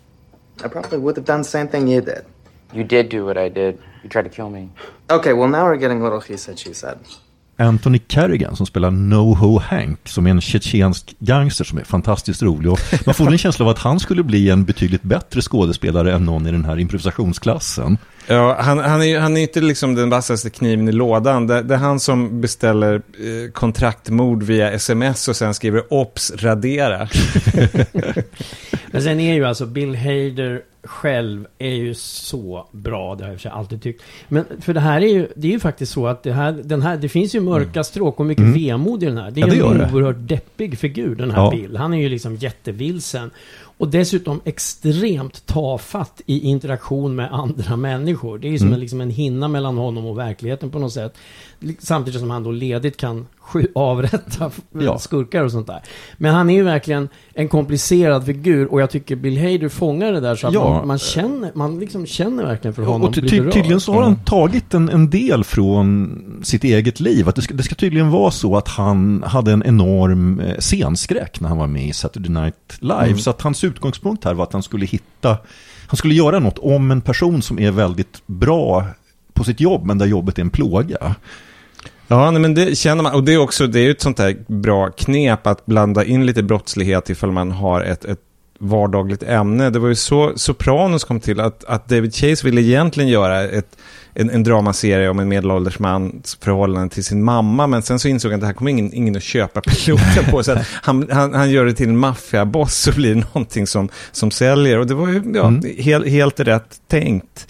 I 0.63 0.67
probably 0.69 0.99
would 0.99 1.17
have 1.17 1.25
done 1.25 1.43
the 1.43 1.49
same 1.49 1.67
thing 1.67 1.87
you 1.87 2.01
did. 2.01 2.23
You 2.73 2.83
did 2.83 3.09
do 3.09 3.25
what 3.25 3.37
I 3.37 3.49
did. 3.49 3.77
You 4.03 4.09
tried 4.09 4.23
to 4.23 4.29
kill 4.29 4.49
me. 4.49 4.69
Okay, 5.09 5.33
well, 5.33 5.49
now 5.49 5.65
we're 5.65 5.77
getting 5.77 5.99
a 6.01 6.03
little 6.03 6.21
he 6.21 6.37
said, 6.37 6.59
she 6.59 6.73
said. 6.73 6.97
Anthony 7.57 7.99
Carrigan 7.99 8.55
som 8.55 8.65
spelar 8.65 8.91
NoHo 8.91 9.59
Hank 9.59 9.99
som 10.03 10.27
är 10.27 10.31
en 10.31 10.41
tjetjensk 10.41 11.15
gangster 11.19 11.63
som 11.63 11.77
är 11.77 11.83
fantastiskt 11.83 12.41
rolig. 12.41 12.71
Och 12.71 12.79
man 13.05 13.15
får 13.15 13.31
en 13.31 13.37
känsla 13.37 13.65
av 13.65 13.71
att 13.71 13.79
han 13.79 13.99
skulle 13.99 14.23
bli 14.23 14.49
en 14.49 14.65
betydligt 14.65 15.03
bättre 15.03 15.41
skådespelare 15.41 16.13
än 16.13 16.25
någon 16.25 16.47
i 16.47 16.51
den 16.51 16.65
här 16.65 16.79
improvisationsklassen. 16.79 17.97
Ja, 18.27 18.57
han, 18.59 18.79
han, 18.79 19.03
är, 19.03 19.19
han 19.19 19.37
är 19.37 19.41
inte 19.41 19.61
liksom 19.61 19.95
den 19.95 20.09
vassaste 20.09 20.49
kniven 20.49 20.87
i 20.87 20.91
lådan. 20.91 21.47
Det, 21.47 21.61
det 21.61 21.73
är 21.73 21.79
han 21.79 21.99
som 21.99 22.41
beställer 22.41 22.95
eh, 22.95 23.51
kontraktmord 23.53 24.43
via 24.43 24.71
sms 24.71 25.27
och 25.27 25.35
sen 25.35 25.53
skriver 25.53 25.93
ops, 25.93 26.31
radera. 26.35 26.99
Men 28.91 29.03
sen 29.03 29.19
är 29.19 29.33
ju 29.33 29.45
alltså 29.45 29.65
Bill 29.65 29.95
Hader 29.95 30.61
själv 30.87 31.47
är 31.57 31.69
ju 31.75 31.93
så 31.93 32.67
bra, 32.71 33.15
det 33.15 33.23
har 33.23 33.31
jag 33.31 33.37
för 33.39 33.41
sig 33.41 33.51
alltid 33.51 33.81
tyckt. 33.81 34.03
Men 34.27 34.45
för 34.61 34.73
det 34.73 34.79
här 34.79 35.01
är 35.01 35.07
ju, 35.07 35.27
det 35.35 35.47
är 35.47 35.51
ju 35.51 35.59
faktiskt 35.59 35.91
så 35.91 36.07
att 36.07 36.23
det 36.23 36.33
här, 36.33 36.51
den 36.51 36.81
här, 36.81 36.97
det 36.97 37.09
finns 37.09 37.35
ju 37.35 37.39
mörka 37.39 37.83
stråk 37.83 38.19
och 38.19 38.25
mycket 38.25 38.41
Mm. 38.43 38.53
vemod 38.53 39.03
i 39.03 39.05
den 39.05 39.17
här. 39.17 39.31
Det 39.31 39.39
Ja, 39.39 39.45
är 39.47 39.49
det 39.49 39.55
ju 39.55 39.61
gör 39.63 39.71
en 39.71 39.77
det. 39.77 39.89
oerhört 39.93 40.15
deppig 40.19 40.77
figur, 40.77 41.15
den 41.15 41.31
här 41.31 41.41
Ja. 41.43 41.51
Bill. 41.51 41.77
Han 41.77 41.93
är 41.93 41.97
ju 41.97 42.09
liksom 42.09 42.35
jättevilsen. 42.35 43.31
Och 43.79 43.87
dessutom 43.87 44.41
extremt 44.45 45.45
tafatt 45.45 46.21
i 46.25 46.39
interaktion 46.39 47.15
med 47.15 47.33
andra 47.33 47.75
människor. 47.75 48.37
Det 48.37 48.47
är 48.47 48.51
ju 48.51 48.57
som 48.57 48.67
Mm. 48.67 48.73
en, 48.73 48.79
liksom 48.79 49.01
en 49.01 49.09
hinna 49.09 49.47
mellan 49.47 49.77
honom 49.77 50.05
och 50.05 50.17
verkligheten 50.17 50.69
på 50.69 50.79
något 50.79 50.93
sätt. 50.93 51.17
Samtidigt 51.79 52.19
som 52.19 52.29
han 52.29 52.43
då 52.43 52.51
ledigt 52.51 52.97
kan 52.97 53.27
avrätta 53.75 54.51
Ja. 54.79 54.99
skurkar 54.99 55.43
och 55.43 55.51
sånt 55.51 55.67
där. 55.67 55.81
Men 56.17 56.33
han 56.35 56.49
är 56.49 56.53
ju 56.53 56.63
verkligen 56.63 57.09
en 57.33 57.47
komplicerad 57.47 58.25
figur 58.25 58.71
och 58.71 58.81
jag 58.81 58.89
tycker 58.89 59.15
Bill 59.15 59.37
Hader 59.37 59.69
fångar 59.69 60.11
det 60.11 60.19
där 60.19 60.35
så 60.35 60.47
att 60.47 60.53
Ja. 60.53 60.69
man, 60.69 60.87
man 60.87 60.97
känner, 60.97 61.51
man 61.55 61.79
liksom 61.79 62.05
känner 62.05 62.43
verkligen 62.45 62.73
för 62.75 62.83
honom. 62.83 63.07
Och 63.07 63.15
ty- 63.15 63.21
ty- 63.21 63.51
tydligen 63.51 63.79
så 63.79 63.93
har 63.93 64.01
han 64.03 64.23
tagit 64.23 64.73
en, 64.73 64.89
en 64.89 65.09
del 65.09 65.43
från 65.43 66.39
sitt 66.43 66.63
eget 66.63 66.99
liv. 66.99 67.29
Att 67.29 67.35
det, 67.35 67.41
ska, 67.41 67.53
det 67.53 67.63
ska 67.63 67.75
tydligen 67.75 68.11
vara 68.11 68.31
så 68.31 68.57
att 68.57 68.67
han 68.67 69.23
hade 69.27 69.51
en 69.51 69.63
enorm 69.65 70.39
eh, 70.39 70.57
scenskräck 70.59 71.39
när 71.39 71.49
han 71.49 71.57
var 71.57 71.67
med 71.67 71.87
i 71.87 71.93
Saturday 71.93 72.29
Night 72.31 72.77
Live. 72.79 73.03
Mm. 73.05 73.17
Så 73.17 73.29
att 73.29 73.41
hans 73.41 73.63
utgångspunkt 73.67 74.23
här 74.23 74.33
var 74.33 74.43
att 74.43 74.53
han 74.53 74.63
skulle 74.63 74.85
hitta, 74.85 75.37
han 75.87 75.97
skulle 75.97 76.13
göra 76.13 76.39
något 76.39 76.59
om 76.59 76.91
en 76.91 77.01
person 77.01 77.41
som 77.41 77.59
är 77.59 77.71
väldigt 77.71 78.21
bra 78.25 78.85
på 79.33 79.43
sitt 79.43 79.59
jobb, 79.59 79.85
men 79.85 79.97
där 79.97 80.05
jobbet 80.05 80.37
är 80.37 80.41
en 80.41 80.49
plåga. 80.49 81.15
Ja, 82.07 82.31
nej, 82.31 82.41
men 82.41 82.53
det 82.53 82.77
känner 82.77 83.03
man. 83.03 83.13
Och 83.13 83.23
det 83.23 83.33
är 83.33 83.37
också 83.37 83.67
det 83.67 83.79
är 83.79 83.91
ett 83.91 84.01
sånt 84.01 84.17
där 84.17 84.37
bra 84.47 84.89
knep 84.89 85.47
att 85.47 85.65
blanda 85.65 86.05
in 86.05 86.25
lite 86.25 86.43
brottslighet 86.43 87.09
ifall 87.09 87.31
man 87.31 87.51
har 87.51 87.81
ett, 87.81 88.05
ett 88.05 88.19
vardagligt 88.59 89.23
ämne. 89.23 89.69
Det 89.69 89.79
var 89.79 89.87
ju 89.87 89.95
så 89.95 90.33
Sopranos 90.35 91.03
kom 91.03 91.19
till 91.19 91.39
att, 91.39 91.63
att 91.63 91.89
David 91.89 92.15
Chase 92.15 92.45
ville 92.45 92.61
egentligen 92.61 93.09
göra 93.09 93.43
ett, 93.43 93.77
en, 94.13 94.29
en 94.29 94.43
dramaserie 94.43 95.09
om 95.09 95.19
en 95.19 95.27
medelålders 95.27 95.79
mans 95.79 96.37
förhållande 96.41 96.93
till 96.95 97.03
sin 97.05 97.23
mamma. 97.23 97.67
Men 97.67 97.81
sen 97.81 97.99
så 97.99 98.07
insåg 98.07 98.31
han 98.31 98.37
att 98.37 98.41
det 98.41 98.47
här 98.47 98.53
kommer 98.53 98.71
ingen, 98.71 98.93
ingen 98.93 99.15
att 99.15 99.23
köpa 99.23 99.61
piloten 99.61 100.23
på. 100.31 100.43
Så 100.43 100.57
han, 100.81 101.07
han, 101.11 101.33
han 101.33 101.51
gör 101.51 101.65
det 101.65 101.73
till 101.73 101.89
en 101.89 101.97
maffiaboss 101.97 102.75
så 102.75 102.91
blir 102.91 103.15
det 103.15 103.21
någonting 103.33 103.67
som, 103.67 103.89
som 104.11 104.31
säljer. 104.31 104.77
Och 104.79 104.87
det 104.87 104.93
var 104.93 105.07
ju 105.07 105.21
ja, 105.35 105.47
Mm. 105.47 105.63
helt, 105.79 106.07
helt 106.07 106.39
rätt 106.39 106.75
tänkt. 106.87 107.47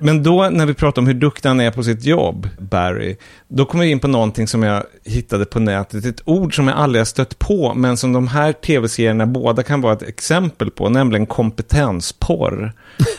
Men 0.00 0.22
då 0.22 0.48
när 0.50 0.66
vi 0.66 0.74
pratar 0.74 1.02
om 1.02 1.06
hur 1.06 1.14
duktig 1.14 1.48
han 1.48 1.60
är 1.60 1.70
på 1.70 1.82
sitt 1.82 2.04
jobb, 2.04 2.48
Barry, 2.58 3.16
då 3.48 3.64
kommer 3.64 3.84
vi 3.84 3.90
in 3.90 4.00
på 4.00 4.08
någonting 4.08 4.46
som 4.46 4.62
jag 4.62 4.82
hittade 5.04 5.44
på 5.44 5.60
nätet. 5.60 6.04
Ett 6.04 6.22
ord 6.24 6.56
som 6.56 6.68
jag 6.68 6.76
aldrig 6.76 7.00
har 7.00 7.04
stött 7.04 7.38
på, 7.38 7.74
men 7.74 7.96
som 7.96 8.12
de 8.12 8.28
här 8.28 8.52
tv-serierna 8.52 9.26
båda 9.26 9.62
kan 9.62 9.80
vara 9.80 9.92
ett 9.92 10.02
exempel 10.02 10.70
på, 10.70 10.88
nämligen 10.88 11.26
kompetensporr. 11.26 12.72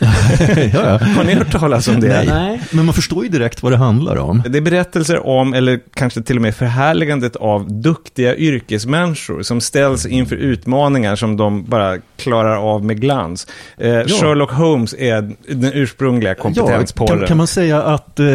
ja, 0.72 0.98
Har 1.16 1.24
ni 1.24 1.34
hört 1.34 1.52
talas 1.52 1.88
om 1.88 2.00
det? 2.00 2.08
Nej. 2.08 2.26
Nej. 2.26 2.62
Men 2.70 2.84
man 2.84 2.94
förstår 2.94 3.24
ju 3.24 3.30
direkt 3.30 3.62
vad 3.62 3.72
det 3.72 3.76
handlar 3.76 4.16
om. 4.16 4.42
Det 4.48 4.58
är 4.58 4.62
berättelser 4.62 5.26
om, 5.26 5.54
eller 5.54 5.80
kanske 5.94 6.22
till 6.22 6.36
och 6.36 6.42
med 6.42 6.56
förhärligandet 6.56 7.36
av 7.36 7.72
duktiga 7.72 8.36
yrkesmänniskor 8.36 9.42
som 9.42 9.60
ställs 9.60 10.06
inför 10.06 10.36
utmaningar 10.36 11.16
som 11.16 11.36
de 11.36 11.64
bara 11.64 11.98
klarar 12.16 12.56
av 12.56 12.84
med 12.84 13.00
glans. 13.00 13.46
Eh, 13.78 13.90
Sherlock 13.90 14.50
Holmes 14.50 14.94
är 14.98 15.30
den 15.48 15.72
ursprungliga 15.72 16.34
Ja, 16.54 16.71
kompetensporren. 16.72 17.18
kan, 17.18 17.28
kan 17.28 17.36
man 17.36 17.46
säga 17.46 17.82
att 17.82 18.20
eh, 18.20 18.26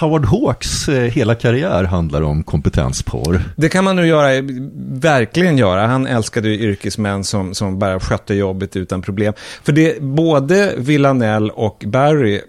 Howard 0.00 0.24
Hawks 0.24 0.88
eh, 0.88 1.02
hela 1.10 1.34
karriär 1.34 1.84
handlar 1.84 2.22
om 2.22 2.42
kompetensporr? 2.42 3.42
Det 3.56 3.68
kan 3.68 3.84
man 3.84 3.96
nu 3.96 4.06
göra, 4.06 4.42
verkligen 4.88 5.58
göra. 5.58 5.86
Han 5.86 6.06
älskade 6.06 6.48
ju 6.48 6.54
yrkesmän 6.58 7.24
som, 7.24 7.54
som 7.54 7.78
bara 7.78 8.00
skötte 8.00 8.34
jobbet 8.34 8.76
utan 8.76 9.02
problem. 9.02 9.32
För 9.62 9.72
det, 9.72 10.02
både 10.02 10.74
Villanelle 10.76 11.52
och 11.52 11.84
Barry, 11.86 12.40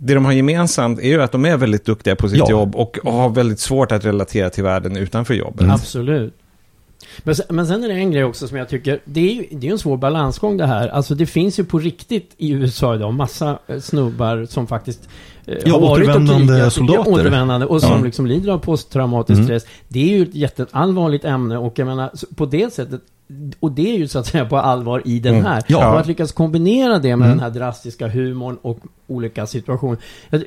det 0.00 0.14
de 0.14 0.24
har 0.24 0.32
gemensamt 0.32 0.98
är 1.00 1.08
ju 1.08 1.22
att 1.22 1.32
de 1.32 1.44
är 1.44 1.56
väldigt 1.56 1.84
duktiga 1.84 2.16
på 2.16 2.28
sitt 2.28 2.38
Ja. 2.38 2.50
jobb 2.50 2.76
och 2.76 2.98
har 3.04 3.28
väldigt 3.28 3.60
svårt 3.60 3.92
att 3.92 4.04
relatera 4.04 4.50
till 4.50 4.64
världen 4.64 4.96
utanför 4.96 5.34
jobbet. 5.34 5.70
Absolut. 5.70 6.34
Men 7.18 7.34
sen, 7.36 7.46
men 7.48 7.66
sen 7.66 7.84
är 7.84 7.88
det 7.88 7.94
en 7.94 8.10
grej 8.10 8.24
också 8.24 8.48
som 8.48 8.56
jag 8.58 8.68
tycker, 8.68 9.00
det 9.04 9.20
är 9.30 9.34
ju 9.34 9.46
det 9.50 9.68
är 9.68 9.72
en 9.72 9.78
svår 9.78 9.96
balansgång 9.96 10.56
det 10.56 10.66
här. 10.66 10.88
Alltså 10.88 11.14
det 11.14 11.26
finns 11.26 11.58
ju 11.58 11.64
på 11.64 11.78
riktigt 11.78 12.34
i 12.36 12.50
USA 12.50 12.94
idag 12.94 13.14
massa 13.14 13.58
eh, 13.66 13.80
snubbar 13.80 14.46
som 14.50 14.66
faktiskt 14.66 15.08
eh, 15.46 15.54
Ja, 15.66 15.72
har 15.72 15.80
varit 15.80 15.90
och 16.08 16.14
återvändande 16.14 16.54
krigat. 16.54 16.72
soldater. 16.72 17.12
Återvändande 17.12 17.66
och 17.66 17.80
som 17.80 17.90
Ja. 17.98 18.04
liksom 18.04 18.26
lider 18.26 18.52
av 18.52 18.58
posttraumatisk 18.58 19.36
Mm. 19.38 19.44
stress. 19.46 19.64
Det 19.88 20.00
är 20.12 20.16
ju 20.16 20.22
ett 20.22 20.34
jätteallvarligt 20.34 21.24
ämne 21.24 21.58
och 21.58 21.78
jag 21.78 21.86
menar, 21.86 22.10
på 22.36 22.46
det 22.46 22.72
sättet 22.74 23.00
och 23.60 23.72
det 23.72 23.94
är 23.94 23.98
ju 23.98 24.08
så 24.08 24.18
att 24.18 24.26
säga 24.26 24.44
på 24.44 24.56
allvar 24.58 25.02
i 25.04 25.18
den 25.20 25.34
Mm. 25.34 25.46
här. 25.46 25.62
Ja. 25.68 25.92
Och 25.92 26.00
att 26.00 26.06
lyckas 26.06 26.32
kombinera 26.32 26.98
det 26.98 27.16
med 27.16 27.26
Mm. 27.26 27.38
den 27.38 27.40
här 27.40 27.50
drastiska 27.50 28.08
humorn 28.08 28.58
och 28.62 28.78
olika 29.08 29.46
situationer. 29.46 29.98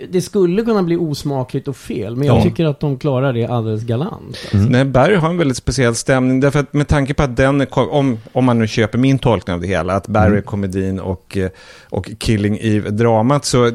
Det 0.09 0.21
skulle 0.21 0.61
kunna 0.63 0.83
bli 0.83 0.95
osmakligt 0.95 1.67
och 1.67 1.75
fel, 1.77 2.15
men 2.15 2.27
jag 2.27 2.37
Ja. 2.37 2.43
tycker 2.43 2.65
att 2.65 2.79
de 2.79 2.97
klarar 2.97 3.33
det 3.33 3.45
alldeles 3.47 3.83
galant. 3.83 4.37
Mm. 4.53 4.65
Nej, 4.65 4.85
Barry 4.85 5.15
har 5.15 5.29
en 5.29 5.37
väldigt 5.37 5.57
speciell 5.57 5.95
stämning, 5.95 6.39
därför 6.39 6.59
att 6.59 6.73
med 6.73 6.87
tanke 6.87 7.13
på 7.13 7.23
att 7.23 7.37
den, 7.37 7.67
om, 7.71 8.17
om 8.31 8.45
man 8.45 8.59
nu 8.59 8.67
köper 8.67 8.97
min 8.97 9.19
tolkning 9.19 9.53
av 9.53 9.61
det 9.61 9.67
hela, 9.67 9.93
att 9.93 10.07
Barry 10.07 10.37
är 10.37 10.41
komedin 10.41 10.99
och, 10.99 11.37
eh, 11.37 11.49
och 11.89 12.11
Killing 12.17 12.57
Eve 12.61 12.87
är 12.87 12.91
dramat, 12.91 13.45
så 13.45 13.71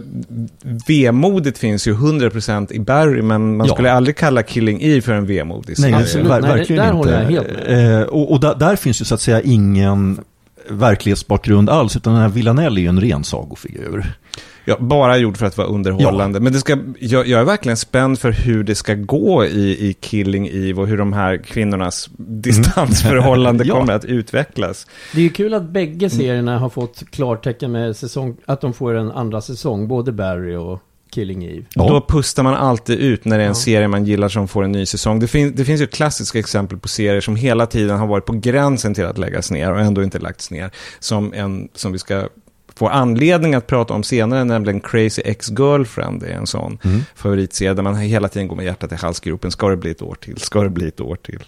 vemodet 0.88 1.58
finns 1.58 1.88
ju 1.88 1.94
100% 1.94 2.72
i 2.72 2.80
Barry, 2.80 3.22
men 3.22 3.56
man 3.56 3.66
Ja. 3.66 3.74
skulle 3.74 3.92
aldrig 3.92 4.16
kalla 4.16 4.42
Killing 4.42 4.82
Eve 4.82 5.00
för 5.00 5.12
en 5.12 5.26
vemodig 5.26 5.66
Nej, 5.68 5.76
serie. 5.76 5.96
Absolut. 5.96 6.26
ver- 6.26 6.40
Nej, 6.40 6.50
det- 6.50 6.56
verkligen 6.58 6.82
där 6.82 6.86
inte. 6.92 6.96
håller 6.96 7.22
jag 7.22 7.30
helt 7.30 7.46
med. 7.68 8.00
Eh, 8.00 8.06
och 8.06 8.32
och 8.32 8.40
där, 8.40 8.54
där 8.54 8.76
finns 8.76 9.00
ju 9.00 9.04
så 9.04 9.14
att 9.14 9.20
säga 9.20 9.40
ingen 9.40 10.18
verklighetsbakgrund 10.70 11.70
alls, 11.70 11.96
utan 11.96 12.12
den 12.12 12.22
här 12.22 12.28
Villanelle 12.28 12.80
är 12.80 12.82
ju 12.82 12.88
en 12.88 13.00
ren 13.00 13.24
sagofigur. 13.24 14.06
Ja, 14.68 14.76
bara 14.80 15.16
gjord 15.16 15.36
för 15.36 15.46
att 15.46 15.56
vara 15.56 15.68
underhållande. 15.68 16.40
Men 16.40 16.52
det 16.52 16.58
ska, 16.58 16.78
jag, 17.00 17.26
jag 17.26 17.40
är 17.40 17.44
verkligen 17.44 17.76
spänd 17.76 18.18
för 18.18 18.32
hur 18.32 18.64
det 18.64 18.74
ska 18.74 18.94
gå 18.94 19.44
i, 19.44 19.88
i 19.88 19.94
Killing 20.00 20.48
Eve 20.52 20.80
och 20.80 20.86
hur 20.86 20.98
de 20.98 21.12
här 21.12 21.36
kvinnornas 21.36 22.08
distansförhållande 22.16 23.64
Ja. 23.66 23.74
kommer 23.74 23.92
att 23.92 24.04
utvecklas. 24.04 24.86
Det 25.14 25.18
är 25.20 25.22
ju 25.22 25.28
kul 25.30 25.54
att 25.54 25.70
bägge 25.70 26.10
serierna 26.10 26.58
har 26.58 26.68
fått 26.68 27.02
klartecken 27.10 27.72
med 27.72 27.96
säsong, 27.96 28.36
att 28.46 28.60
de 28.60 28.72
får 28.72 28.94
en 28.94 29.10
andra 29.10 29.40
säsong, 29.40 29.88
både 29.88 30.12
Barry 30.12 30.54
och 30.56 30.82
Killing 31.10 31.44
Eve. 31.44 31.64
Ja. 31.74 31.88
Då 31.88 32.00
pustar 32.08 32.42
man 32.42 32.54
alltid 32.54 32.98
ut 32.98 33.24
när 33.24 33.36
det 33.38 33.42
är 33.44 33.46
en 33.48 33.50
Ja. 33.50 33.54
serie 33.54 33.88
man 33.88 34.04
gillar 34.04 34.28
som 34.28 34.48
får 34.48 34.64
en 34.64 34.72
ny 34.72 34.86
säsong. 34.86 35.20
Det, 35.20 35.26
fin 35.26 35.52
det 35.56 35.64
finns 35.64 35.80
ju 35.80 35.86
klassiska 35.86 36.38
exempel 36.38 36.78
på 36.78 36.88
serier 36.88 37.20
som 37.20 37.36
hela 37.36 37.66
tiden 37.66 37.98
har 37.98 38.06
varit 38.06 38.24
på 38.24 38.32
gränsen 38.32 38.94
till 38.94 39.04
att 39.04 39.18
läggas 39.18 39.50
ner 39.50 39.72
och 39.72 39.80
ändå 39.80 40.02
inte 40.02 40.18
lagts 40.18 40.50
ner. 40.50 40.70
Som 41.00 41.32
en 41.32 41.68
som 41.74 41.92
vi 41.92 41.98
ska 41.98 42.28
få 42.78 42.88
anledning 42.88 43.54
att 43.54 43.66
prata 43.66 43.94
om 43.94 44.02
senare, 44.02 44.44
nämligen 44.44 44.80
Crazy 44.80 45.22
Ex-Girlfriend. 45.24 46.20
Det 46.20 46.26
är 46.26 46.36
en 46.36 46.46
sån 46.46 46.78
Mm. 46.84 47.00
favoritserie 47.14 47.74
där 47.74 47.82
man 47.82 47.96
hela 47.96 48.28
tiden 48.28 48.48
går 48.48 48.56
med 48.56 48.64
hjärtat 48.64 48.92
i 48.92 48.94
halsgropen. 48.94 49.50
Ska 49.50 49.68
det 49.68 49.76
bli 49.76 49.90
ett 49.90 50.02
år 50.02 50.14
till? 50.20 50.36
Ska 50.38 50.62
det 50.62 50.70
bli 50.70 50.88
ett 50.88 51.00
år 51.00 51.16
till? 51.16 51.42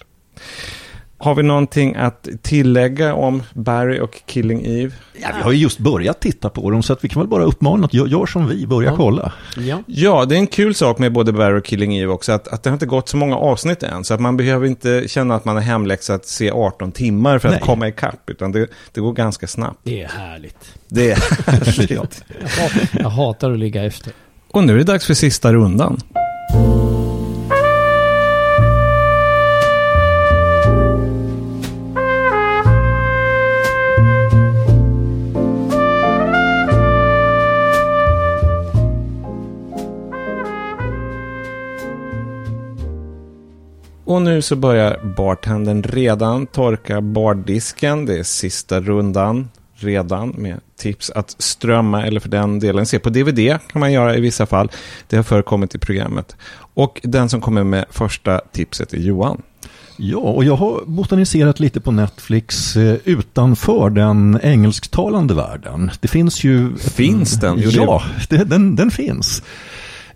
Har 1.21 1.35
vi 1.35 1.43
någonting 1.43 1.95
att 1.97 2.29
tillägga 2.43 3.15
om 3.15 3.43
Barry 3.55 4.01
och 4.01 4.23
Killing 4.27 4.67
Eve? 4.67 4.93
Ja, 5.23 5.29
vi 5.37 5.43
har 5.43 5.53
ju 5.53 5.59
just 5.59 5.79
börjat 5.79 6.21
titta 6.21 6.51
på 6.51 6.71
dem, 6.71 6.83
så 6.83 6.93
att 6.93 7.05
vi 7.05 7.09
kan 7.09 7.23
väl 7.23 7.29
bara 7.29 7.45
uppmana 7.45 7.85
att 7.85 7.95
gör, 7.95 8.07
gör 8.07 8.27
som 8.27 8.49
vi, 8.49 8.67
börja 8.67 8.91
Ja. 8.91 8.97
kolla. 8.97 9.33
Ja. 9.57 9.83
Ja, 9.87 10.25
det 10.25 10.35
är 10.35 10.39
en 10.39 10.47
kul 10.47 10.75
sak 10.75 10.99
med 10.99 11.13
både 11.13 11.33
Barry 11.33 11.61
och 11.61 11.65
Killing 11.65 11.97
Eve 11.97 12.13
också, 12.13 12.33
att, 12.33 12.49
att 12.49 12.63
det 12.63 12.71
har 12.71 12.75
inte 12.75 12.87
gått 12.87 13.09
så 13.09 13.17
många 13.17 13.37
avsnitt 13.37 13.83
än, 13.83 14.05
så 14.05 14.15
att 14.15 14.21
man 14.21 14.37
behöver 14.37 14.67
inte 14.67 15.05
känna 15.09 15.35
att 15.35 15.45
man 15.45 15.57
är 15.57 15.61
hemläxa 15.61 16.15
att 16.15 16.27
se 16.27 16.51
18 16.51 16.93
timmar 16.93 17.39
för 17.39 17.49
att 17.49 17.55
Nej. 17.55 17.63
komma 17.65 17.89
ikapp, 17.89 18.31
utan 18.31 18.53
det, 18.53 18.67
det 18.93 19.01
går 19.01 19.13
ganska 19.13 19.47
snabbt. 19.47 19.81
Det 19.83 20.03
är 20.03 20.09
härligt. 20.09 20.75
Det 20.89 21.11
är 21.11 21.17
härligt. 21.53 21.91
Ja. 21.91 22.07
Jag 22.41 22.49
hatar, 22.49 22.89
jag 23.03 23.09
hatar 23.11 23.51
att 23.53 23.59
ligga 23.59 23.85
efter. 23.85 24.13
Och 24.51 24.65
nu 24.65 24.73
är 24.75 24.79
det 24.79 24.85
dags 24.85 25.07
för 25.07 25.15
sista 25.15 25.53
rundan. 25.53 26.01
Och 44.19 44.25
nu 44.25 44.43
så 44.43 44.57
börjar 44.57 45.15
bartendern 45.17 45.83
redan 45.83 46.47
torka 46.47 47.01
bardisken. 47.01 48.07
Det 48.07 48.19
är 48.19 48.23
sista 48.23 48.81
rundan 48.81 49.49
redan 49.75 50.29
med 50.29 50.61
tips 50.79 51.11
att 51.11 51.35
strömma 51.39 52.07
eller 52.07 52.21
för 52.21 52.29
den 52.29 52.61
delen 52.61 52.87
se 52.87 52.99
på 52.99 53.11
DVD 53.11 53.59
kan 53.73 53.81
man 53.81 53.93
göra 53.93 54.17
i 54.17 54.21
vissa 54.21 54.47
fall. 54.47 54.71
Det 55.07 55.17
har 55.17 55.23
förekommit 55.23 55.75
i 55.75 55.79
programmet. 55.79 56.37
Och 56.75 57.01
den 57.03 57.29
som 57.29 57.41
kommer 57.41 57.65
med 57.65 57.85
första 57.91 58.41
tipset 58.53 58.93
är 58.93 58.99
Johan. 58.99 59.43
Ja, 59.97 60.19
och 60.19 60.45
jag 60.45 60.57
har 60.57 60.83
botaniserat 60.87 61.61
lite 61.61 61.81
på 61.81 61.91
Netflix 61.91 62.77
eh, 62.77 62.97
utanför 63.05 63.91
den 63.91 64.39
engelsktalande 64.43 65.35
världen. 65.35 65.91
Det 66.01 66.09
finns 66.09 66.45
ju... 66.45 66.77
Finns 66.77 67.41
den? 67.41 67.57
Jo, 67.59 67.71
Ja, 67.75 68.03
det, 68.29 68.45
den, 68.45 68.77
den 68.77 68.91
finns. 68.91 69.43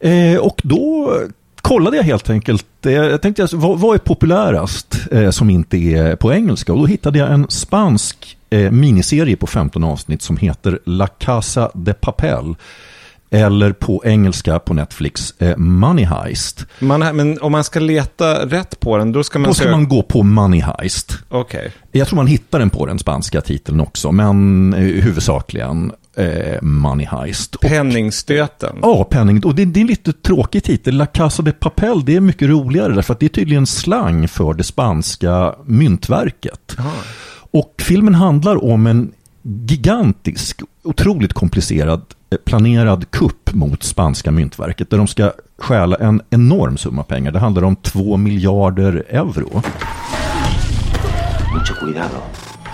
Eh, 0.00 0.36
och 0.36 0.60
då 0.64 1.12
kollade 1.72 1.96
jag 1.96 2.04
helt 2.04 2.30
enkelt, 2.30 2.86
eh, 2.86 2.92
jag 2.92 3.22
tänkte 3.22 3.42
alltså, 3.42 3.56
vad, 3.56 3.80
vad 3.80 3.94
är 3.94 3.98
populärast 3.98 4.96
eh, 5.12 5.30
som 5.30 5.50
inte 5.50 5.76
är 5.76 6.16
på 6.16 6.32
engelska? 6.32 6.72
Och 6.72 6.78
då 6.78 6.86
hittade 6.86 7.18
jag 7.18 7.32
en 7.32 7.46
spansk 7.48 8.36
eh, 8.50 8.70
miniserie 8.70 9.36
på 9.36 9.46
15 9.46 9.84
avsnitt 9.84 10.22
som 10.22 10.36
heter 10.36 10.78
La 10.84 11.06
Casa 11.06 11.70
de 11.74 11.94
Papel. 11.94 12.54
Eller 13.30 13.72
på 13.72 14.02
engelska 14.04 14.58
på 14.58 14.74
Netflix, 14.74 15.34
eh, 15.38 15.56
Money 15.56 16.04
Heist. 16.04 16.66
Man, 16.78 17.16
men 17.16 17.40
om 17.40 17.52
man 17.52 17.64
ska 17.64 17.80
leta 17.80 18.46
rätt 18.46 18.80
på 18.80 18.96
den, 18.96 19.12
då 19.12 19.24
ska 19.24 19.38
man 19.38 19.48
Då 19.48 19.54
ska 19.54 19.70
man 19.70 19.88
gå 19.88 20.02
på 20.02 20.22
Money 20.22 20.60
Heist. 20.60 21.18
Okej. 21.28 21.72
Jag 21.92 22.08
tror 22.08 22.16
man 22.16 22.26
hittar 22.26 22.58
den 22.58 22.70
på 22.70 22.86
den 22.86 22.98
spanska 22.98 23.40
titeln 23.40 23.80
också, 23.80 24.12
men 24.12 24.74
eh, 24.74 24.80
huvudsakligen 24.80 25.92
eh, 26.16 26.62
Money 26.62 27.06
Heist. 27.06 27.54
Och, 27.54 27.60
Penningstöten. 27.60 28.78
ja, 28.82 29.04
penning. 29.04 29.44
Och 29.44 29.54
det, 29.54 29.64
det 29.64 29.80
är 29.80 29.82
en 29.82 29.86
lite 29.86 30.12
tråkig 30.12 30.64
titel. 30.64 30.96
La 30.96 31.06
Casa 31.06 31.42
de 31.42 31.52
Papel, 31.52 32.04
det 32.04 32.16
är 32.16 32.20
mycket 32.20 32.48
roligare 32.48 32.94
därför 32.94 33.12
att 33.12 33.20
det 33.20 33.26
är 33.26 33.28
tydligen 33.28 33.66
slang 33.66 34.28
för 34.28 34.54
det 34.54 34.64
spanska 34.64 35.54
myntverket. 35.64 36.76
Och 37.50 37.74
filmen 37.78 38.14
handlar 38.14 38.64
om 38.64 38.86
en 38.86 39.12
gigantisk, 39.42 40.60
otroligt 40.82 41.32
komplicerad, 41.32 42.02
eh, 42.30 42.38
planerad 42.44 43.10
kupp 43.10 43.54
mot 43.54 43.82
spanska 43.82 44.30
myntverket 44.30 44.90
där 44.90 44.98
de 44.98 45.06
ska 45.06 45.32
stjäla 45.58 45.96
en 45.96 46.22
enorm 46.30 46.76
summa 46.76 47.02
pengar. 47.02 47.32
Det 47.32 47.38
handlar 47.38 47.62
om 47.62 47.76
två 47.76 48.16
miljarder 48.16 49.04
euro. 49.08 49.62
Mucho 51.54 51.74
cuidado, 51.74 52.22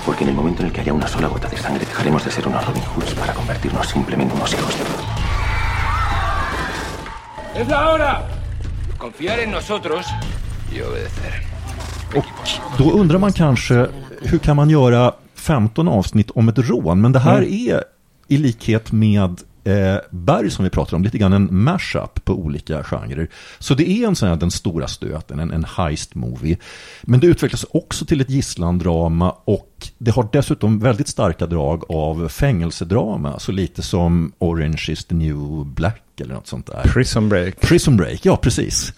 porque 0.09 0.25
en 0.25 0.31
el 0.31 0.37
momento 0.37 0.63
en 0.63 0.69
el 0.69 0.73
que 0.73 0.81
haya 0.81 0.95
una 0.95 1.07
sola 1.07 1.29
gota 1.29 1.49
de 1.51 1.59
sangre 1.59 1.85
dejaremos 1.85 2.25
de 2.25 2.31
ser 2.31 2.49
unos 2.49 2.65
Robin 2.67 2.83
Hoods 2.95 3.13
para 3.15 3.35
convertirnos 3.35 3.87
simplemente 3.89 4.33
en 4.33 4.41
unos 4.41 4.55
hijos 4.55 4.75
de... 4.75 4.83
¡Es 7.61 7.69
la 7.69 7.91
hora! 7.93 8.27
Confiar 8.97 9.39
en 9.41 9.51
nosotros 9.51 10.07
y 10.73 10.81
obedecer. 10.81 11.33
Då 12.79 12.91
undrar 12.91 13.19
man 13.19 13.33
kanske, 13.33 13.87
hur 14.23 14.39
kan 14.39 14.57
man 14.57 14.71
göra 14.71 15.13
15 15.35 15.89
avsnitt 15.89 16.31
om 16.31 16.49
ett 16.49 16.59
rån? 16.59 17.01
Men 17.01 17.13
det 17.13 17.19
här 17.19 17.43
Mm. 17.43 17.69
är 17.69 17.85
i 18.29 18.37
likhet 18.37 18.93
med 18.93 19.41
eh, 19.69 19.97
Berg 20.11 20.51
som 20.51 20.65
vi 20.65 20.71
pratar 20.71 20.97
om, 20.97 21.03
lite 21.05 21.19
grann 21.19 21.33
en 21.33 21.49
mashup 21.51 22.25
på 22.25 22.33
olika 22.33 22.85
genrer. 22.85 23.29
Så 23.59 23.75
det 23.75 23.91
är 23.91 24.07
en 24.07 24.17
sån 24.17 24.29
här 24.29 24.37
den 24.37 24.51
stora 24.51 24.89
stöten, 24.89 25.39
en, 25.39 25.51
en 25.51 25.65
heist 25.65 26.15
movie. 26.15 26.57
Men 27.03 27.21
det 27.21 27.27
utvecklas 27.27 27.67
också 27.71 28.05
till 28.05 28.21
ett 28.21 28.31
gisslandrama 28.31 29.31
och 29.45 29.89
det 29.99 30.11
har 30.11 30.29
dessutom 30.33 30.79
väldigt 30.79 31.09
starka 31.09 31.47
drag 31.47 31.85
av 31.89 32.29
fängelsedrama. 32.29 33.39
Så 33.39 33.53
lite 33.53 33.83
som 33.83 34.33
Orange 34.39 34.85
is 34.89 35.05
the 35.05 35.15
new 35.15 35.67
black 35.67 36.21
eller 36.21 36.35
något 36.35 36.47
sånt 36.47 36.67
där. 36.67 36.83
Prison 36.95 37.29
Break. 37.29 37.61
Prison 37.61 37.97
Break, 37.97 38.27
ja 38.27 38.37
precis. 38.37 38.93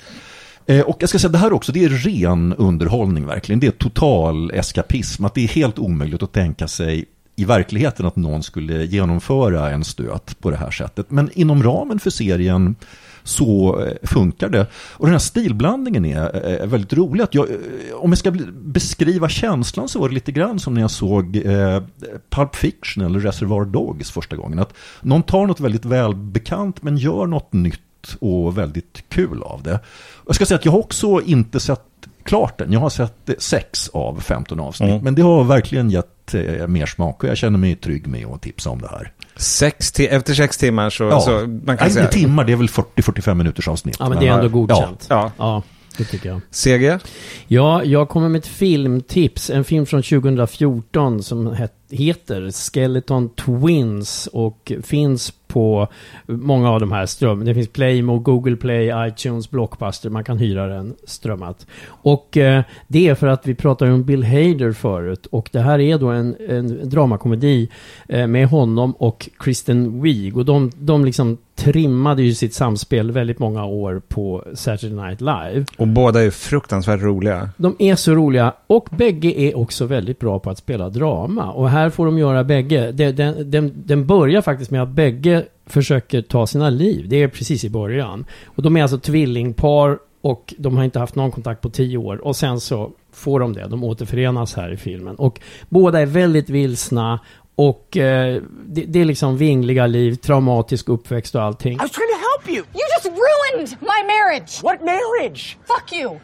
Eh, 0.67 0.81
Och 0.81 0.97
jag 1.01 1.09
ska 1.09 1.19
säga, 1.19 1.31
det 1.31 1.39
här 1.39 1.53
också, 1.53 1.73
det 1.73 1.85
är 1.85 1.89
ren 1.89 2.55
underhållning 2.55 3.27
verkligen. 3.27 3.61
Det 3.61 3.67
är 3.67 3.71
total 3.71 4.51
eskapism. 4.51 5.25
Att 5.25 5.35
det 5.35 5.45
är 5.45 5.49
helt 5.49 5.79
omöjligt 5.79 6.23
att 6.23 6.33
tänka 6.33 6.69
sig 6.69 7.05
i 7.41 7.45
verkligheten 7.45 8.07
att 8.07 8.17
någon 8.17 8.43
skulle 8.43 8.85
genomföra 8.85 9.71
en 9.71 9.85
stöt 9.85 10.41
på 10.41 10.51
det 10.51 10.57
här 10.57 10.71
sättet. 10.71 11.11
Men 11.11 11.31
inom 11.33 11.63
ramen 11.63 11.99
för 11.99 12.11
serien 12.11 12.77
så 13.23 13.81
eh, 13.81 13.93
funkar 14.03 14.49
det. 14.49 14.67
Och 14.73 15.07
den 15.07 15.13
här 15.13 15.19
stilblandningen 15.19 16.05
är 16.05 16.61
eh, 16.61 16.67
väldigt 16.67 16.93
rolig. 16.93 17.23
Att 17.23 17.35
jag, 17.35 17.51
eh, 17.51 17.57
om 17.95 18.11
jag 18.11 18.19
ska 18.19 18.31
beskriva 18.53 19.29
känslan 19.29 19.89
så 19.89 20.01
var 20.01 20.09
det 20.09 20.15
lite 20.15 20.33
grann 20.33 20.59
som 20.59 20.75
när 20.75 20.81
jag 20.81 20.91
såg 20.91 21.37
eh, 21.37 21.83
Pulp 22.31 22.57
Fiction 22.57 23.05
eller 23.05 23.21
Reservoir 23.21 23.65
Dogs 23.65 24.11
första 24.11 24.37
gången. 24.37 24.59
Att 24.59 24.75
någon 25.01 25.23
tar 25.23 25.47
något 25.47 25.61
väldigt 25.61 25.85
välbekant 25.85 26.83
men 26.83 26.97
gör 26.97 27.27
något 27.27 27.53
nytt 27.53 28.17
och 28.21 28.59
väldigt 28.59 29.05
kul 29.09 29.43
av 29.43 29.63
det. 29.63 29.81
Jag 30.27 30.35
ska 30.35 30.47
säga 30.47 30.59
att 30.59 30.65
jag 30.65 30.73
har 30.73 30.79
också 30.79 31.21
inte 31.21 31.61
sett 31.61 32.09
klart 32.31 32.59
den. 32.59 32.73
Jag 32.73 32.81
har 32.81 32.91
sett 32.91 33.31
sex 33.39 33.89
av 33.89 34.21
15 34.21 34.61
avsnitt. 34.61 34.91
Mm. 34.91 35.05
Men 35.05 35.15
det 35.15 35.23
har 35.23 35.45
verkligen 35.45 35.91
gett 35.91 36.35
eh, 36.35 36.67
mer 36.67 36.87
smak 36.87 37.23
och 37.25 37.29
jag 37.31 37.37
känner 37.37 37.59
mig 37.59 37.77
trygg 37.77 38.07
med 38.07 38.27
att 38.27 38.43
tipsa 38.43 38.71
om 38.71 38.81
det 38.81 38.89
här. 38.89 39.13
Sex 39.37 39.93
ti- 39.93 40.09
efter 40.09 40.35
sex 40.35 40.57
timmar 40.59 40.91
så, 40.91 41.05
Ja, 41.05 41.21
så 41.21 41.31
man 41.31 41.47
kan 41.47 41.77
Nej, 41.81 41.91
säga... 41.91 42.05
inte 42.05 42.19
timmar, 42.19 42.45
det 42.45 42.53
är 42.53 42.57
väl 42.57 42.67
40-45 42.69 43.35
minuters 43.35 43.69
avsnitt. 43.69 43.97
Ja, 43.99 44.09
men 44.09 44.19
det 44.21 44.29
är 44.29 44.33
ändå 44.33 44.49
godkänt. 44.49 45.07
Ja. 45.09 45.33
Ja, 45.39 45.63
det 45.99 46.05
tycker 46.05 46.29
jag. 46.29 46.41
CG? 46.51 46.99
Ja, 47.47 47.85
jag 47.85 48.09
kommer 48.09 48.29
med 48.29 48.39
ett 48.39 48.47
filmtips. 48.47 49.51
En 49.51 49.65
film 49.65 49.87
från 49.87 50.03
2014 50.03 51.23
som 51.23 51.47
het, 51.55 51.73
heter 51.91 52.51
Skeleton 52.51 53.29
Twins 53.35 54.27
och 54.33 54.73
finns 54.83 55.33
på 55.53 55.89
många 56.27 56.71
av 56.71 56.81
de 56.81 56.93
här 56.93 57.07
ström. 57.07 57.45
Det 57.45 57.55
finns 57.55 57.69
Playmo, 57.69 58.19
Google 58.19 58.57
Play, 58.57 59.09
iTunes, 59.09 59.51
Blockbuster. 59.51 60.11
Man 60.11 60.25
kan 60.25 60.39
hyra 60.39 60.67
den 60.67 60.95
strömmat. 61.05 61.67
Och 61.87 62.37
eh, 62.37 62.63
det 62.89 63.09
är 63.09 63.15
för 63.15 63.27
att 63.27 63.47
vi 63.47 63.55
pratade 63.55 63.93
om 63.93 64.05
Bill 64.05 64.25
Hader 64.25 64.73
förut. 64.73 65.27
Och 65.27 65.49
det 65.53 65.61
här 65.61 65.79
är 65.79 65.99
då 65.99 66.09
en, 66.09 66.37
en 66.49 66.89
dramakomedi 66.91 67.69
eh, 68.09 68.27
med 68.27 68.49
honom 68.49 68.93
och 68.93 69.29
Kristen 69.39 70.03
Wiig. 70.03 70.37
Och 70.37 70.45
de, 70.45 70.71
de 70.79 71.05
liksom 71.05 71.39
trimmade 71.61 72.23
ju 72.23 72.35
sitt 72.35 72.55
samspel 72.55 73.11
väldigt 73.11 73.39
många 73.39 73.65
år 73.65 74.03
på 74.09 74.45
Saturday 74.55 75.07
Night 75.07 75.21
Live. 75.21 75.65
Och 75.79 75.89
båda 75.89 76.23
är 76.23 76.31
fruktansvärt 76.31 77.03
roliga. 77.03 77.49
De 77.57 77.77
är 77.79 77.95
så 77.95 78.15
roliga 78.15 78.55
och 78.67 78.89
bägge 78.91 79.41
är 79.41 79.59
också 79.59 79.87
väldigt 79.87 80.19
bra 80.19 80.39
på 80.39 80.51
att 80.51 80.59
spela 80.59 80.89
drama. 80.89 81.53
Och 81.53 81.71
här 81.71 81.91
får 81.91 82.07
de 82.07 82.19
göra 82.19 82.45
bägge. 82.45 82.93
Den, 82.93 83.17
den, 83.17 83.51
den, 83.51 83.73
den 83.77 84.07
börjar 84.07 84.43
faktiskt 84.43 84.71
med 84.71 84.83
att 84.83 84.89
bägge 84.89 85.40
försöker 85.71 86.23
ta 86.23 86.47
sina 86.47 86.71
liv. 86.71 87.07
Det 87.09 87.23
är 87.23 87.29
precis 87.29 87.65
i 87.65 87.71
början. 87.71 88.25
Och 88.47 88.63
de 88.63 88.77
är 88.77 88.83
alltså 88.83 88.99
tvillingpar 88.99 89.99
och 90.21 90.55
de 90.59 90.77
har 90.77 90.85
inte 90.85 90.99
haft 90.99 91.15
någon 91.15 91.31
kontakt 91.31 91.61
på 91.61 91.71
tio 91.71 91.99
år. 91.99 92.25
Och 92.25 92.37
sen 92.37 92.61
så 92.61 92.91
får 93.13 93.41
de 93.41 93.53
det. 93.53 93.69
De 93.69 93.85
återförenas 93.85 94.55
här 94.55 94.73
i 94.73 94.77
filmen. 94.77 95.17
Och 95.17 95.41
båda 95.69 96.01
är 96.01 96.07
väldigt 96.07 96.51
vilsna. 96.51 97.21
Och 97.55 97.97
eh, 97.97 98.43
det, 98.67 98.83
det 98.83 99.01
är 99.01 99.05
liksom 99.05 99.37
vingliga 99.37 99.87
liv, 99.87 100.15
traumatisk 100.15 100.89
uppväxt 100.89 101.35
och 101.35 101.43
allting. 101.43 101.73
I 101.73 101.77
was 101.77 101.91
trying 101.91 102.09
to 102.09 102.21
help 102.31 102.49
you. 102.49 102.65
You 102.75 102.85
just 102.95 103.07
ruined 103.07 103.77
my 103.81 104.03
marriage. 104.07 104.63
What 104.63 104.81
marriage? 104.85 105.59
Fuck 105.67 105.93
you. 105.93 106.19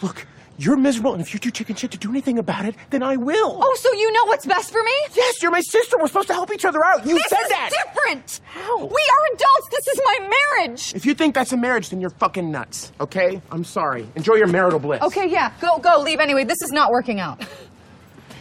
Look, 0.00 0.26
you're 0.58 0.76
miserable, 0.76 1.12
and 1.12 1.20
if 1.22 1.32
you're 1.32 1.40
too 1.40 1.50
chicken 1.50 1.74
shit 1.76 1.90
to 1.92 1.98
do 1.98 2.10
anything 2.10 2.38
about 2.38 2.64
it, 2.66 2.74
then 2.90 3.02
I 3.02 3.16
will. 3.16 3.58
Oh, 3.62 3.76
so 3.80 3.92
you 3.92 4.12
know 4.12 4.24
what's 4.26 4.46
best 4.46 4.70
for 4.70 4.82
me? 4.82 4.92
Yes, 5.14 5.42
you're 5.42 5.50
my 5.50 5.60
sister. 5.60 5.96
We're 5.98 6.06
supposed 6.08 6.28
to 6.28 6.34
help 6.34 6.52
each 6.52 6.64
other 6.64 6.84
out. 6.84 7.06
You 7.06 7.14
this 7.14 7.24
said 7.28 7.38
is 7.42 7.48
that. 7.48 7.70
different. 7.70 8.40
How? 8.44 8.78
We 8.78 8.84
are 8.86 9.34
adults. 9.34 9.68
This 9.70 9.86
is 9.88 10.00
my 10.04 10.30
marriage. 10.58 10.94
If 10.94 11.06
you 11.06 11.14
think 11.14 11.34
that's 11.34 11.52
a 11.52 11.56
marriage, 11.56 11.88
then 11.90 12.00
you're 12.00 12.10
fucking 12.10 12.50
nuts. 12.50 12.92
Okay? 13.00 13.40
I'm 13.50 13.64
sorry. 13.64 14.06
Enjoy 14.14 14.34
your 14.34 14.46
marital 14.46 14.78
bliss. 14.78 15.02
Okay, 15.02 15.28
yeah, 15.28 15.52
go, 15.60 15.78
go, 15.78 16.00
leave 16.00 16.20
anyway. 16.20 16.44
This 16.44 16.62
is 16.62 16.70
not 16.70 16.90
working 16.90 17.18
out. 17.20 17.44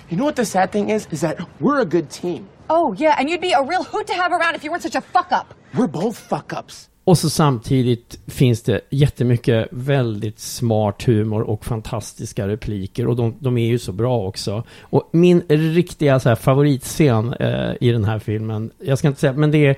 You 0.10 0.18
know 0.18 0.26
what 0.26 0.36
the 0.36 0.46
sad 0.46 0.72
thing 0.72 0.90
is? 0.90 1.08
Is 1.12 1.22
that 1.22 1.40
we're 1.62 1.80
a 1.80 1.86
good 1.86 2.10
team. 2.10 2.50
Oh, 2.70 2.94
yeah, 2.94 3.16
and 3.18 3.30
you'd 3.30 3.42
be 3.42 3.54
a 3.54 3.64
real 3.64 3.84
hoot 3.84 4.08
to 4.08 4.14
have 4.14 4.32
around 4.32 4.56
if 4.56 4.64
you 4.64 4.70
weren't 4.72 4.84
such 4.84 4.96
a 4.96 5.02
fuck 5.02 5.32
up. 5.32 5.54
We're 5.74 5.88
both 5.88 6.18
fuck 6.18 6.52
ups. 6.54 6.90
Och 7.04 7.18
så 7.18 7.30
samtidigt 7.30 8.20
finns 8.28 8.62
det 8.62 8.82
jättemycket 8.90 9.68
väldigt 9.72 10.40
smart 10.40 11.04
humor 11.04 11.42
och 11.42 11.66
fantastiska 11.66 12.48
repliker. 12.48 13.08
Och 13.08 13.16
de, 13.16 13.36
de 13.40 13.58
är 13.58 13.68
ju 13.68 13.80
så 13.80 13.92
bra 13.92 14.28
också. 14.28 14.64
Och 14.82 15.10
min 15.12 15.42
riktiga 15.50 16.20
så 16.20 16.30
här, 16.30 16.36
favoritscen 16.36 17.34
eh, 17.34 17.72
i 17.82 17.92
den 17.92 18.04
här 18.04 18.20
filmen, 18.20 18.72
jag 18.80 18.98
ska 18.98 19.08
inte 19.08 19.20
säga, 19.20 19.34
men 19.34 19.52
det 19.52 19.66
är 19.66 19.76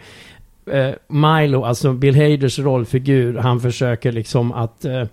eh, 0.72 0.96
Milo, 1.08 1.64
alltså 1.64 1.94
Bill 1.94 2.16
Haders 2.16 2.60
rollfigur. 2.60 3.38
Han 3.38 3.60
försöker 3.60 4.12
liksom 4.12 4.52
att 4.52 4.86
eh, 4.86 5.04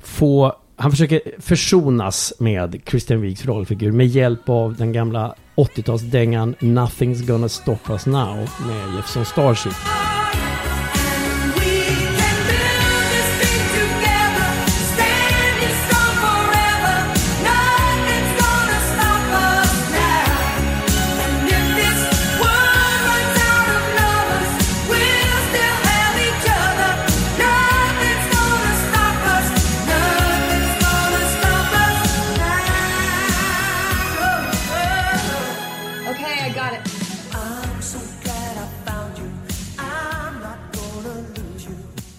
få 0.00 0.56
han 0.76 0.90
försöker 0.90 1.20
försonas 1.38 2.32
med 2.38 2.80
Christian 2.86 3.20
Wiegs 3.20 3.44
rollfigur 3.44 3.92
med 3.92 4.06
hjälp 4.06 4.48
av 4.48 4.76
den 4.76 4.92
gamla 4.92 5.34
80-talsdängan 5.56 6.54
Nothing's 6.60 7.26
gonna 7.26 7.48
stop 7.48 7.78
us 7.90 8.06
now 8.06 8.36
med 8.36 8.96
Jefferson 8.96 9.24
Starship. 9.24 10.01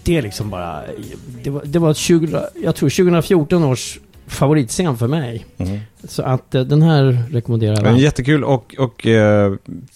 Det 0.03 0.21
liksom 0.21 0.49
bara... 0.49 0.81
Det 1.43 1.49
var, 1.49 1.61
det 1.65 1.79
var 1.79 1.93
20, 1.93 2.39
jag 2.63 2.75
tror 2.75 2.89
2014 2.89 3.63
års 3.63 3.99
favoritscen 4.27 4.97
för 4.97 5.07
mig. 5.07 5.45
Mm. 5.57 5.79
Så 6.03 6.23
att 6.23 6.55
eh, 6.55 6.61
den 6.61 6.81
här 6.81 7.23
rekommenderar 7.31 7.77
En 7.83 7.85
jag. 7.85 7.99
jättekul 7.99 8.43
och, 8.43 8.75
och 8.79 9.07
eh, 9.07 9.53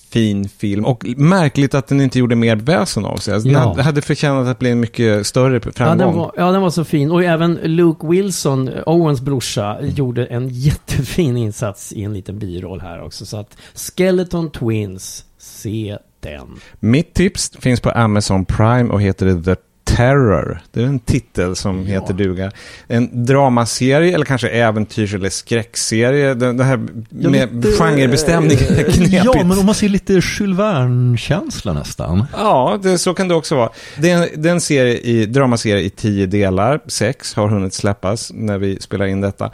fin 0.09 0.49
film. 0.49 0.85
Och 0.85 1.05
märkligt 1.17 1.73
att 1.75 1.87
den 1.87 2.01
inte 2.01 2.19
gjorde 2.19 2.35
mer 2.35 2.55
väsen 2.55 3.05
av 3.05 3.17
sig. 3.17 3.33
Alltså, 3.33 3.49
Ja. 3.49 3.73
Den 3.75 3.85
hade- 3.85 4.01
förtjänat 4.01 4.47
att 4.47 4.59
bli 4.59 4.69
en 4.69 4.79
mycket 4.79 5.27
större 5.27 5.59
Ja 5.65 5.71
framgång. 5.71 5.97
den, 6.07 6.17
var, 6.17 6.31
ja, 6.37 6.51
den 6.51 6.61
var 6.61 6.69
så 6.69 6.83
fin. 6.83 7.11
Och 7.11 7.23
även 7.23 7.53
Luke 7.63 8.07
Wilson, 8.07 8.69
Owens 8.85 9.21
brorsa, 9.21 9.77
gjorde 9.81 10.25
en 10.25 10.49
jättefin 10.51 11.37
insats 11.37 11.93
i 11.93 12.03
en 12.03 12.13
liten 12.13 12.39
biroll 12.39 12.81
här 12.81 13.03
också. 13.03 13.25
Så 13.25 13.37
att 13.37 13.57
Skeleton 13.75 14.51
Twins, 14.51 15.25
se 15.37 15.97
den. 16.19 16.47
Mitt 16.79 17.13
tips 17.13 17.51
finns 17.59 17.79
på 17.79 17.89
Amazon 17.91 18.45
Prime 18.45 18.89
och 18.93 19.01
heter 19.01 19.41
The 19.41 19.55
Terror. 19.97 20.61
Det 20.71 20.81
är 20.81 20.85
en 20.85 20.99
titel 20.99 21.55
som 21.55 21.85
heter 21.85 22.13
duga. 22.13 22.51
En 22.87 23.25
dramaserie 23.25 24.13
eller 24.13 24.25
kanske 24.25 24.49
äventyrs 24.49 25.13
eller 25.13 25.29
skräckserie. 25.29 26.33
Den, 26.33 26.57
det 26.57 26.63
här 26.63 26.87
Ja, 27.09 27.29
med 27.29 27.55
lite, 27.65 27.77
genrebestämning 27.77 28.57
är 28.57 28.79
eh, 28.79 28.93
knepigt. 28.93 29.25
Ja, 29.25 29.43
men 29.43 29.59
om 29.59 29.65
man 29.65 29.75
ser 29.75 29.89
lite 29.89 30.13
Jules 30.13 30.59
Verne-känsla 30.59 31.73
nästan. 31.73 32.25
Ja, 32.33 32.79
det, 32.83 32.97
så 32.97 33.13
kan 33.13 33.27
det 33.27 33.35
också 33.35 33.55
vara. 33.55 33.69
Det 33.97 34.09
är 34.09 34.23
en, 34.23 34.41
det 34.41 34.49
är 34.49 34.53
en 34.53 34.61
serie 34.61 34.97
i, 34.97 35.25
dramaserie 35.25 35.81
i 35.81 35.89
tio 35.89 36.25
delar. 36.25 36.79
Sex 36.87 37.33
har 37.33 37.47
hunnit 37.47 37.73
släppas 37.73 38.31
när 38.33 38.57
vi 38.57 38.79
spelar 38.79 39.05
in 39.05 39.21
detta. 39.21 39.51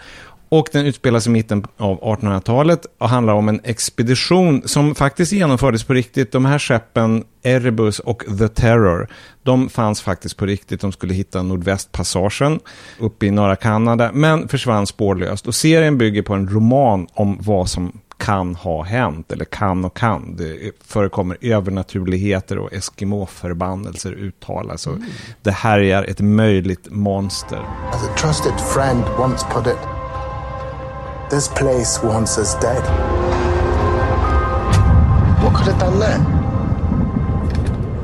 Och 0.53 0.69
den 0.71 0.85
utspelas 0.85 1.27
i 1.27 1.29
mitten 1.29 1.65
av 1.77 1.99
1800-talet 2.01 2.85
och 2.97 3.09
handlar 3.09 3.33
om 3.33 3.49
en 3.49 3.61
expedition 3.63 4.61
som 4.65 4.95
faktiskt 4.95 5.31
genomfördes 5.31 5.83
på 5.83 5.93
riktigt. 5.93 6.31
De 6.31 6.45
här 6.45 6.59
skeppen, 6.59 7.23
Erebus 7.43 7.99
och 7.99 8.23
The 8.39 8.47
Terror, 8.47 9.07
de 9.43 9.69
fanns 9.69 10.01
faktiskt 10.01 10.37
på 10.37 10.45
riktigt. 10.45 10.81
De 10.81 10.91
skulle 10.91 11.13
hitta 11.13 11.43
Nordvästpassagen 11.43 12.59
uppe 12.99 13.25
i 13.25 13.31
norra 13.31 13.55
Kanada, 13.55 14.11
men 14.13 14.47
försvann 14.47 14.87
spårlöst. 14.87 15.47
Och 15.47 15.55
serien 15.55 15.97
bygger 15.97 16.21
på 16.21 16.33
en 16.33 16.49
roman 16.49 17.07
om 17.13 17.37
vad 17.41 17.69
som 17.69 17.99
kan 18.17 18.55
ha 18.55 18.83
hänt, 18.83 19.31
eller 19.31 19.45
kan 19.45 19.85
och 19.85 19.97
kan. 19.97 20.35
Det 20.35 20.71
förekommer 20.85 21.37
övernaturligheter 21.41 22.57
och 22.57 22.73
Eskimo-förbannelser 22.73 24.11
uttalas. 24.11 24.87
Och 24.87 24.97
Det 25.41 25.51
härjar 25.51 26.03
ett 26.03 26.21
möjligt 26.21 26.87
monster. 26.91 27.59
As 27.91 28.03
a 28.03 28.13
trusted 28.17 28.53
friend 28.73 29.03
once 29.17 29.45
put 29.53 29.67
it, 29.67 29.92
this 31.33 31.47
place 31.47 31.99
wants 32.03 32.37
us 32.37 32.53
dead. 32.61 32.83
What 35.41 35.55
could 35.55 35.65
have 35.65 35.79
done 35.79 35.97
that? 35.97 36.21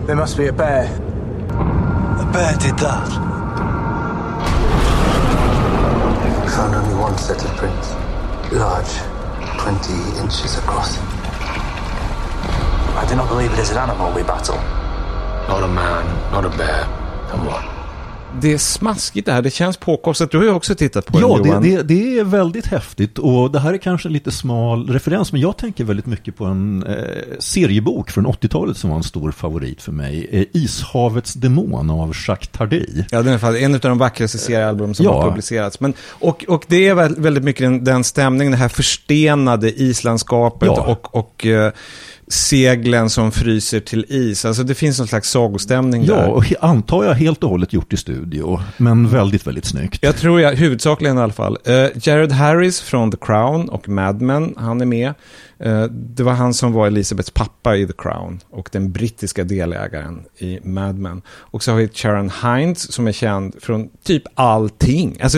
There 0.07 0.15
must 0.15 0.35
be 0.35 0.47
a 0.47 0.51
bear. 0.51 0.85
A 0.85 2.25
bear 2.33 2.57
did 2.57 2.75
that. 2.79 3.07
We 6.41 6.49
found 6.49 6.73
only 6.73 6.95
one 6.95 7.15
set 7.19 7.45
of 7.45 7.55
prints. 7.55 7.91
Large, 8.51 8.97
20 9.59 9.93
inches 10.23 10.57
across. 10.57 10.97
I 12.97 13.05
do 13.07 13.15
not 13.15 13.29
believe 13.29 13.53
it 13.53 13.59
is 13.59 13.69
an 13.69 13.77
animal 13.77 14.11
we 14.11 14.23
battle. 14.23 14.57
Not 15.47 15.61
a 15.61 15.67
man, 15.67 16.31
not 16.31 16.45
a 16.45 16.49
bear. 16.57 16.83
Come 17.29 17.47
on. 17.47 17.78
Det 18.41 18.53
är 18.53 18.57
smaskigt 18.57 19.25
det 19.25 19.31
här, 19.33 19.41
det 19.41 19.49
känns 19.51 19.77
påkostat. 19.77 20.31
Du 20.31 20.37
har 20.37 20.43
ju 20.43 20.51
också 20.51 20.75
tittat 20.75 21.05
på 21.05 21.19
Ja, 21.21 21.27
den 21.33 21.43
det, 21.43 21.49
Johan. 21.49 21.61
det, 21.63 21.83
det 21.83 22.19
är 22.19 22.23
väldigt 22.23 22.65
häftigt 22.67 23.17
och 23.19 23.51
det 23.51 23.59
här 23.59 23.73
är 23.73 23.77
kanske 23.77 24.09
en 24.09 24.13
lite 24.13 24.31
smal 24.31 24.89
referens 24.89 25.31
men 25.31 25.41
jag 25.41 25.57
tänker 25.57 25.83
väldigt 25.83 26.05
mycket 26.05 26.35
på 26.37 26.45
en 26.45 26.83
eh, 26.83 26.93
seriebok 27.39 28.11
från 28.11 28.27
80-talet 28.27 28.77
som 28.77 28.89
var 28.89 28.97
en 28.97 29.03
stor 29.03 29.31
favorit 29.31 29.81
för 29.81 29.91
mig. 29.91 30.27
Eh, 30.31 30.43
Ishavets 30.53 31.33
demon 31.33 31.89
av 31.89 32.13
Jacques 32.27 32.47
Tardy. 32.49 32.85
Ja, 33.11 33.21
den 33.21 33.33
är 33.33 33.55
en 33.63 33.73
av 33.73 33.79
de 33.79 33.97
vackraste 33.97 34.37
seriealbum 34.37 34.93
som 34.93 35.05
Ja. 35.05 35.21
har 35.21 35.29
publicerats. 35.29 35.79
Men, 35.79 35.93
och, 36.09 36.45
och 36.47 36.63
det 36.67 36.87
är 36.87 36.93
väl, 36.95 37.15
väldigt 37.17 37.43
mycket 37.43 37.61
den, 37.61 37.83
den 37.83 38.03
stämningen, 38.03 38.51
det 38.51 38.57
här 38.57 38.69
förstenade 38.69 39.81
islandskapet 39.81 40.67
Ja. 40.75 40.81
och, 40.81 41.15
och 41.15 41.45
eh, 41.45 41.71
seglen 42.29 43.09
som 43.09 43.31
fryser 43.31 43.79
till 43.79 44.05
is. 44.09 44.45
Alltså 44.45 44.63
det 44.63 44.75
finns 44.75 44.99
någon 44.99 45.07
slags 45.07 45.29
sagostämning 45.29 46.03
Ja, 46.05 46.15
där. 46.15 46.27
och 46.29 46.43
he- 46.43 46.55
antar 46.61 47.03
jag 47.03 47.13
helt 47.13 47.43
och 47.43 47.49
hållet 47.49 47.73
gjort 47.73 47.93
i 47.93 47.97
studio, 47.97 48.59
men 48.77 49.09
väldigt, 49.09 49.47
väldigt 49.47 49.65
snyggt. 49.65 49.97
Jag 50.03 50.17
tror 50.17 50.41
jag, 50.41 50.53
huvudsakligen 50.55 51.17
i 51.17 51.21
alla 51.21 51.33
fall. 51.33 51.57
Eh, 51.65 51.73
Jared 51.95 52.31
Harris 52.31 52.81
från 52.81 53.11
The 53.11 53.17
Crown 53.21 53.69
och 53.69 53.89
Mad 53.89 54.21
Men, 54.21 54.53
han 54.57 54.81
är 54.81 54.85
med. 54.85 55.13
Eh, 55.63 55.83
det 55.91 56.23
var 56.23 56.33
han 56.33 56.53
som 56.53 56.73
var 56.73 56.87
Elisabeths 56.87 57.29
pappa 57.31 57.75
i 57.75 57.87
The 57.87 57.93
Crown 57.97 58.39
och 58.51 58.69
den 58.71 58.91
brittiska 58.91 59.43
delägaren 59.43 60.21
i 60.37 60.59
Mad 60.63 60.95
Men. 60.97 61.21
Och 61.29 61.63
så 61.63 61.71
har 61.71 61.77
vi 61.77 61.87
Sharon 61.93 62.31
Hines 62.43 62.91
som 62.91 63.07
är 63.07 63.11
känd 63.11 63.55
från 63.61 63.89
typ 64.03 64.23
allting. 64.35 65.17
Alltså, 65.21 65.37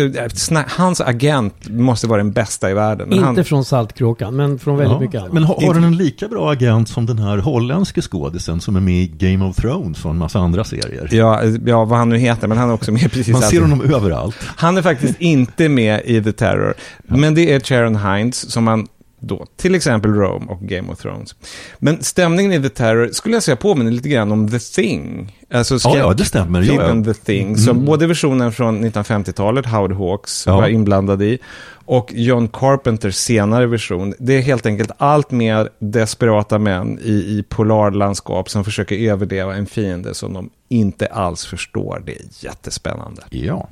hans 0.68 1.02
agent 1.02 1.70
måste 1.70 2.08
vara 2.08 2.18
den 2.18 2.32
bästa 2.32 2.72
i 2.72 2.74
världen. 2.74 3.10
Men 3.10 3.18
Inte 3.18 3.26
han, 3.28 3.44
från 3.46 3.66
Saltkråkan, 3.66 4.36
men 4.36 4.60
från 4.60 4.78
väldigt 4.78 4.94
Ja, 4.94 5.00
mycket 5.00 5.22
annat. 5.22 5.34
Men 5.34 5.44
har, 5.44 5.62
har 5.68 5.74
den 5.74 5.84
en 5.84 5.98
lika 5.98 6.28
bra 6.28 6.52
agent 6.52 6.90
som 6.90 7.06
den 7.06 7.20
här 7.20 7.38
holländske 7.38 8.02
skådisen 8.02 8.62
som 8.62 8.76
är 8.76 8.80
med 8.82 8.94
i 9.04 9.08
Game 9.08 9.46
of 9.46 9.56
Thrones 9.56 10.06
och 10.06 10.12
en 10.12 10.18
massa 10.18 10.40
andra 10.40 10.64
serier? 10.64 11.08
Ja, 11.12 11.44
eh, 11.44 11.54
ja, 11.66 11.86
vad 11.86 12.00
han 12.00 12.10
nu 12.10 12.18
heter, 12.18 12.48
men 12.48 12.58
han 12.58 12.70
är 12.70 12.74
också 12.74 12.92
med 12.92 13.12
precis 13.12 13.28
Man 13.28 13.42
ser 13.42 13.46
alltid. 13.48 13.62
honom 13.62 13.82
överallt. 13.94 14.36
Han 14.42 14.78
är 14.78 14.82
faktiskt 14.82 15.22
inte 15.22 15.70
med 15.70 16.02
i 16.06 16.24
The 16.24 16.32
Terror. 16.32 16.74
Men 17.04 17.36
det 17.36 17.54
är 17.54 17.60
Sharon 17.60 17.96
Hines 17.96 18.52
som 18.52 18.64
man 18.64 18.88
då, 19.22 19.46
till 19.56 19.76
exempel 19.76 20.14
Rome 20.14 20.46
och 20.52 20.62
Game 20.62 20.92
of 20.94 21.00
Thrones. 21.02 21.36
Men 21.80 22.04
stämningen 22.04 22.52
i 22.54 22.62
The 22.62 22.70
Terror 22.70 23.10
skulle 23.12 23.36
jag 23.36 23.44
säga 23.44 23.56
påminner 23.56 23.92
lite 23.92 24.10
grann 24.10 24.32
om 24.32 24.50
The 24.52 24.60
Thing. 24.60 25.38
Alltså 25.54 25.78
Ja, 25.84 25.98
ja, 25.98 26.14
det 26.14 26.26
stämmer. 26.26 26.62
Ja, 26.62 26.66
ja. 26.66 26.72
filmen 26.88 27.04
The 27.04 27.14
Thing. 27.14 27.48
Mm. 27.48 27.58
Som 27.58 27.86
både 27.86 28.08
versionen 28.08 28.52
från 28.52 28.86
1950-talet, 28.86 29.66
Howard 29.66 29.92
Hawks, 29.94 30.44
Ja. 30.48 30.56
var 30.56 30.68
inblandad 30.68 31.22
i. 31.22 31.40
Och 31.86 32.12
John 32.16 32.48
Carpenters 32.48 33.16
senare 33.16 33.66
version. 33.68 34.14
Det 34.20 34.34
är 34.38 34.42
helt 34.42 34.66
enkelt 34.66 34.92
allt 34.98 35.32
mer 35.32 35.70
desperata 35.80 36.60
män 36.60 37.00
i, 37.04 37.12
i 37.12 37.44
polarlandskap 37.50 38.50
som 38.50 38.64
försöker 38.64 38.96
överleva 39.12 39.56
en 39.56 39.66
fiende 39.66 40.14
som 40.14 40.34
de 40.34 40.50
inte 40.70 41.06
alls 41.08 41.46
förstår. 41.46 42.04
Det 42.06 42.12
är 42.12 42.22
jättespännande. 42.40 43.22
Ja. 43.30 43.68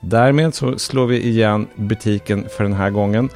Därmed 0.00 0.54
så 0.54 0.78
slår 0.78 1.06
vi 1.06 1.26
igen 1.26 1.66
butiken 1.74 2.46
för 2.56 2.64
den 2.64 2.72
här 2.72 2.90
gången. 2.90 3.28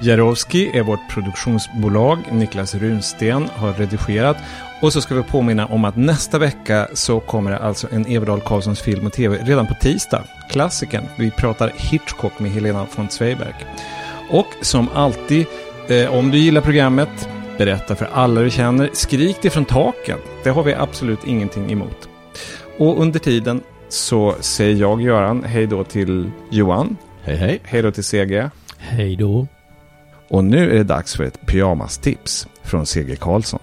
Jarowski 0.00 0.70
är 0.74 0.82
vårt 0.82 1.10
produktionsbolag. 1.10 2.18
Niklas 2.32 2.74
Runsten 2.74 3.48
har 3.54 3.72
redigerat. 3.72 4.36
Och 4.82 4.92
så 4.92 5.00
ska 5.00 5.14
vi 5.14 5.22
påminna 5.22 5.66
om 5.66 5.84
att 5.84 5.96
nästa 5.96 6.38
vecka 6.38 6.88
så 6.94 7.20
kommer 7.20 7.50
det 7.50 7.58
alltså 7.58 7.86
en 7.90 8.06
Everdahl 8.06 8.40
Karlssons 8.40 8.80
film 8.80 9.06
och 9.06 9.12
tv 9.12 9.38
redan 9.44 9.66
på 9.66 9.74
tisdag. 9.74 10.24
Klassikern. 10.50 11.04
Vi 11.16 11.30
pratar 11.30 11.72
Hitchcock 11.76 12.38
med 12.38 12.50
Helena 12.50 12.86
von 12.96 13.08
Zweiberg. 13.08 13.66
Och 14.30 14.46
som 14.60 14.88
alltid, 14.94 15.46
eh, 15.88 16.14
om 16.14 16.30
du 16.30 16.38
gillar 16.38 16.60
programmet, 16.60 17.28
berätta 17.58 17.96
för 17.96 18.08
alla 18.12 18.40
du 18.40 18.50
känner. 18.50 18.90
Skrik 18.92 19.36
det 19.42 19.50
från 19.50 19.64
taken. 19.64 20.18
Det 20.44 20.50
har 20.50 20.62
vi 20.62 20.74
absolut 20.74 21.24
ingenting 21.26 21.72
emot. 21.72 22.08
Och 22.78 23.00
under 23.00 23.18
tiden 23.18 23.62
så 23.92 24.34
säger 24.40 24.76
jag, 24.76 25.02
Göran, 25.02 25.44
hej 25.44 25.66
då 25.66 25.84
till 25.84 26.30
Johan. 26.50 26.96
Hej 27.22 27.36
hej. 27.36 27.60
Hej 27.62 27.82
då 27.82 27.90
till 27.90 28.04
CG. 28.04 28.48
Hej 28.78 29.16
då. 29.16 29.46
Och 30.28 30.44
nu 30.44 30.70
är 30.70 30.74
det 30.74 30.84
dags 30.84 31.16
för 31.16 31.24
ett 31.24 31.46
pyjamastips 31.46 32.48
från 32.62 32.86
CG 32.86 33.16
Karlsson. 33.20 33.60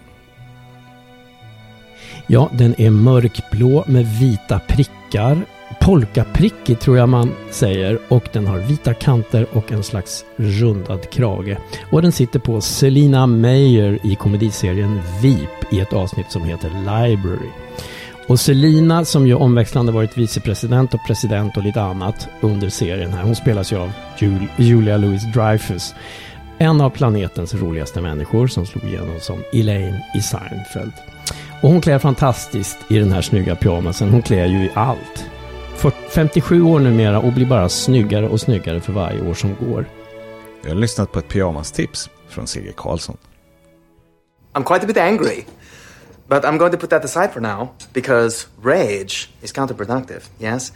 Ja, 2.28 2.50
den 2.54 2.82
är 2.82 2.90
mörkblå 2.90 3.84
med 3.88 4.06
vita 4.20 4.60
prickar. 4.60 5.42
Polkaprickig 5.82 6.80
tror 6.80 6.98
jag 6.98 7.10
man 7.10 7.32
säger 7.52 8.00
och 8.08 8.30
den 8.34 8.48
har 8.48 8.58
vita 8.58 8.94
kanter 8.94 9.48
och 9.52 9.72
en 9.72 9.84
slags 9.84 10.26
rundad 10.36 11.10
krage. 11.10 11.58
Och 11.92 12.02
den 12.02 12.12
sitter 12.12 12.40
på 12.40 12.62
Selina 12.62 13.28
Meyer 13.28 14.00
i 14.04 14.16
komediserien 14.16 15.02
VIP 15.22 15.74
i 15.74 15.80
ett 15.80 15.94
avsnitt 15.94 16.32
som 16.32 16.44
heter 16.44 16.70
Library. 16.70 17.50
Och 18.30 18.40
Selina 18.40 19.06
som 19.06 19.28
ju 19.28 19.34
omväxlande 19.34 19.92
varit 19.92 20.18
vicepresident 20.18 20.94
och 20.94 21.00
president 21.08 21.58
och 21.58 21.64
lite 21.64 21.82
annat 21.82 22.28
under 22.42 22.70
serien 22.70 23.14
här. 23.14 23.24
Hon 23.24 23.36
spelas 23.36 23.72
ju 23.72 23.78
av 23.78 23.92
Jul- 24.18 24.48
Julia 24.58 24.98
Louis-Dreyfus. 24.98 25.96
En 26.58 26.82
av 26.82 26.90
planetens 26.90 27.54
roligaste 27.54 28.02
människor 28.02 28.48
som 28.48 28.66
slog 28.66 28.84
igenom 28.84 29.20
som 29.20 29.44
Elaine 29.54 30.00
i 30.16 30.22
Seinfeld. 30.22 30.94
Och 31.62 31.70
hon 31.70 31.82
klär 31.82 32.00
fantastiskt 32.00 32.78
i 32.90 33.00
den 33.00 33.12
här 33.12 33.22
snygga 33.22 33.56
pyjamasen. 33.56 34.10
Hon 34.10 34.22
klär 34.22 34.46
ju 34.46 34.66
i 34.66 34.72
allt. 34.74 35.26
För 35.76 35.92
57 36.10 36.62
år 36.62 36.80
numera 36.80 37.20
och 37.20 37.34
blir 37.34 37.46
bara 37.46 37.70
snyggare 37.70 38.30
och 38.30 38.42
snyggare 38.42 38.82
för 38.82 38.94
varje 38.94 39.30
år 39.30 39.34
som 39.34 39.56
går. 39.56 39.86
Jag 40.64 40.70
har 40.70 40.76
lyssnat 40.76 41.12
på 41.12 41.20
ett 41.20 41.28
pyjamastips 41.28 42.10
från 42.30 42.48
CG 42.48 42.72
Karlsson. 42.78 43.18
I'm 44.54 44.64
quite 44.64 44.84
a 44.86 44.88
bit 44.88 44.98
angry. 44.98 45.44
But 46.30 46.46
I'm 46.46 46.58
going 46.60 46.72
to 46.72 46.78
put 46.78 46.92
that 46.92 47.04
aside 47.04 47.34
for 47.34 47.42
now 47.42 47.74
because 47.92 48.48
rage 48.62 49.32
is 49.42 49.52
counterproductive, 49.52 50.30
yes? 50.40 50.72